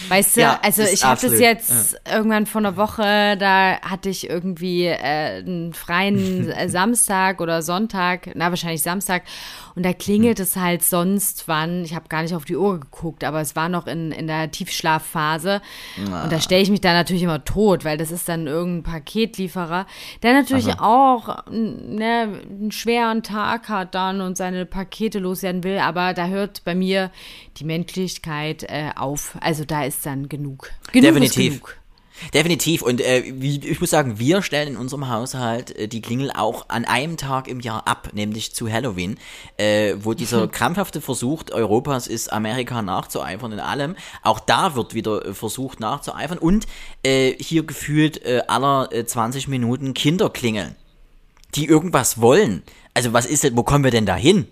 Weißt 0.09 0.37
du, 0.37 0.43
ja, 0.43 0.61
also 0.63 0.83
ich 0.83 1.03
habe 1.03 1.21
das 1.21 1.41
jetzt 1.41 1.93
ja. 2.07 2.17
irgendwann 2.17 2.45
vor 2.47 2.61
einer 2.61 2.77
Woche, 2.77 3.37
da 3.39 3.81
hatte 3.81 4.11
ich 4.11 4.29
irgendwie 4.29 4.85
äh, 4.85 5.39
einen 5.39 5.73
freien 5.73 6.51
äh, 6.51 6.69
Samstag 6.69 7.41
oder 7.41 7.63
Sonntag, 7.63 8.31
na 8.35 8.51
wahrscheinlich 8.51 8.83
Samstag, 8.83 9.23
und 9.79 9.85
da 9.85 9.93
klingelt 9.93 10.41
hm. 10.41 10.43
es 10.43 10.57
halt 10.57 10.83
sonst 10.83 11.47
wann, 11.47 11.85
ich 11.85 11.95
habe 11.95 12.09
gar 12.09 12.23
nicht 12.23 12.35
auf 12.35 12.45
die 12.45 12.57
Uhr 12.57 12.81
geguckt, 12.81 13.23
aber 13.23 13.41
es 13.41 13.55
war 13.55 13.69
noch 13.69 13.87
in, 13.87 14.11
in 14.11 14.27
der 14.27 14.51
Tiefschlafphase. 14.51 15.63
Na. 15.97 16.25
Und 16.25 16.33
da 16.33 16.41
stelle 16.41 16.63
ich 16.63 16.69
mich 16.69 16.81
da 16.81 16.93
natürlich 16.93 17.23
immer 17.23 17.45
tot, 17.45 17.85
weil 17.85 17.97
das 17.97 18.11
ist 18.11 18.29
dann 18.29 18.49
irgendein 18.49 18.93
Paketlieferer, 18.93 19.87
der 20.25 20.33
natürlich 20.33 20.69
Aha. 20.71 20.85
auch 20.85 21.45
ne, 21.49 22.41
einen 22.51 22.73
schweren 22.73 23.23
Tag 23.23 23.69
hat 23.69 23.95
dann 23.95 24.21
und 24.21 24.37
seine 24.37 24.67
Pakete 24.67 25.21
loswerden 25.21 25.63
will, 25.63 25.79
aber 25.79 26.13
da 26.13 26.27
hört 26.27 26.65
bei 26.65 26.75
mir 26.75 27.13
die 27.59 27.65
Menschlichkeit 27.65 28.65
äh, 28.65 28.91
auf. 28.97 29.37
Also 29.41 29.65
da 29.65 29.85
ist 29.85 30.05
dann 30.05 30.29
genug. 30.29 30.73
genug 30.91 31.07
Definitiv. 31.07 31.53
Genug. 31.53 31.78
Definitiv. 32.35 32.83
Und 32.83 33.01
äh, 33.01 33.25
wie, 33.37 33.59
ich 33.59 33.81
muss 33.81 33.91
sagen, 33.91 34.19
wir 34.19 34.43
stellen 34.43 34.69
in 34.69 34.77
unserem 34.77 35.09
Haushalt 35.09 35.77
äh, 35.77 35.89
die 35.89 36.03
Klingel 36.03 36.31
auch 36.31 36.69
an 36.69 36.85
einem 36.85 37.17
Tag 37.17 37.49
im 37.49 37.61
Jahr 37.61 37.87
ab, 37.87 38.11
nämlich 38.13 38.55
zu 38.55 38.71
Halloween, 38.71 39.19
äh, 39.57 39.95
wo 40.01 40.15
dieser 40.15 40.49
krampfhafte 40.49 41.01
Versuch 41.01 41.45
Europas 41.51 42.07
ist, 42.07 42.33
Amerika 42.33 42.83
nachzueifern 42.83 43.53
in 43.53 43.61
allem. 43.61 43.97
Auch 44.23 44.41
da 44.41 44.75
wird 44.75 44.95
wieder 44.95 45.25
äh, 45.25 45.35
versucht 45.35 45.81
nachzueifern. 45.81 46.39
Und 46.39 46.67
äh, 47.03 47.35
hier 47.39 47.65
gefühlt 47.65 48.19
aller 48.49 48.93
äh, 48.93 49.07
20 49.07 49.49
Minuten 49.49 49.95
Kinder 49.95 50.31
klingeln, 50.31 50.75
die 51.55 51.67
irgendwas 51.67 52.21
wollen. 52.21 52.63
Also 52.95 53.13
was 53.13 53.27
ist 53.27 53.45
denn, 53.45 53.57
wo 53.57 53.63
kommen 53.63 53.85
wir 53.85 53.91
denn 53.91 54.07
da 54.07 54.17
hin? 54.17 54.47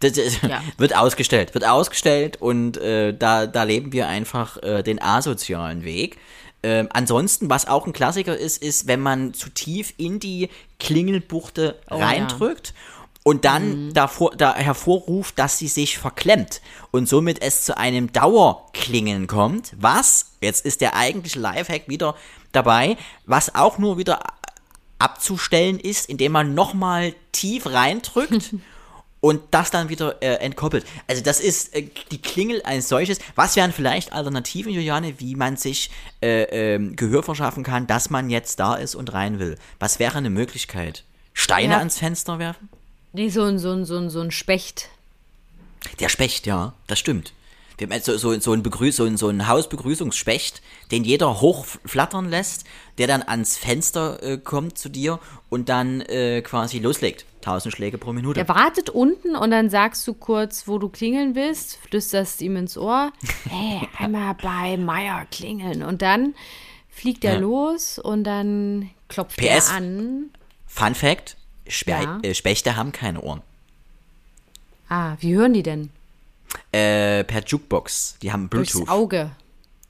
Das, 0.00 0.12
das 0.12 0.40
ja. 0.42 0.62
wird 0.78 0.96
ausgestellt, 0.96 1.54
wird 1.54 1.66
ausgestellt 1.66 2.38
und 2.40 2.72
da, 2.78 3.46
da 3.46 3.62
leben 3.62 3.92
wir 3.92 4.08
einfach 4.08 4.58
den 4.82 5.00
asozialen 5.00 5.84
Weg. 5.84 6.18
Ähm, 6.62 6.88
ansonsten, 6.92 7.48
was 7.48 7.66
auch 7.66 7.86
ein 7.86 7.92
Klassiker 7.92 8.36
ist, 8.36 8.62
ist, 8.62 8.86
wenn 8.86 9.00
man 9.00 9.32
zu 9.32 9.48
tief 9.48 9.94
in 9.96 10.20
die 10.20 10.50
Klingelbuchte 10.78 11.80
oh, 11.90 11.96
reindrückt 11.96 12.68
ja. 12.68 13.04
und 13.24 13.44
dann 13.44 13.86
mhm. 13.86 13.94
davor, 13.94 14.32
da 14.36 14.54
hervorruft, 14.54 15.38
dass 15.38 15.58
sie 15.58 15.68
sich 15.68 15.96
verklemmt 15.96 16.60
und 16.90 17.08
somit 17.08 17.40
es 17.40 17.64
zu 17.64 17.78
einem 17.78 18.12
Dauerklingeln 18.12 19.26
kommt. 19.26 19.74
Was, 19.78 20.32
jetzt 20.42 20.66
ist 20.66 20.82
der 20.82 20.96
eigentliche 20.96 21.38
Lifehack 21.38 21.88
wieder 21.88 22.14
dabei, 22.52 22.98
was 23.24 23.54
auch 23.54 23.78
nur 23.78 23.96
wieder 23.96 24.20
abzustellen 24.98 25.80
ist, 25.80 26.10
indem 26.10 26.32
man 26.32 26.54
nochmal 26.54 27.14
tief 27.32 27.66
reindrückt 27.66 28.54
und 29.20 29.42
das 29.50 29.70
dann 29.70 29.88
wieder 29.88 30.22
äh, 30.22 30.36
entkoppelt. 30.36 30.84
Also 31.06 31.22
das 31.22 31.40
ist 31.40 31.74
äh, 31.74 31.86
die 32.10 32.20
Klingel 32.20 32.62
als 32.62 32.88
solches. 32.88 33.18
Was 33.34 33.56
wären 33.56 33.72
vielleicht 33.72 34.12
Alternativen, 34.12 34.72
Juliane, 34.72 35.20
wie 35.20 35.34
man 35.34 35.56
sich 35.56 35.90
äh, 36.22 36.74
ähm, 36.74 36.96
Gehör 36.96 37.22
verschaffen 37.22 37.62
kann, 37.62 37.86
dass 37.86 38.10
man 38.10 38.30
jetzt 38.30 38.60
da 38.60 38.74
ist 38.74 38.94
und 38.94 39.12
rein 39.12 39.38
will? 39.38 39.56
Was 39.78 39.98
wäre 39.98 40.18
eine 40.18 40.30
Möglichkeit? 40.30 41.04
Steine 41.34 41.74
ja. 41.74 41.78
ans 41.78 41.98
Fenster 41.98 42.38
werfen? 42.38 42.68
Nee, 43.12 43.28
so 43.28 43.42
ein, 43.42 43.58
so 43.58 43.72
ein, 43.72 43.84
so 43.84 43.96
ein, 43.96 44.10
so 44.10 44.20
ein 44.20 44.30
Specht. 44.30 44.88
Der 45.98 46.08
Specht, 46.08 46.46
ja, 46.46 46.74
das 46.86 46.98
stimmt. 46.98 47.32
So, 48.02 48.18
so, 48.18 48.38
so, 48.38 48.52
ein 48.52 48.62
Begrüß, 48.62 48.96
so, 48.96 49.04
ein, 49.04 49.16
so 49.16 49.28
ein 49.28 49.48
Hausbegrüßungsspecht, 49.48 50.60
den 50.90 51.02
jeder 51.02 51.40
hochflattern 51.40 52.28
lässt, 52.28 52.64
der 52.98 53.06
dann 53.06 53.22
ans 53.22 53.56
Fenster 53.56 54.22
äh, 54.22 54.36
kommt 54.36 54.76
zu 54.76 54.90
dir 54.90 55.18
und 55.48 55.70
dann 55.70 56.02
äh, 56.02 56.42
quasi 56.42 56.78
loslegt. 56.78 57.24
1000 57.40 57.74
Schläge 57.74 57.98
pro 57.98 58.12
Minute. 58.12 58.34
Der 58.34 58.48
wartet 58.48 58.90
unten 58.90 59.36
und 59.36 59.50
dann 59.50 59.70
sagst 59.70 60.06
du 60.06 60.14
kurz, 60.14 60.68
wo 60.68 60.78
du 60.78 60.88
klingeln 60.88 61.34
willst, 61.34 61.76
flüsterst 61.88 62.42
ihm 62.42 62.56
ins 62.56 62.76
Ohr, 62.76 63.12
hey, 63.48 63.88
einmal 63.98 64.34
bei 64.34 64.76
Meier 64.76 65.26
klingeln. 65.30 65.82
Und 65.82 66.02
dann 66.02 66.34
fliegt 66.88 67.24
er 67.24 67.34
ja. 67.34 67.40
los 67.40 67.98
und 67.98 68.24
dann 68.24 68.90
klopft 69.08 69.38
PS, 69.38 69.70
er 69.70 69.76
an. 69.76 70.30
Fun 70.66 70.94
Fact, 70.94 71.36
Spe 71.66 71.90
ja. 71.90 72.18
äh, 72.22 72.34
Spechte 72.34 72.76
haben 72.76 72.92
keine 72.92 73.20
Ohren. 73.20 73.42
Ah, 74.88 75.16
wie 75.20 75.34
hören 75.34 75.52
die 75.52 75.62
denn? 75.62 75.90
Äh, 76.72 77.24
per 77.24 77.44
Jukebox. 77.44 78.16
Die 78.22 78.32
haben 78.32 78.48
Bluetooth. 78.48 78.74
Durchs 78.74 78.90
Auge. 78.90 79.30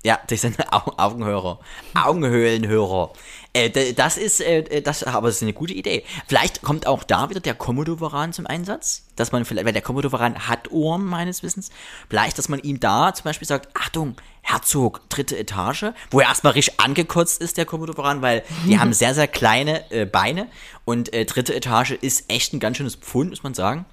Ja, 0.03 0.19
das 0.29 0.43
sind 0.43 0.57
Augenhörer. 0.73 1.59
Augenhöhlenhörer. 1.95 3.13
Äh, 3.53 3.93
das 3.95 4.17
ist, 4.17 4.41
äh, 4.41 4.81
das, 4.83 5.03
aber 5.03 5.29
das 5.29 5.37
ist 5.37 5.43
eine 5.43 5.53
gute 5.53 5.75
Idee. 5.75 6.05
Vielleicht 6.29 6.63
kommt 6.63 6.87
auch 6.87 7.03
da 7.03 7.31
wieder 7.31 7.41
der 7.41 7.55
Komodo-Varan 7.55 8.33
zum 8.33 8.47
Einsatz, 8.47 9.07
dass 9.17 9.33
man 9.33 9.45
vielleicht, 9.45 9.67
weil 9.67 9.73
der 9.73 9.83
Komodo-Varan 9.83 10.49
hat 10.49 10.71
Ohren 10.71 11.05
meines 11.05 11.43
Wissens, 11.43 11.71
vielleicht, 12.09 12.39
dass 12.39 12.49
man 12.49 12.61
ihm 12.61 12.79
da 12.79 13.13
zum 13.13 13.25
Beispiel 13.25 13.49
sagt, 13.49 13.69
Achtung, 13.75 14.17
Herzog, 14.43 15.09
dritte 15.09 15.37
Etage, 15.37 15.87
wo 16.11 16.21
er 16.21 16.29
erstmal 16.29 16.53
richtig 16.53 16.79
angekotzt 16.81 17.41
ist, 17.41 17.57
der 17.57 17.67
Komodo-Varan, 17.67 18.23
weil 18.23 18.45
die 18.67 18.79
haben 18.79 18.93
sehr, 18.93 19.15
sehr 19.15 19.29
kleine 19.29 19.91
äh, 19.91 20.07
Beine 20.07 20.47
und 20.85 21.13
äh, 21.13 21.25
dritte 21.25 21.55
Etage 21.55 21.93
ist 21.93 22.25
echt 22.29 22.53
ein 22.53 22.61
ganz 22.61 22.77
schönes 22.77 22.95
Pfund, 22.95 23.31
muss 23.31 23.43
man 23.43 23.55
sagen. 23.55 23.85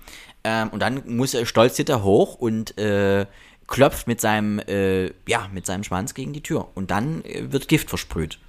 Ähm, 0.43 0.70
und 0.70 0.80
dann 0.80 1.03
muss 1.05 1.34
er 1.34 1.45
stolz 1.45 1.76
da 1.78 2.03
hoch 2.03 2.36
und 2.36 2.78
äh, 2.78 3.26
klopft 3.68 4.08
mit 4.08 4.22
seinem, 4.22 4.60
äh, 4.60 5.08
ja, 5.28 5.49
mit 5.51 5.66
seinem 5.66 5.84
Schwanz 5.84 6.14
gegen 6.14 6.32
die 6.32 6.41
Tür. 6.41 6.70
Und 6.76 6.91
dann 6.91 7.24
äh, 7.26 7.51
wird 7.51 7.68
Gift 7.68 7.89
versprüht. 7.89 8.39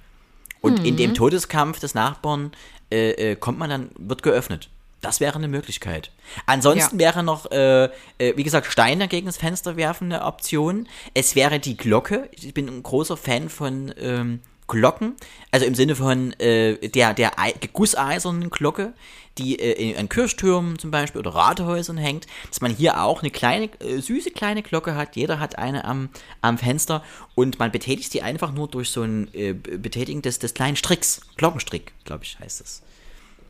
Und 0.61 0.79
mhm. 0.79 0.85
in 0.85 0.97
dem 0.97 1.11
mhm. 1.11 1.15
Todeskampf 1.15 1.79
des 1.79 1.93
Nachbarn 1.93 2.51
äh, 2.91 3.31
äh, 3.31 3.35
kommt 3.35 3.59
man 3.59 3.69
dann, 3.69 3.89
wird 3.97 4.23
geöffnet. 4.23 4.69
Das 5.01 5.21
wäre 5.21 5.35
eine 5.35 5.47
Möglichkeit. 5.47 6.11
Ansonsten 6.45 6.99
ja. 6.99 7.05
wäre 7.05 7.23
noch, 7.23 7.49
äh, 7.51 7.85
äh, 8.17 8.35
wie 8.35 8.43
gesagt, 8.43 8.67
Steine 8.67 9.07
gegen 9.07 9.27
das 9.27 9.37
Fenster 9.37 9.77
werfen 9.77 10.11
eine 10.11 10.25
Option. 10.25 10.89
Es 11.13 11.35
wäre 11.35 11.59
die 11.59 11.77
Glocke. 11.77 12.29
Ich 12.33 12.53
bin 12.53 12.67
ein 12.67 12.83
großer 12.83 13.15
Fan 13.15 13.47
von 13.47 13.93
ähm, 13.97 14.41
Glocken. 14.69 15.15
Also 15.51 15.65
im 15.65 15.75
Sinne 15.75 15.95
von 15.95 16.31
äh, 16.39 16.77
der, 16.87 17.13
der 17.13 17.31
gusseisernen 17.73 18.49
Glocke, 18.49 18.93
die 19.37 19.59
äh, 19.59 19.97
an 19.97 20.07
Kirchtürmen 20.07 20.79
zum 20.79 20.91
Beispiel 20.91 21.19
oder 21.19 21.31
Rathäusern 21.31 21.97
hängt, 21.97 22.27
dass 22.47 22.61
man 22.61 22.71
hier 22.71 23.01
auch 23.03 23.21
eine 23.21 23.31
kleine, 23.31 23.69
äh, 23.81 23.99
süße 23.99 24.31
kleine 24.31 24.63
Glocke 24.63 24.95
hat. 24.95 25.15
Jeder 25.15 25.39
hat 25.39 25.57
eine 25.57 25.83
am, 25.83 26.09
am 26.41 26.57
Fenster 26.57 27.03
und 27.35 27.59
man 27.59 27.71
betätigt 27.71 28.13
die 28.13 28.21
einfach 28.21 28.53
nur 28.53 28.69
durch 28.69 28.91
so 28.91 29.01
ein 29.01 29.33
äh, 29.33 29.53
Betätigen 29.53 30.21
des, 30.21 30.39
des 30.39 30.53
kleinen 30.53 30.77
Stricks. 30.77 31.21
Glockenstrick, 31.35 31.91
glaube 32.05 32.23
ich, 32.23 32.39
heißt 32.39 32.61
es. 32.61 32.81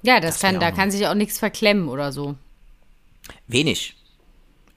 Ja, 0.01 0.20
das, 0.20 0.36
das 0.36 0.41
kann, 0.41 0.59
da 0.59 0.72
kann 0.72 0.89
sich 0.89 1.05
auch 1.07 1.13
nichts 1.13 1.38
verklemmen 1.38 1.89
oder 1.89 2.11
so. 2.11 2.36
Wenig. 3.47 3.95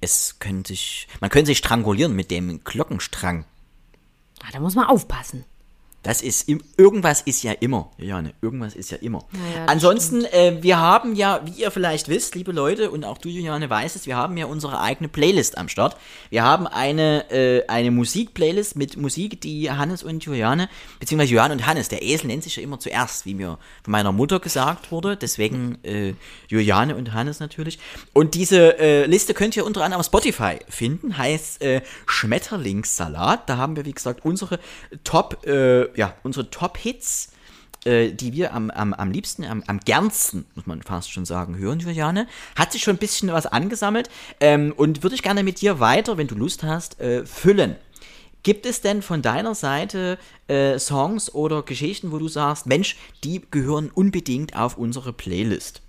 Es 0.00 0.40
könnte 0.40 0.72
sich, 0.72 1.06
man 1.20 1.30
könnte 1.30 1.46
sich 1.46 1.58
strangulieren 1.58 2.14
mit 2.14 2.32
dem 2.32 2.64
Glockenstrang. 2.64 3.44
Ah, 4.42 4.48
da 4.52 4.58
muss 4.58 4.74
man 4.74 4.86
aufpassen. 4.86 5.44
Das 6.02 6.20
ist 6.20 6.48
irgendwas 6.48 7.20
ist 7.22 7.44
ja 7.44 7.52
immer, 7.52 7.92
Jane, 7.96 8.34
irgendwas 8.42 8.74
ist 8.74 8.90
ja 8.90 8.98
immer. 8.98 9.24
Ja, 9.54 9.66
Ansonsten, 9.66 10.24
äh, 10.24 10.58
wir 10.60 10.78
haben 10.78 11.14
ja, 11.14 11.40
wie 11.44 11.62
ihr 11.62 11.70
vielleicht 11.70 12.08
wisst, 12.08 12.34
liebe 12.34 12.50
Leute, 12.50 12.90
und 12.90 13.04
auch 13.04 13.18
du, 13.18 13.28
Juliane, 13.28 13.70
weißt 13.70 13.94
es, 13.94 14.06
wir 14.06 14.16
haben 14.16 14.36
ja 14.36 14.46
unsere 14.46 14.80
eigene 14.80 15.08
Playlist 15.08 15.58
am 15.58 15.68
Start. 15.68 15.96
Wir 16.30 16.42
haben 16.42 16.66
eine, 16.66 17.30
äh, 17.30 17.66
eine 17.68 17.92
Musik-Playlist 17.92 18.76
mit 18.76 18.96
Musik, 18.96 19.40
die 19.40 19.70
Hannes 19.70 20.02
und 20.02 20.24
Juliane, 20.24 20.68
beziehungsweise 20.98 21.30
Juliane 21.30 21.54
und 21.54 21.66
Hannes, 21.66 21.88
der 21.88 22.02
Esel 22.02 22.26
nennt 22.26 22.42
sich 22.42 22.56
ja 22.56 22.62
immer 22.62 22.80
zuerst, 22.80 23.24
wie 23.24 23.34
mir 23.34 23.58
von 23.84 23.92
meiner 23.92 24.10
Mutter 24.10 24.40
gesagt 24.40 24.90
wurde, 24.90 25.16
deswegen 25.16 25.78
äh, 25.84 26.14
Juliane 26.48 26.96
und 26.96 27.12
Hannes 27.12 27.38
natürlich. 27.38 27.78
Und 28.12 28.34
diese 28.34 28.78
äh, 28.78 29.06
Liste 29.06 29.34
könnt 29.34 29.56
ihr 29.56 29.64
unter 29.64 29.84
anderem 29.84 30.00
auf 30.00 30.06
Spotify 30.06 30.58
finden, 30.68 31.16
heißt 31.16 31.62
äh, 31.62 31.82
Schmetterlingssalat. 32.06 33.48
Da 33.48 33.56
haben 33.56 33.76
wir, 33.76 33.84
wie 33.84 33.92
gesagt, 33.92 34.24
unsere 34.24 34.58
Top 35.04 35.46
äh, 35.46 35.91
ja, 35.96 36.14
unsere 36.22 36.50
Top-Hits, 36.50 37.32
äh, 37.84 38.12
die 38.12 38.32
wir 38.32 38.54
am, 38.54 38.70
am, 38.70 38.94
am 38.94 39.10
liebsten, 39.10 39.44
am, 39.44 39.62
am 39.66 39.80
gernsten, 39.80 40.44
muss 40.54 40.66
man 40.66 40.82
fast 40.82 41.10
schon 41.10 41.24
sagen, 41.24 41.56
hören, 41.56 41.80
Juliane. 41.80 42.26
Hat 42.56 42.72
sich 42.72 42.82
schon 42.82 42.96
ein 42.96 42.98
bisschen 42.98 43.32
was 43.32 43.46
angesammelt 43.46 44.08
ähm, 44.40 44.72
und 44.76 45.02
würde 45.02 45.14
ich 45.14 45.22
gerne 45.22 45.42
mit 45.42 45.60
dir 45.60 45.80
weiter, 45.80 46.16
wenn 46.16 46.28
du 46.28 46.34
Lust 46.34 46.62
hast, 46.62 47.00
äh, 47.00 47.26
füllen. 47.26 47.76
Gibt 48.42 48.66
es 48.66 48.80
denn 48.80 49.02
von 49.02 49.22
deiner 49.22 49.54
Seite 49.54 50.18
äh, 50.48 50.78
Songs 50.78 51.32
oder 51.32 51.62
Geschichten, 51.62 52.10
wo 52.10 52.18
du 52.18 52.28
sagst, 52.28 52.66
Mensch, 52.66 52.96
die 53.22 53.42
gehören 53.50 53.90
unbedingt 53.90 54.56
auf 54.56 54.76
unsere 54.76 55.12
Playlist? 55.12 55.80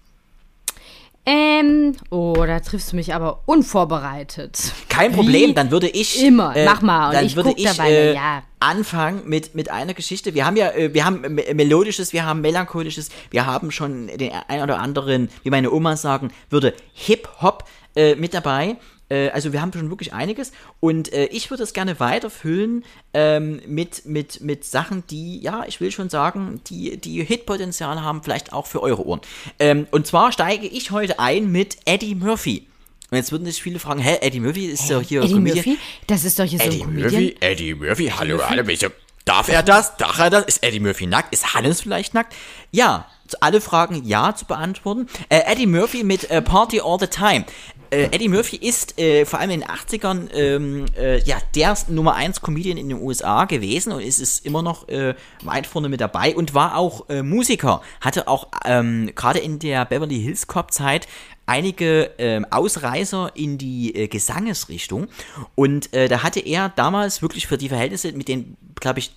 Ähm, 1.26 1.96
oh, 2.10 2.34
da 2.36 2.60
triffst 2.60 2.92
du 2.92 2.98
mich 2.98 3.14
aber 3.14 3.44
unvorbereitet. 3.46 4.74
Kein 4.90 5.14
Problem, 5.14 5.52
Wie 5.52 5.54
dann 5.54 5.72
würde 5.72 5.88
ich. 5.88 6.22
Immer, 6.22 6.54
äh, 6.54 6.66
mach 6.66 6.82
mal. 6.82 7.08
Und 7.08 7.16
dann 7.16 7.26
ich 7.26 7.38
würde 7.38 7.54
ich 7.56 7.64
dabei, 7.64 7.92
äh, 7.92 8.14
ja. 8.16 8.44
anfangen 8.60 9.22
mit, 9.26 9.56
mit 9.56 9.72
einer 9.72 9.94
Geschichte. 9.94 10.34
Wir 10.34 10.46
haben 10.46 10.58
ja, 10.58 10.72
äh, 10.72 10.94
wir 10.94 11.06
haben 11.06 11.22
melodisches, 11.54 12.12
wir 12.12 12.26
haben 12.26 12.42
melancholisches, 12.42 13.10
wir 13.32 13.46
haben 13.46 13.72
schon 13.72 14.08
den 14.08 14.32
ein 14.50 14.62
oder 14.62 14.80
anderen, 14.80 15.30
wie 15.44 15.50
meine 15.50 15.72
Oma 15.72 15.96
sagen 15.96 16.32
würde, 16.50 16.74
Hip-Hop 16.94 17.64
äh, 17.96 18.16
mit 18.16 18.34
dabei. 18.34 18.76
Äh, 19.14 19.30
also 19.30 19.54
wir 19.54 19.62
haben 19.62 19.72
schon 19.72 19.90
wirklich 19.90 20.14
einiges 20.14 20.52
und 20.80 21.14
äh, 21.14 21.26
ich 21.26 21.50
würde 21.52 21.64
es 21.64 21.74
gerne 21.74 22.00
weiterfüllen 22.00 22.84
ähm, 23.14 23.62
mit, 23.68 24.06
mit, 24.06 24.42
mit 24.42 24.66
Sachen, 24.66 25.06
die, 25.08 25.40
ja, 25.40 25.64
ich 25.68 25.80
will 25.80 25.92
schon 25.92 26.10
sagen, 26.10 26.62
die, 26.68 26.98
die 26.98 27.24
Hitpotenzial 27.24 28.02
haben, 28.02 28.24
vielleicht 28.24 28.54
auch 28.54 28.66
für 28.66 28.82
eure 28.82 29.06
Ohren. 29.06 29.22
Ähm, 29.60 29.88
und 29.92 30.08
zwar 30.08 30.32
steige 30.32 30.68
ich 30.68 30.92
heute 30.92 31.20
ein 31.20 31.52
mit 31.52 31.78
Eddie 31.86 32.16
Murphy. 32.16 32.68
Und 33.12 33.18
jetzt 33.18 33.32
würden 33.32 33.46
sich 33.46 33.62
viele 33.62 33.78
fragen, 33.78 34.02
hä, 34.02 34.18
Eddie 34.22 34.40
Murphy 34.40 34.66
ist 34.66 34.90
doch 34.90 35.02
hier 35.02 35.22
Eddie 35.22 35.34
Comedian. 35.34 35.58
Murphy? 35.58 35.78
Das 36.08 36.26
ist 36.26 36.40
doch 36.40 36.46
hier 36.46 36.60
Eddie 36.60 36.80
so 36.80 36.84
ein 36.86 36.96
Murphy, 36.96 37.36
Eddie 37.40 37.76
Murphy, 37.76 38.06
Eddie 38.08 38.12
hallo, 38.14 38.38
Murphy? 38.38 38.50
hallo, 38.50 38.68
welche, 38.68 38.92
darf 39.26 39.50
er 39.50 39.62
das? 39.62 39.96
Darf 39.98 40.18
er 40.18 40.32
das? 40.32 40.46
Ist 40.46 40.64
Eddie 40.64 40.80
Murphy 40.80 41.06
nackt? 41.06 41.32
Ist 41.32 41.54
Hannes 41.54 41.82
vielleicht 41.82 42.16
nackt? 42.16 42.34
Ja, 42.72 43.06
alle 43.42 43.62
Fragen 43.62 44.04
ja 44.06 44.36
zu 44.36 44.46
beantworten. 44.46 45.08
Äh, 45.30 45.42
Eddie 45.46 45.68
Murphy 45.68 46.04
mit 46.04 46.30
äh, 46.30 46.42
Party 46.42 46.82
All 46.82 47.00
the 47.00 47.08
Time 47.08 47.46
äh, 47.94 48.10
Eddie 48.12 48.30
Murphy 48.30 48.58
ist 48.58 49.00
äh, 49.00 49.26
vor 49.26 49.40
allem 49.40 49.52
in 49.52 49.60
den 49.62 49.70
80ern 49.70 50.34
ähm, 50.34 50.86
äh, 50.98 51.20
ja, 51.24 51.38
der 51.56 51.78
Nummer 51.88 52.16
1 52.16 52.42
Comedian 52.42 52.78
in 52.78 52.90
den 52.90 53.02
USA 53.02 53.46
gewesen 53.46 53.94
und 53.94 54.02
ist 54.02 54.20
es 54.20 54.40
immer 54.40 54.62
noch 54.62 54.88
äh, 54.90 55.16
weit 55.44 55.68
vorne 55.68 55.90
mit 55.90 56.02
dabei 56.02 56.36
und 56.36 56.54
war 56.54 56.78
auch 56.78 57.10
äh, 57.10 57.22
Musiker. 57.22 57.82
Hatte 58.02 58.28
auch 58.28 58.48
ähm, 58.66 59.12
gerade 59.16 59.40
in 59.40 59.60
der 59.60 59.86
Beverly 59.86 60.20
Hills 60.20 60.48
Cop 60.48 60.72
Zeit 60.72 61.08
einige 61.46 62.12
ähm, 62.18 62.46
Ausreißer 62.50 63.32
in 63.36 63.58
die 63.58 63.96
äh, 63.96 64.08
Gesangesrichtung 64.08 65.08
und 65.56 65.94
äh, 65.94 66.08
da 66.08 66.24
hatte 66.24 66.40
er 66.40 66.70
damals 66.70 67.22
wirklich 67.22 67.48
für 67.48 67.58
die 67.58 67.70
Verhältnisse 67.70 68.12
mit 68.14 68.28
den, 68.28 68.58
glaube 68.80 69.00
ich, 69.00 69.12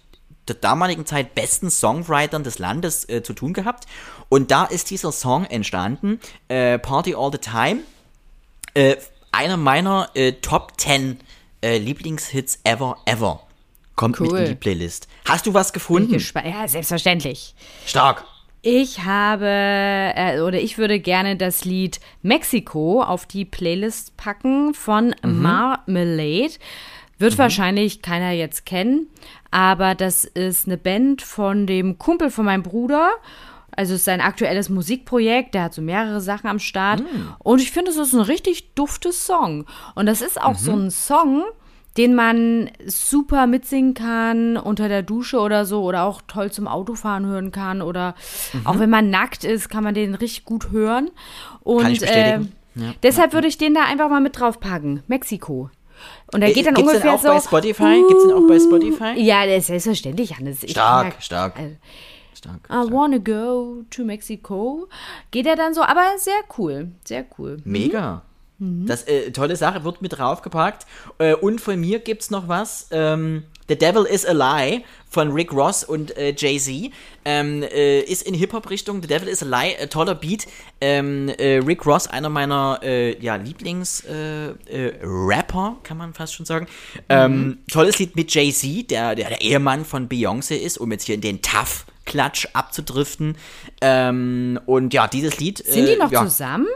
der 0.48 0.56
damaligen 0.56 1.06
Zeit 1.06 1.34
besten 1.34 1.70
Songwritern 1.70 2.44
des 2.44 2.58
Landes 2.58 3.08
äh, 3.08 3.22
zu 3.22 3.32
tun 3.32 3.52
gehabt. 3.52 3.86
Und 4.28 4.52
da 4.52 4.64
ist 4.64 4.90
dieser 4.90 5.10
Song 5.10 5.44
entstanden, 5.44 6.20
äh, 6.46 6.78
Party 6.78 7.16
All 7.16 7.32
the 7.32 7.38
Time 7.38 7.80
äh, 8.76 8.96
einer 9.32 9.56
meiner 9.56 10.10
äh, 10.14 10.32
Top 10.32 10.74
10 10.76 11.18
äh, 11.62 11.78
Lieblingshits 11.78 12.60
ever, 12.64 12.98
ever. 13.06 13.40
Kommt 13.94 14.20
cool. 14.20 14.32
mit 14.32 14.42
in 14.42 14.48
die 14.48 14.54
Playlist. 14.54 15.08
Hast 15.24 15.46
du 15.46 15.54
was 15.54 15.72
gefunden? 15.72 16.22
Ja, 16.44 16.68
selbstverständlich. 16.68 17.54
Stark. 17.86 18.24
Ich 18.60 19.04
habe, 19.04 19.46
äh, 19.46 20.40
oder 20.40 20.60
ich 20.60 20.76
würde 20.76 21.00
gerne 21.00 21.36
das 21.36 21.64
Lied 21.64 22.00
Mexico 22.22 23.02
auf 23.02 23.24
die 23.24 23.44
Playlist 23.44 24.16
packen 24.16 24.74
von 24.74 25.14
mhm. 25.22 25.40
Marmalade. 25.40 26.52
Wird 27.18 27.34
mhm. 27.34 27.38
wahrscheinlich 27.38 28.02
keiner 28.02 28.32
jetzt 28.32 28.66
kennen, 28.66 29.06
aber 29.50 29.94
das 29.94 30.24
ist 30.24 30.66
eine 30.66 30.76
Band 30.76 31.22
von 31.22 31.66
dem 31.66 31.96
Kumpel 31.96 32.30
von 32.30 32.44
meinem 32.44 32.62
Bruder. 32.62 33.12
Also 33.76 33.94
es 33.94 34.00
ist 34.00 34.04
sein 34.06 34.20
aktuelles 34.20 34.68
Musikprojekt, 34.68 35.54
der 35.54 35.64
hat 35.64 35.74
so 35.74 35.82
mehrere 35.82 36.20
Sachen 36.20 36.48
am 36.48 36.58
Start. 36.58 37.00
Mhm. 37.00 37.34
Und 37.38 37.60
ich 37.60 37.70
finde, 37.70 37.90
es 37.90 37.96
ist 37.96 38.14
ein 38.14 38.20
richtig 38.20 38.74
duftes 38.74 39.26
Song. 39.26 39.66
Und 39.94 40.06
das 40.06 40.22
ist 40.22 40.40
auch 40.40 40.54
mhm. 40.54 40.58
so 40.58 40.72
ein 40.72 40.90
Song, 40.90 41.44
den 41.96 42.14
man 42.14 42.70
super 42.86 43.46
mitsingen 43.46 43.94
kann 43.94 44.56
unter 44.56 44.88
der 44.88 45.02
Dusche 45.02 45.38
oder 45.38 45.64
so 45.64 45.82
oder 45.82 46.04
auch 46.04 46.22
toll 46.26 46.50
zum 46.50 46.68
Autofahren 46.68 47.26
hören 47.26 47.52
kann 47.52 47.80
oder 47.82 48.14
mhm. 48.52 48.66
auch 48.66 48.78
wenn 48.78 48.90
man 48.90 49.10
nackt 49.10 49.44
ist, 49.44 49.68
kann 49.68 49.84
man 49.84 49.94
den 49.94 50.14
richtig 50.14 50.44
gut 50.44 50.70
hören. 50.70 51.10
Und 51.62 51.82
kann 51.82 51.92
ich 51.92 52.00
bestätigen. 52.00 52.52
Äh, 52.76 52.80
ja. 52.80 52.94
deshalb 53.02 53.32
würde 53.32 53.48
ich 53.48 53.58
den 53.58 53.74
da 53.74 53.84
einfach 53.84 54.08
mal 54.08 54.20
mit 54.20 54.38
draufpacken. 54.38 55.02
Mexiko. 55.06 55.70
Und 56.32 56.42
er 56.42 56.48
äh, 56.48 56.52
geht 56.52 56.66
dann 56.66 56.74
Gibt's 56.74 56.90
ungefähr 56.90 57.12
den 57.12 57.18
auch 57.18 57.22
so. 57.22 57.28
Bei 57.28 57.40
Spotify? 57.40 58.02
Uh, 58.02 58.08
Gibt's 58.08 58.24
den 58.24 58.32
auch 58.32 58.48
bei 58.48 58.58
Spotify? 58.58 59.20
Ja, 59.20 59.46
das 59.46 59.56
ist 59.56 59.66
selbstverständlich, 59.68 60.36
Hannes. 60.36 60.58
Stark, 60.68 61.04
mag, 61.04 61.22
stark. 61.22 61.58
Also, 61.58 61.76
stark. 62.36 62.66
I 62.68 62.82
stark. 62.82 62.90
wanna 62.90 63.18
go 63.18 63.84
to 63.90 64.04
Mexico. 64.04 64.88
Geht 65.30 65.46
er 65.46 65.56
dann 65.56 65.74
so, 65.74 65.82
aber 65.82 66.18
sehr 66.18 66.40
cool, 66.58 66.92
sehr 67.04 67.24
cool. 67.38 67.58
Mega. 67.64 68.22
Mhm. 68.58 68.86
Das 68.86 69.04
äh, 69.04 69.30
tolle 69.32 69.56
Sache 69.56 69.84
wird 69.84 70.02
mit 70.02 70.18
draufgepackt. 70.18 70.86
Äh, 71.18 71.34
und 71.34 71.60
von 71.60 71.78
mir 71.78 71.98
gibt 71.98 72.22
es 72.22 72.30
noch 72.30 72.48
was. 72.48 72.88
Ähm, 72.90 73.44
The 73.68 73.76
Devil 73.76 74.04
is 74.04 74.24
a 74.24 74.32
Lie 74.32 74.84
von 75.08 75.32
Rick 75.32 75.52
Ross 75.52 75.82
und 75.82 76.16
äh, 76.16 76.32
Jay-Z. 76.36 76.92
Ähm, 77.24 77.64
äh, 77.64 78.00
ist 78.00 78.22
in 78.22 78.34
Hip-Hop-Richtung. 78.34 79.02
The 79.02 79.08
Devil 79.08 79.26
is 79.28 79.42
a 79.42 79.46
Lie, 79.46 79.74
äh, 79.74 79.88
toller 79.88 80.14
Beat. 80.14 80.46
Ähm, 80.80 81.28
äh, 81.30 81.56
Rick 81.58 81.84
Ross, 81.84 82.06
einer 82.06 82.28
meiner 82.28 82.78
äh, 82.82 83.20
ja, 83.20 83.34
Lieblings-Rapper, 83.36 85.76
äh, 85.78 85.82
kann 85.82 85.96
man 85.96 86.14
fast 86.14 86.34
schon 86.34 86.46
sagen. 86.46 86.68
Ähm, 87.08 87.46
mhm. 87.46 87.58
tolles 87.70 87.98
Lied 87.98 88.14
mit 88.14 88.32
Jay-Z, 88.32 88.88
der, 88.90 89.16
der, 89.16 89.30
der 89.30 89.40
Ehemann 89.40 89.84
von 89.84 90.08
Beyoncé 90.08 90.54
ist, 90.54 90.78
um 90.78 90.92
jetzt 90.92 91.02
hier 91.04 91.16
in 91.16 91.20
den 91.20 91.42
Tough 91.42 91.86
Klatsch 92.06 92.46
abzudriften. 92.54 93.36
Ähm, 93.82 94.58
und 94.64 94.94
ja, 94.94 95.06
dieses 95.08 95.38
Lied. 95.38 95.58
Sind 95.58 95.86
die 95.86 95.96
noch 95.96 96.10
ja, 96.10 96.24
zusammen? 96.24 96.68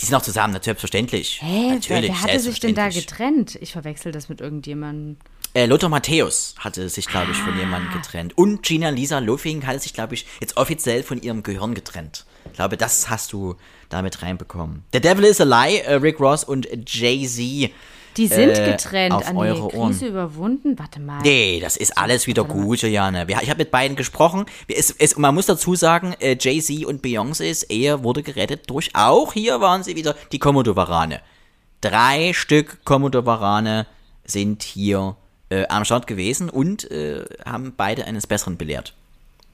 Die 0.00 0.06
sind 0.06 0.12
noch 0.12 0.22
zusammen, 0.22 0.54
natürlich. 0.54 1.40
Hä, 1.40 1.74
natürlich, 1.74 2.10
wer 2.10 2.22
hatte 2.22 2.40
sich 2.40 2.58
denn 2.58 2.74
da 2.74 2.88
getrennt? 2.88 3.56
Ich 3.60 3.72
verwechsel 3.72 4.10
das 4.10 4.28
mit 4.28 4.40
irgendjemandem. 4.40 5.16
Äh, 5.54 5.66
Lothar 5.66 5.88
Matthäus 5.88 6.56
hatte 6.58 6.88
sich, 6.88 7.06
glaube 7.06 7.30
ich, 7.30 7.38
von 7.38 7.56
jemandem 7.56 7.92
ah. 7.92 7.96
getrennt. 7.98 8.36
Und 8.36 8.64
Gina 8.64 8.88
Lisa 8.88 9.20
Loffing 9.20 9.64
hatte 9.64 9.78
sich, 9.78 9.94
glaube 9.94 10.14
ich, 10.14 10.26
jetzt 10.40 10.56
offiziell 10.56 11.04
von 11.04 11.22
ihrem 11.22 11.44
Gehirn 11.44 11.74
getrennt. 11.74 12.26
Ich 12.46 12.54
glaube, 12.54 12.76
das 12.76 13.08
hast 13.08 13.32
du 13.32 13.54
damit 13.88 14.20
reinbekommen. 14.22 14.82
The 14.92 15.00
Devil 15.00 15.24
is 15.24 15.40
a 15.40 15.44
Lie, 15.44 15.78
äh, 15.78 15.94
Rick 15.94 16.18
Ross 16.18 16.42
und 16.42 16.66
Jay-Z 16.86 17.70
die 18.16 18.26
sind 18.26 18.50
äh, 18.50 18.72
getrennt, 18.72 19.14
auf 19.14 19.26
an 19.28 19.36
eure 19.36 19.68
die 19.68 19.76
Krise 19.76 19.78
Ohren. 19.78 20.08
überwunden. 20.08 20.78
Warte 20.78 21.00
mal. 21.00 21.20
Nee, 21.22 21.60
das 21.60 21.76
ist 21.76 21.96
alles 21.96 22.26
wieder 22.26 22.44
gut, 22.44 22.80
Juliane. 22.80 23.26
Ich 23.28 23.50
habe 23.50 23.58
mit 23.58 23.70
beiden 23.70 23.96
gesprochen. 23.96 24.46
Es, 24.68 24.90
es, 24.90 25.16
man 25.16 25.34
muss 25.34 25.46
dazu 25.46 25.74
sagen, 25.74 26.14
äh, 26.20 26.36
Jay-Z 26.38 26.84
und 26.84 27.04
Beyoncé's 27.04 27.64
Ehe 27.64 28.02
wurde 28.02 28.22
gerettet 28.22 28.70
durch, 28.70 28.90
auch 28.94 29.32
hier 29.32 29.60
waren 29.60 29.82
sie 29.82 29.96
wieder, 29.96 30.14
die 30.32 30.38
Komodowarane. 30.38 31.20
Drei 31.80 32.32
Stück 32.32 32.84
Komodowarane 32.84 33.86
sind 34.24 34.62
hier 34.62 35.16
äh, 35.50 35.66
am 35.68 35.84
Start 35.84 36.06
gewesen 36.06 36.48
und 36.48 36.90
äh, 36.90 37.24
haben 37.44 37.74
beide 37.76 38.06
eines 38.06 38.26
Besseren 38.26 38.56
belehrt. 38.56 38.94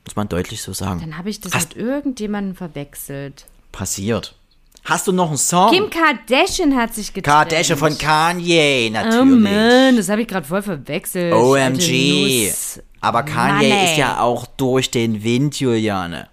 Muss 0.05 0.17
man 0.17 0.29
deutlich 0.29 0.63
so 0.63 0.73
sagen. 0.73 1.01
Dann 1.01 1.19
habe 1.19 1.29
ich 1.31 1.41
das 1.41 1.53
Hast 1.53 1.77
mit 1.77 1.85
irgendjemandem 1.85 2.55
verwechselt. 2.55 3.47
Passiert. 3.73 4.35
Hast 4.85 5.07
du 5.07 5.13
noch 5.13 5.29
einen 5.29 5.37
Song? 5.37 5.71
Kim 5.71 5.91
Kardashian 5.91 6.75
hat 6.75 6.95
sich 6.95 7.13
getrennt. 7.13 7.51
Kardashian 7.51 7.79
von 7.79 7.97
Kanye, 7.97 8.89
oh 8.89 8.93
natürlich. 8.93 9.21
Oh 9.21 9.25
Mann, 9.25 9.97
das 9.97 10.09
habe 10.09 10.23
ich 10.23 10.29
gerade 10.29 10.47
voll 10.47 10.63
verwechselt. 10.63 11.35
OMG. 11.35 12.51
Aber 13.01 13.23
Kanye 13.23 13.69
Mann, 13.69 13.85
ist 13.85 13.97
ja 13.97 14.21
auch 14.21 14.47
durch 14.47 14.91
den 14.91 15.23
Wind, 15.23 15.61
Juliane. 15.61 16.29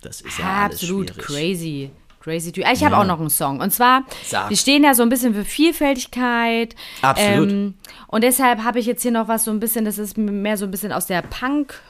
Das 0.00 0.20
ist 0.20 0.38
ja 0.38 0.66
Absolut 0.66 1.12
alles 1.12 1.26
crazy. 1.26 1.90
Crazy 2.20 2.52
Typ. 2.52 2.64
Ich 2.72 2.84
habe 2.84 2.94
ja. 2.94 3.00
auch 3.00 3.06
noch 3.06 3.20
einen 3.20 3.30
Song. 3.30 3.60
Und 3.60 3.72
zwar, 3.72 4.04
Sag. 4.24 4.50
wir 4.50 4.56
stehen 4.56 4.84
ja 4.84 4.94
so 4.94 5.02
ein 5.02 5.08
bisschen 5.08 5.34
für 5.34 5.44
Vielfältigkeit. 5.44 6.74
Absolut. 7.00 7.50
Ähm, 7.50 7.74
und 8.08 8.22
deshalb 8.22 8.64
habe 8.64 8.78
ich 8.80 8.86
jetzt 8.86 9.02
hier 9.02 9.12
noch 9.12 9.28
was 9.28 9.44
so 9.44 9.50
ein 9.50 9.60
bisschen, 9.60 9.84
das 9.84 9.98
ist 9.98 10.18
mehr 10.18 10.56
so 10.56 10.64
ein 10.64 10.70
bisschen 10.70 10.92
aus 10.92 11.06
der 11.06 11.22
Punk, 11.22 11.80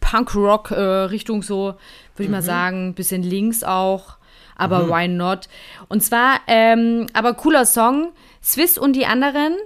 Punk-Rock-Richtung 0.00 1.42
so, 1.42 1.64
würde 1.64 1.76
ich 2.18 2.28
mhm. 2.28 2.32
mal 2.32 2.42
sagen. 2.42 2.88
Ein 2.88 2.94
bisschen 2.94 3.22
links 3.22 3.64
auch 3.64 4.19
aber 4.60 4.84
mhm. 4.84 4.90
why 4.90 5.08
not? 5.08 5.48
Und 5.88 6.02
zwar, 6.02 6.40
ähm, 6.46 7.06
aber 7.12 7.34
cooler 7.34 7.66
Song, 7.66 8.12
Swiss 8.42 8.78
und 8.78 8.94
die 8.94 9.06
anderen 9.06 9.56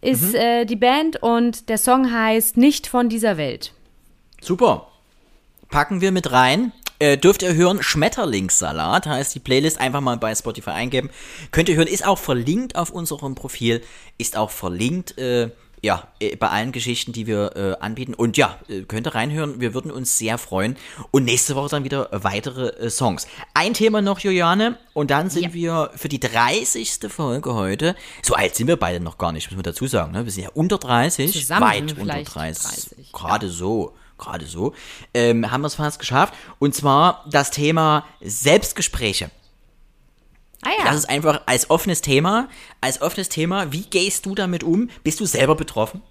ist 0.00 0.32
mhm. 0.32 0.36
äh, 0.36 0.64
die 0.64 0.76
Band 0.76 1.22
und 1.22 1.68
der 1.68 1.78
Song 1.78 2.12
heißt 2.12 2.56
Nicht 2.56 2.86
von 2.86 3.08
dieser 3.08 3.36
Welt. 3.36 3.72
Super. 4.40 4.88
Packen 5.68 6.00
wir 6.00 6.12
mit 6.12 6.30
rein. 6.30 6.72
Äh, 6.98 7.18
dürft 7.18 7.42
ihr 7.42 7.54
hören, 7.54 7.82
Schmetterlingssalat 7.82 9.06
heißt 9.06 9.34
die 9.34 9.40
Playlist, 9.40 9.78
einfach 9.78 10.00
mal 10.00 10.16
bei 10.16 10.34
Spotify 10.34 10.70
eingeben. 10.70 11.10
Könnt 11.50 11.68
ihr 11.68 11.76
hören, 11.76 11.88
ist 11.88 12.06
auch 12.06 12.18
verlinkt 12.18 12.76
auf 12.76 12.90
unserem 12.90 13.34
Profil, 13.34 13.82
ist 14.16 14.36
auch 14.36 14.50
verlinkt 14.50 15.18
äh, 15.18 15.50
ja, 15.86 16.08
äh, 16.18 16.34
bei 16.36 16.48
allen 16.48 16.72
Geschichten, 16.72 17.12
die 17.12 17.26
wir 17.26 17.56
äh, 17.56 17.82
anbieten. 17.82 18.12
Und 18.12 18.36
ja, 18.36 18.58
äh, 18.68 18.82
könnt 18.82 19.06
ihr 19.06 19.14
reinhören, 19.14 19.60
wir 19.60 19.72
würden 19.72 19.92
uns 19.92 20.18
sehr 20.18 20.36
freuen. 20.36 20.76
Und 21.12 21.24
nächste 21.24 21.54
Woche 21.54 21.70
dann 21.70 21.84
wieder 21.84 22.08
weitere 22.10 22.70
äh, 22.70 22.90
Songs. 22.90 23.28
Ein 23.54 23.72
Thema 23.72 24.02
noch, 24.02 24.18
Juliane, 24.18 24.78
und 24.94 25.10
dann 25.12 25.30
sind 25.30 25.44
ja. 25.44 25.54
wir 25.54 25.90
für 25.94 26.08
die 26.08 26.18
30. 26.18 26.98
Folge 27.08 27.54
heute. 27.54 27.94
So 28.22 28.34
alt 28.34 28.56
sind 28.56 28.66
wir 28.66 28.76
beide 28.76 28.98
noch 28.98 29.16
gar 29.16 29.30
nicht, 29.30 29.48
muss 29.48 29.56
man 29.56 29.62
dazu 29.62 29.86
sagen. 29.86 30.12
Ne? 30.12 30.24
Wir 30.24 30.32
sind 30.32 30.42
ja 30.42 30.50
unter 30.54 30.78
30, 30.78 31.32
Zusammen 31.32 31.62
weit 31.62 31.82
unter 31.96 32.22
30. 32.22 32.32
30 32.34 33.12
gerade 33.12 33.46
ja. 33.46 33.52
so. 33.52 33.94
Gerade 34.18 34.46
so. 34.46 34.72
Ähm, 35.12 35.50
haben 35.50 35.60
wir 35.60 35.66
es 35.66 35.74
fast 35.74 35.98
geschafft. 35.98 36.32
Und 36.58 36.74
zwar 36.74 37.26
das 37.30 37.50
Thema 37.50 38.06
Selbstgespräche. 38.22 39.30
Ah, 40.66 40.70
ja. 40.78 40.84
Das 40.86 40.96
ist 40.96 41.08
einfach 41.08 41.42
als 41.46 41.70
offenes 41.70 42.00
Thema, 42.00 42.48
als 42.80 43.00
offenes 43.00 43.28
Thema, 43.28 43.72
wie 43.72 43.82
gehst 43.82 44.26
du 44.26 44.34
damit 44.34 44.64
um? 44.64 44.90
Bist 45.04 45.20
du 45.20 45.24
selber 45.24 45.54
betroffen? 45.54 46.02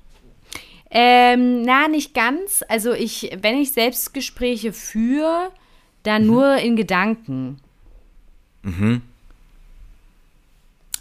Ähm, 0.89 1.63
na, 1.63 1.89
nicht 1.89 2.13
ganz. 2.13 2.63
Also 2.69 2.93
ich, 2.93 3.37
wenn 3.41 3.57
ich 3.57 3.73
Selbstgespräche 3.73 4.71
führe, 4.71 5.51
dann 6.03 6.21
mhm. 6.21 6.27
nur 6.27 6.55
in 6.55 6.75
Gedanken. 6.77 7.59
Mhm. 8.61 9.01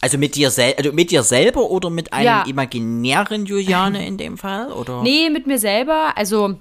Also 0.00 0.18
mit 0.18 0.34
dir, 0.34 0.50
sel 0.50 0.74
also 0.76 0.92
mit 0.92 1.12
dir 1.12 1.22
selber 1.22 1.70
oder 1.70 1.90
mit 1.90 2.12
einem 2.12 2.26
ja. 2.26 2.42
imaginären 2.42 3.46
Juliane 3.46 4.04
in 4.06 4.18
dem 4.18 4.36
Fall? 4.36 4.72
Oder? 4.72 5.02
Nee, 5.02 5.30
mit 5.30 5.46
mir 5.46 5.58
selber. 5.58 6.12
Also 6.16 6.58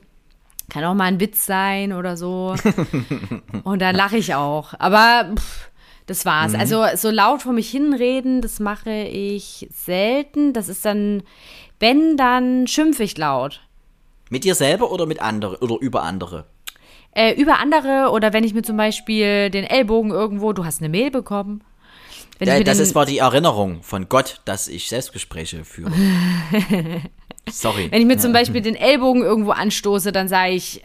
kann 0.69 0.83
auch 0.83 0.93
mal 0.93 1.05
ein 1.05 1.19
Witz 1.19 1.45
sein 1.45 1.91
oder 1.91 2.15
so. 2.15 2.55
Und 3.63 3.81
dann 3.81 3.95
lache 3.95 4.17
ich 4.17 4.35
auch. 4.35 4.73
Aber 4.77 5.33
pff, 5.35 5.69
das 6.05 6.25
war's. 6.25 6.53
Mhm. 6.53 6.59
Also 6.59 6.85
so 6.95 7.09
laut 7.09 7.41
vor 7.41 7.53
mich 7.53 7.69
hinreden, 7.69 8.41
das 8.41 8.59
mache 8.59 8.91
ich 8.91 9.67
selten. 9.73 10.53
Das 10.53 10.69
ist 10.69 10.85
dann, 10.85 11.23
wenn, 11.79 12.17
dann 12.17 12.67
schimpfe 12.67 13.03
ich 13.03 13.17
laut. 13.17 13.61
Mit 14.29 14.43
dir 14.43 14.55
selber 14.55 14.91
oder 14.91 15.05
mit 15.05 15.21
anderen 15.21 15.57
oder 15.57 15.77
über 15.79 16.03
andere? 16.03 16.45
Äh, 17.11 17.33
über 17.39 17.59
andere 17.59 18.09
oder 18.11 18.33
wenn 18.33 18.43
ich 18.43 18.53
mir 18.53 18.63
zum 18.63 18.77
Beispiel 18.77 19.49
den 19.49 19.63
Ellbogen 19.63 20.11
irgendwo, 20.11 20.53
du 20.53 20.65
hast 20.65 20.81
eine 20.81 20.89
Mail 20.89 21.11
bekommen. 21.11 21.63
Ja, 22.39 22.59
das 22.61 22.79
ist, 22.79 22.95
war 22.95 23.05
die 23.05 23.19
Erinnerung 23.19 23.83
von 23.83 24.09
Gott, 24.09 24.41
dass 24.45 24.67
ich 24.67 24.89
Selbstgespräche 24.89 25.63
führe. 25.63 25.91
Sorry. 27.49 27.89
Wenn 27.91 28.01
ich 28.01 28.07
mir 28.07 28.17
zum 28.17 28.33
Beispiel 28.33 28.61
den 28.61 28.75
Ellbogen 28.75 29.21
irgendwo 29.21 29.51
anstoße, 29.51 30.11
dann 30.11 30.27
sage 30.27 30.53
ich 30.53 30.83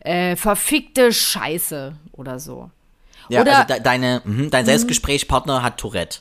äh, 0.00 0.36
verfickte 0.36 1.12
Scheiße 1.12 1.96
oder 2.12 2.38
so. 2.38 2.70
Ja, 3.28 3.40
Oder, 3.40 3.58
also 3.58 3.74
de 3.74 3.82
deine, 3.82 4.22
mh, 4.24 4.50
dein 4.50 4.64
mhm. 4.64 4.66
Selbstgesprächspartner 4.66 5.62
hat 5.62 5.78
Tourette. 5.78 6.20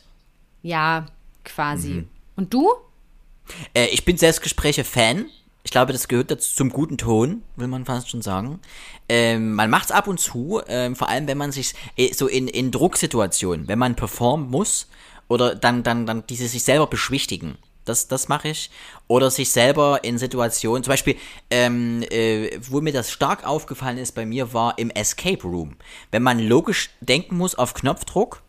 Ja, 0.62 1.06
quasi. 1.43 1.89
Mhm. 1.89 2.10
Und 2.36 2.53
du? 2.53 2.74
Äh, 3.74 3.88
ich 3.88 4.06
bin 4.06 4.18
Selbstgespräche-Fan. 4.18 5.28
Ich 5.64 5.72
glaube, 5.72 5.93
das 5.93 6.08
gehört 6.08 6.30
dazu 6.30 6.56
zum 6.56 6.70
guten 6.70 6.97
Ton, 6.97 7.41
will 7.56 7.68
man 7.68 7.86
fast 7.86 8.10
schon 8.10 8.22
sagen. 8.22 8.60
Ähm, 9.10 9.53
man 9.53 9.70
macht 9.70 9.86
es 9.86 9.91
ab 9.91 10.08
und 10.08 10.20
zu, 10.20 10.62
ähm, 10.68 10.95
vor 10.95 11.10
allem 11.10 11.28
wenn 11.28 11.38
man 11.38 11.51
sich 11.51 11.74
äh, 11.97 12.14
so 12.14 12.28
in, 12.28 12.47
in 12.47 12.72
Drucksituationen, 12.72 13.68
wenn 13.68 13.80
man 13.80 13.95
performen 13.95 14.49
muss 14.49 14.88
oder 15.28 15.56
dann, 15.56 15.82
dann, 15.82 16.06
dann 16.06 16.26
diese 16.28 16.47
sich 16.47 16.64
selber 16.64 16.88
beschwichtigen. 16.88 17.58
Das, 17.86 18.08
das 18.08 18.28
mache 18.28 18.50
ich. 18.50 18.70
Oder 19.08 19.32
sich 19.32 19.52
selber 19.52 20.04
in 20.04 20.18
Situationen, 20.18 20.84
zum 20.84 20.92
Beispiel, 20.92 21.16
ähm, 21.50 22.04
äh, 22.10 22.50
wo 22.70 22.82
mir 22.82 22.94
das 22.94 23.12
stark 23.12 23.46
aufgefallen 23.48 23.98
ist 23.98 24.16
bei 24.16 24.26
mir, 24.26 24.54
war 24.54 24.78
im 24.78 24.90
Escape 24.90 25.44
Room. 25.44 25.76
Wenn 26.12 26.24
man 26.24 26.40
logisch 26.40 26.90
denken 27.02 27.38
muss 27.38 27.56
auf 27.56 27.74
Knopfdruck, 27.74 28.42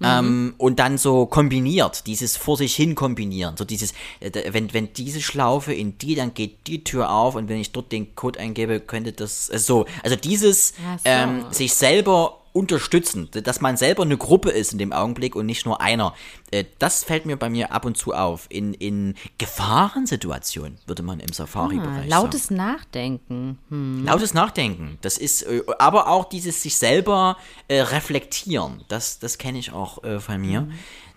Ähm, 0.00 0.54
und 0.58 0.78
dann 0.78 0.96
so 0.96 1.26
kombiniert, 1.26 2.06
dieses 2.06 2.36
vor 2.36 2.56
sich 2.56 2.76
hin 2.76 2.94
kombinieren. 2.94 3.56
So 3.56 3.64
dieses, 3.64 3.94
äh, 4.20 4.30
wenn, 4.52 4.72
wenn 4.72 4.92
diese 4.92 5.20
Schlaufe 5.20 5.74
in 5.74 5.98
die, 5.98 6.14
dann 6.14 6.34
geht 6.34 6.68
die 6.68 6.84
Tür 6.84 7.10
auf 7.10 7.34
und 7.34 7.48
wenn 7.48 7.58
ich 7.58 7.72
dort 7.72 7.90
den 7.90 8.14
Code 8.14 8.38
eingebe, 8.38 8.78
könnte 8.78 9.10
das 9.10 9.48
äh, 9.50 9.58
so. 9.58 9.86
Also 10.04 10.14
dieses 10.14 10.74
Ach 10.88 10.98
so. 11.00 11.02
ähm, 11.04 11.44
sich 11.50 11.74
selber 11.74 12.38
unterstützen, 12.58 13.28
dass 13.30 13.60
man 13.60 13.76
selber 13.76 14.02
eine 14.02 14.16
Gruppe 14.16 14.50
ist 14.50 14.72
in 14.72 14.78
dem 14.78 14.92
Augenblick 14.92 15.36
und 15.36 15.46
nicht 15.46 15.64
nur 15.64 15.80
einer. 15.80 16.14
Äh, 16.50 16.64
das 16.78 17.04
fällt 17.04 17.24
mir 17.24 17.36
bei 17.36 17.48
mir 17.48 17.72
ab 17.72 17.84
und 17.84 17.96
zu 17.96 18.12
auf. 18.12 18.46
In, 18.48 18.74
in 18.74 19.14
Gefahrensituationen 19.38 20.78
würde 20.86 21.02
man 21.02 21.20
im 21.20 21.32
Safari-Bereich 21.32 21.88
Ah, 21.88 21.94
sagen. 21.96 22.08
lautes 22.08 22.50
Nachdenken. 22.50 23.58
Hm. 23.70 24.04
Lautes 24.04 24.34
Nachdenken. 24.34 24.98
Das 25.02 25.18
ist, 25.18 25.42
äh, 25.42 25.62
aber 25.78 26.08
auch 26.08 26.24
dieses 26.28 26.62
sich 26.62 26.76
selber 26.76 27.36
äh, 27.68 27.80
reflektieren. 27.80 28.84
Das, 28.88 29.18
das 29.18 29.38
kenne 29.38 29.58
ich 29.58 29.72
auch 29.72 30.02
äh, 30.04 30.18
von 30.20 30.40
mir. 30.40 30.68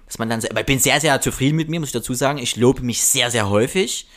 Dass 0.05 0.19
man 0.19 0.29
dann, 0.29 0.41
ich 0.41 0.65
bin 0.65 0.79
sehr, 0.79 0.99
sehr 0.99 1.19
zufrieden 1.21 1.55
mit 1.55 1.69
mir, 1.69 1.79
muss 1.79 1.89
ich 1.89 1.93
dazu 1.93 2.13
sagen. 2.13 2.37
Ich 2.37 2.55
lobe 2.57 2.81
mich 2.81 3.01
sehr, 3.03 3.31
sehr 3.31 3.49
häufig. 3.49 4.07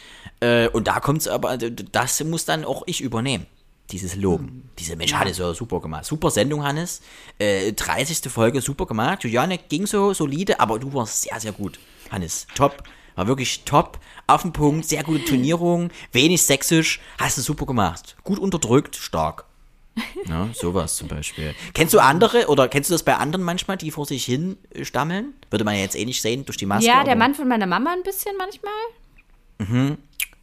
Äh, 0.41 0.69
und 0.69 0.89
da 0.89 1.01
kommt 1.01 1.21
es 1.23 1.29
aber, 1.29 1.57
das 1.57 2.23
muss 2.25 2.45
dann 2.45 2.65
auch 2.65 2.83
ich 2.87 3.01
übernehmen. 3.01 3.47
Dieses 3.91 4.17
Loben. 4.17 4.71
Diese 4.79 4.97
Mensch, 4.97 5.13
Hannes, 5.13 5.39
ja, 5.39 5.53
super 5.53 5.81
gemacht. 5.81 6.05
Super 6.07 6.31
Sendung, 6.31 6.65
Hannes. 6.65 7.03
Äh, 7.39 7.73
30. 7.73 8.31
Folge, 8.33 8.61
super 8.61 8.87
gemacht. 8.87 9.25
Juliane 9.25 9.59
ging 9.59 9.87
so 9.87 10.15
solide, 10.15 10.59
aber 10.59 10.79
du 10.79 10.93
warst 10.95 11.23
sehr, 11.23 11.39
sehr 11.39 11.53
gut. 11.53 11.79
Hannes, 12.11 12.47
top. 12.55 12.83
War 13.15 13.27
wirklich 13.27 13.65
top. 13.65 13.99
Auf 14.27 14.43
den 14.43 14.53
Punkt, 14.53 14.89
sehr 14.89 15.05
gute 15.05 15.25
Turnierung, 15.25 15.91
wenig 16.13 16.43
sächsisch. 16.43 17.01
Hast 17.19 17.37
du 17.39 17.43
super 17.43 17.67
gemacht. 17.67 18.17
Gut 18.25 18.39
unterdrückt, 18.39 18.97
stark. 18.97 19.45
Ja, 20.27 20.49
sowas 20.55 20.97
zum 20.97 21.07
Beispiel. 21.09 21.55
Kennst 21.75 21.95
du 21.95 22.01
andere 22.01 22.49
oder 22.49 22.67
kennst 22.67 22.91
du 22.91 22.95
das 22.95 23.03
bei 23.03 23.17
anderen 23.17 23.45
manchmal, 23.45 23.77
die 23.77 23.91
vor 23.91 24.07
sich 24.07 24.25
hin 24.25 24.57
äh, 24.71 24.85
stammeln? 24.85 25.35
Würde 25.51 25.65
man 25.65 25.75
ja 25.75 25.83
jetzt 25.83 25.95
eh 25.97 26.05
nicht 26.05 26.21
sehen 26.23 26.45
durch 26.47 26.57
die 26.57 26.67
Maske. 26.67 26.87
Ja, 26.87 27.05
der 27.05 27.15
Mann 27.15 27.35
von 27.35 27.47
meiner 27.47 27.67
Mama 27.67 27.93
ein 27.93 28.03
bisschen 28.03 28.35
manchmal. 28.37 28.73
Mhm. 29.59 29.99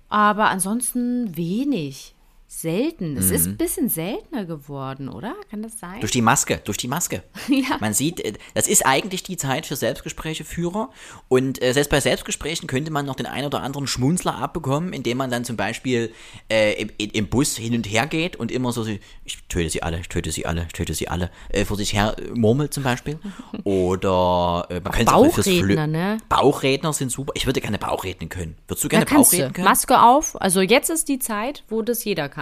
Aber 0.09 0.49
ansonsten 0.49 1.35
wenig. 1.35 2.13
Selten. 2.53 3.15
Es 3.15 3.29
Mhm. 3.29 3.33
ist 3.35 3.47
ein 3.47 3.55
bisschen 3.57 3.87
seltener 3.87 4.43
geworden, 4.43 5.07
oder? 5.07 5.35
Kann 5.49 5.61
das 5.63 5.79
sein? 5.79 6.01
Durch 6.01 6.11
die 6.11 6.21
Maske, 6.21 6.59
durch 6.65 6.75
die 6.77 6.89
Maske. 6.89 7.23
Ja. 7.47 7.77
Man 7.79 7.93
sieht, 7.93 8.19
äh, 8.19 8.33
das 8.53 8.67
ist 8.67 8.85
eigentlich 8.85 9.23
die 9.23 9.37
Zeit 9.37 9.65
für 9.65 9.77
Selbstgespräche 9.77 10.43
Führer. 10.43 10.89
Und 11.29 11.61
äh, 11.63 11.71
selbst 11.71 11.89
bei 11.89 12.01
Selbstgesprächen 12.01 12.67
könnte 12.67 12.91
man 12.91 13.05
noch 13.05 13.15
den 13.15 13.25
einen 13.25 13.45
oder 13.47 13.61
anderen 13.61 13.87
Schmunzler 13.87 14.35
abbekommen, 14.35 14.91
indem 14.91 15.17
man 15.17 15.31
dann 15.31 15.45
zum 15.45 15.55
Beispiel 15.55 16.11
äh, 16.51 16.73
im, 16.73 16.89
im 16.97 17.29
Bus 17.29 17.55
hin 17.55 17.73
und 17.73 17.87
her 17.89 18.05
geht 18.05 18.35
und 18.35 18.51
immer 18.51 18.73
so, 18.73 18.85
ich 18.85 18.99
töte 19.47 19.69
sie 19.69 19.81
alle, 19.81 20.01
ich 20.01 20.09
töte 20.09 20.31
sie 20.31 20.45
alle, 20.45 20.65
ich 20.67 20.73
töte 20.73 20.93
sie 20.93 21.07
alle, 21.07 21.31
äh, 21.49 21.63
vor 21.63 21.77
sich 21.77 21.93
her 21.93 22.17
äh, 22.19 22.37
murmelt 22.37 22.73
zum 22.73 22.83
Beispiel. 22.83 23.17
Oder 23.63 24.67
äh, 24.69 24.81
man 24.81 24.91
könnte 24.91 25.13
auch 25.13 25.33
fürs 25.33 25.47
Bauchredner, 25.47 25.87
ne? 25.87 26.17
Bauchredner 26.27 26.91
sind 26.91 27.11
super. 27.13 27.31
Ich 27.35 27.45
würde 27.45 27.61
gerne 27.61 27.77
Bauchrednen 27.77 28.27
können. 28.29 28.57
Würdest 28.67 28.83
du 28.83 28.89
gerne. 28.89 29.05
Bauchreden 29.05 29.53
können? 29.53 29.65
Maske 29.65 30.01
auf. 30.01 30.39
Also 30.41 30.59
jetzt 30.59 30.89
ist 30.89 31.07
die 31.07 31.19
Zeit, 31.19 31.63
wo 31.69 31.81
das 31.81 32.03
jeder 32.03 32.27
kann. 32.27 32.40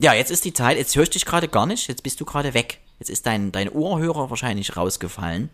Ja, 0.00 0.12
jetzt 0.14 0.30
ist 0.30 0.44
die 0.44 0.52
Zeit, 0.52 0.76
jetzt 0.78 0.94
höre 0.94 1.02
ich 1.02 1.10
dich 1.10 1.24
gerade 1.24 1.48
gar 1.48 1.66
nicht, 1.66 1.88
jetzt 1.88 2.02
bist 2.02 2.20
du 2.20 2.24
gerade 2.24 2.54
weg. 2.54 2.78
Jetzt 3.00 3.10
ist 3.10 3.26
dein, 3.26 3.52
dein 3.52 3.68
Ohrhörer 3.68 4.30
wahrscheinlich 4.30 4.76
rausgefallen. 4.76 5.50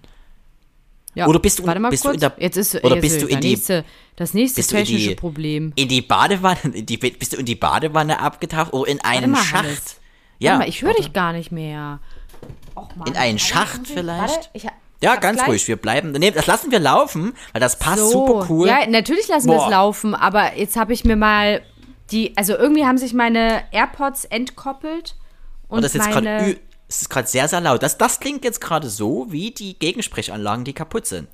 Ja. 1.14 1.26
Oder 1.28 1.38
bist 1.38 1.59
du- 1.61 1.66
Warte 1.66 1.80
mal 1.80 1.90
bist 1.90 2.05
du 2.05 2.09
kurz. 2.09 2.16
in 2.16 2.20
der- 2.28 2.32
jetzt 2.38 2.57
ist 2.57 2.74
oder 2.84 2.97
jetzt 2.97 3.03
bist 3.03 3.16
ist 3.16 3.22
du 3.22 3.26
in 3.28 3.34
das 3.34 3.40
die- 3.40 3.49
nächste, 3.51 3.84
das 4.16 4.34
nächste 4.34 4.57
bist 4.57 4.72
du 4.72 4.76
in 4.76 4.84
technische 4.84 5.09
die- 5.11 5.14
Problem. 5.14 5.72
In 5.76 5.88
die 5.88 6.03
Badewanne, 6.03 6.59
in 6.74 6.86
die, 6.86 6.97
bist 6.97 7.32
du 7.32 7.36
in 7.36 7.47
die 7.47 7.55
Badewanne 7.55 8.18
abgetaucht 8.18 8.72
oder 8.72 8.90
in 8.90 9.01
einen 9.03 9.30
mal, 9.30 9.42
Schacht? 9.42 9.64
Hannes. 9.64 10.01
Ja, 10.40 10.53
Warte 10.53 10.64
mal, 10.64 10.68
ich 10.68 10.82
höre 10.82 10.95
dich 10.95 11.12
gar 11.12 11.32
nicht 11.32 11.53
mehr. 11.53 12.01
Och, 12.76 12.97
Mann. 12.97 13.07
In 13.09 13.16
einen 13.16 13.38
Schacht 13.38 13.86
vielleicht? 13.86 14.51
Ich, 14.53 14.66
Ja, 15.01 15.16
ganz 15.16 15.38
gleich. 15.38 15.49
ruhig, 15.49 15.68
wir 15.68 15.76
bleiben. 15.76 16.11
Nee, 16.12 16.32
das 16.32 16.47
lassen 16.47 16.70
wir 16.72 16.80
laufen, 16.80 17.34
weil 17.53 17.61
das 17.61 17.78
passt 17.78 17.99
So. 18.01 18.11
super 18.26 18.47
cool. 18.51 18.66
Ja, 18.66 18.84
natürlich 18.88 19.28
lassen 19.28 19.49
wir 19.49 19.62
es 19.62 19.70
laufen, 19.70 20.14
aber 20.16 20.57
jetzt 20.57 20.76
habe 20.76 20.92
ich 20.92 21.05
mir 21.05 21.14
mal 21.16 21.62
die, 22.11 22.36
also 22.36 22.55
irgendwie 22.57 22.84
haben 22.84 22.98
sich 22.98 23.14
meine 23.14 23.62
AirPods 23.72 24.24
entkoppelt 24.26 25.16
und 25.68 25.78
Und 25.78 25.82
das 25.84 25.94
ist 25.94 26.05
jetzt 26.05 26.14
meine, 26.14 26.57
ist 26.88 27.09
gerade 27.11 27.26
sehr, 27.28 27.48
sehr 27.48 27.61
laut. 27.61 27.82
Das, 27.82 27.96
das 27.98 28.20
klingt 28.20 28.44
jetzt 28.44 28.61
gerade 28.61 28.88
so 28.90 29.26
wie 29.30 29.50
die 29.52 29.78
Gegensprechanlagen, 29.78 30.64
die 30.64 30.72
kaputt 30.74 31.07
sind. 31.07 31.28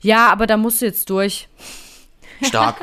ja, 0.00 0.28
aber 0.28 0.46
da 0.46 0.56
musst 0.56 0.80
du 0.80 0.86
jetzt 0.86 1.10
durch. 1.10 1.48
Stark. 2.42 2.76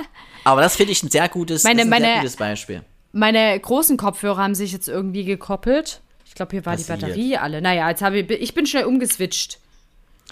Aber 0.43 0.61
das 0.61 0.75
finde 0.75 0.91
ich 0.93 1.03
ein 1.03 1.09
sehr 1.09 1.27
gutes, 1.29 1.63
Meine- 1.63 1.81
ein 1.81 1.89
sehr 1.89 1.99
meine- 1.99 2.15
gutes 2.19 2.35
Beispiel. 2.35 2.83
Meine 3.11 3.59
großen 3.59 3.97
Kopfhörer 3.97 4.43
haben 4.43 4.53
sich 4.55 4.71
jetzt 4.71 4.87
irgendwie 4.87 5.23
gekoppelt. 5.25 6.01
Ich 6.25 6.35
glaube, 6.35 6.51
hier 6.51 6.65
war 6.65 6.75
die 6.75 6.83
Passiert. 6.83 7.01
Batterie 7.01 7.37
alle. 7.37 7.59
Naja, 7.61 7.89
jetzt 7.89 8.03
habe 8.03 8.19
ich, 8.19 8.29
ich 8.29 8.53
bin 8.53 8.67
schnell 8.67 8.85
umgeswitcht. 8.85 9.59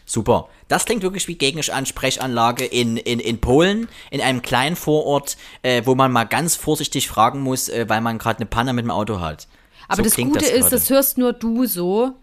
Super. 0.10 0.48
Das 0.70 0.86
klingt 0.86 1.04
wirklich 1.04 1.28
wie 1.28 1.36
Gegensprechanlage 1.36 2.64
in, 2.66 2.96
in, 2.96 3.20
in 3.20 3.40
Polen, 3.42 3.90
in 4.10 4.22
einem 4.22 4.42
kleinen 4.42 4.78
Vorort, 4.78 5.36
äh, 5.64 5.82
wo 5.86 5.96
man 5.96 6.14
mal 6.14 6.24
ganz 6.24 6.56
vorsichtig 6.56 7.10
fragen 7.10 7.42
muss, 7.42 7.68
äh, 7.68 7.86
weil 7.90 8.00
man 8.00 8.18
gerade 8.18 8.38
eine 8.40 8.46
Panne 8.46 8.72
mit 8.72 8.86
dem 8.86 8.92
Auto 8.92 9.20
hat. 9.20 9.48
Aber 9.90 9.98
So 9.98 10.04
das 10.04 10.16
Gute 10.16 10.46
ist, 10.46 10.52
gerade. 10.62 10.70
das 10.70 10.90
hörst 10.90 11.18
nur 11.18 11.34
du 11.34 11.66
so, 11.66 12.14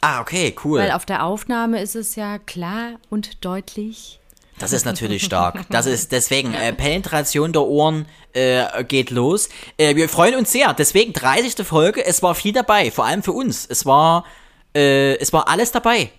Ah, 0.00 0.20
okay, 0.20 0.54
cool. 0.64 0.78
weil 0.78 0.92
auf 0.92 1.06
der 1.06 1.24
Aufnahme 1.24 1.80
ist 1.82 1.96
es 1.96 2.14
ja 2.14 2.38
klar 2.38 2.92
und 3.10 3.44
deutlich. 3.44 4.20
Das 4.60 4.72
ist 4.72 4.84
natürlich 4.84 5.24
stark. 5.24 5.64
Das 5.70 5.86
ist 5.86 6.12
deswegen, 6.12 6.54
äh, 6.54 6.72
Penetration 6.72 7.52
der 7.52 7.62
Ohren 7.62 8.06
äh, 8.32 8.84
geht 8.84 9.10
los. 9.10 9.48
Äh, 9.76 9.96
wir 9.96 10.08
freuen 10.08 10.36
uns 10.36 10.52
sehr. 10.52 10.72
Deswegen 10.74 11.12
30. 11.12 11.66
Folge, 11.66 12.04
es 12.06 12.22
war 12.22 12.36
viel 12.36 12.52
dabei, 12.52 12.92
vor 12.92 13.04
allem 13.04 13.24
für 13.24 13.32
uns. 13.32 13.66
Es 13.68 13.84
war, 13.84 14.24
äh, 14.76 15.16
es 15.16 15.32
war 15.32 15.48
alles 15.48 15.72
dabei. 15.72 16.12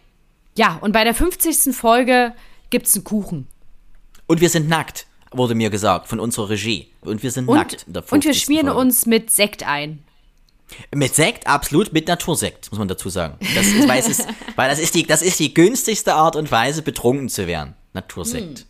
Ja, 0.58 0.78
und 0.82 0.91
bei 0.93 1.03
der 1.03 1.14
50. 1.14 1.76
Folge 1.76 2.34
gibt's 2.70 2.95
einen 2.95 3.03
Kuchen. 3.03 3.47
Und 4.28 4.41
wir 4.41 4.49
sind 4.49 4.70
nackt, 4.70 5.06
wurde 5.32 5.53
mir 5.53 5.70
gesagt, 5.70 6.08
von 6.08 6.20
unserer 6.20 6.49
Regie. 6.49 6.89
Und 7.01 7.24
wir 7.24 7.32
sind 7.32 7.47
nackt. 7.47 7.86
Und, 7.88 7.95
der 7.95 8.03
und 8.03 8.24
wir 8.24 8.34
50. 8.34 8.43
schmieren 8.43 8.68
Folge. 8.68 8.82
uns 8.82 9.06
mit 9.06 9.32
Sekt 9.32 9.64
ein. 9.68 10.03
Mit 10.93 11.14
Sekt, 11.14 11.45
absolut, 11.45 11.93
mit 11.93 12.08
Natursekt, 12.08 12.72
muss 12.72 12.80
man 12.80 12.88
dazu 12.88 13.10
sagen. 13.10 13.38
Das 13.53 13.68
ist, 13.68 13.88
weil, 13.88 13.99
es 13.99 14.08
ist, 14.08 14.28
weil 14.56 14.70
das, 14.70 14.80
ist 14.80 14.95
die, 14.95 15.06
das 15.06 15.22
ist 15.22 15.39
die 15.39 15.53
günstigste 15.53 16.16
Art 16.16 16.36
und 16.36 16.51
Weise, 16.51 16.82
betrunken 16.82 17.30
zu 17.30 17.45
werden. 17.47 17.76
Natursekt. 17.93 18.66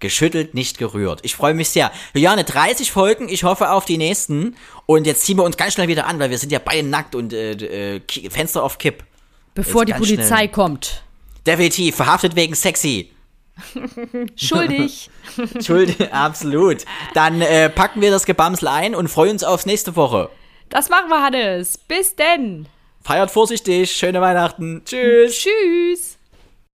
Geschüttelt, 0.00 0.54
nicht 0.54 0.78
gerührt. 0.78 1.20
Ich 1.22 1.36
freue 1.36 1.54
mich 1.54 1.68
sehr. 1.68 1.92
Juliane, 2.14 2.44
30 2.44 2.90
Folgen, 2.90 3.28
ich 3.28 3.44
hoffe 3.44 3.70
auf 3.70 3.84
die 3.84 3.96
nächsten. 3.96 4.56
Und 4.86 5.06
jetzt 5.06 5.24
ziehen 5.24 5.36
wir 5.36 5.44
uns 5.44 5.56
ganz 5.56 5.74
schnell 5.74 5.88
wieder 5.88 6.06
an, 6.06 6.18
weil 6.18 6.30
wir 6.30 6.38
sind 6.38 6.50
ja 6.50 6.58
beide 6.58 6.86
nackt 6.86 7.14
und 7.14 7.32
äh, 7.32 7.96
äh, 7.96 8.00
Fenster 8.30 8.62
auf 8.62 8.78
Kipp. 8.78 9.04
Bevor 9.54 9.86
Jetzt 9.86 9.96
die 9.96 9.98
Polizei 10.00 10.36
schnell. 10.36 10.48
kommt. 10.48 11.02
Definitiv, 11.46 11.96
verhaftet 11.96 12.34
wegen 12.36 12.54
sexy. 12.54 13.10
Schuldig. 14.36 15.10
Schuld, 15.64 16.12
absolut. 16.12 16.84
Dann 17.14 17.40
äh, 17.40 17.70
packen 17.70 18.00
wir 18.00 18.10
das 18.10 18.24
Gebamsel 18.26 18.68
ein 18.68 18.94
und 18.94 19.08
freuen 19.08 19.32
uns 19.32 19.44
aufs 19.44 19.66
nächste 19.66 19.94
Woche. 19.96 20.28
das 20.70 20.88
machen 20.88 21.08
wir, 21.08 21.22
Hannes. 21.22 21.78
Bis 21.78 22.16
denn. 22.16 22.66
Feiert 23.02 23.30
vorsichtig, 23.30 23.92
schöne 23.92 24.20
Weihnachten. 24.20 24.82
Tschüss. 24.84 25.38
Tschüss. 25.38 26.13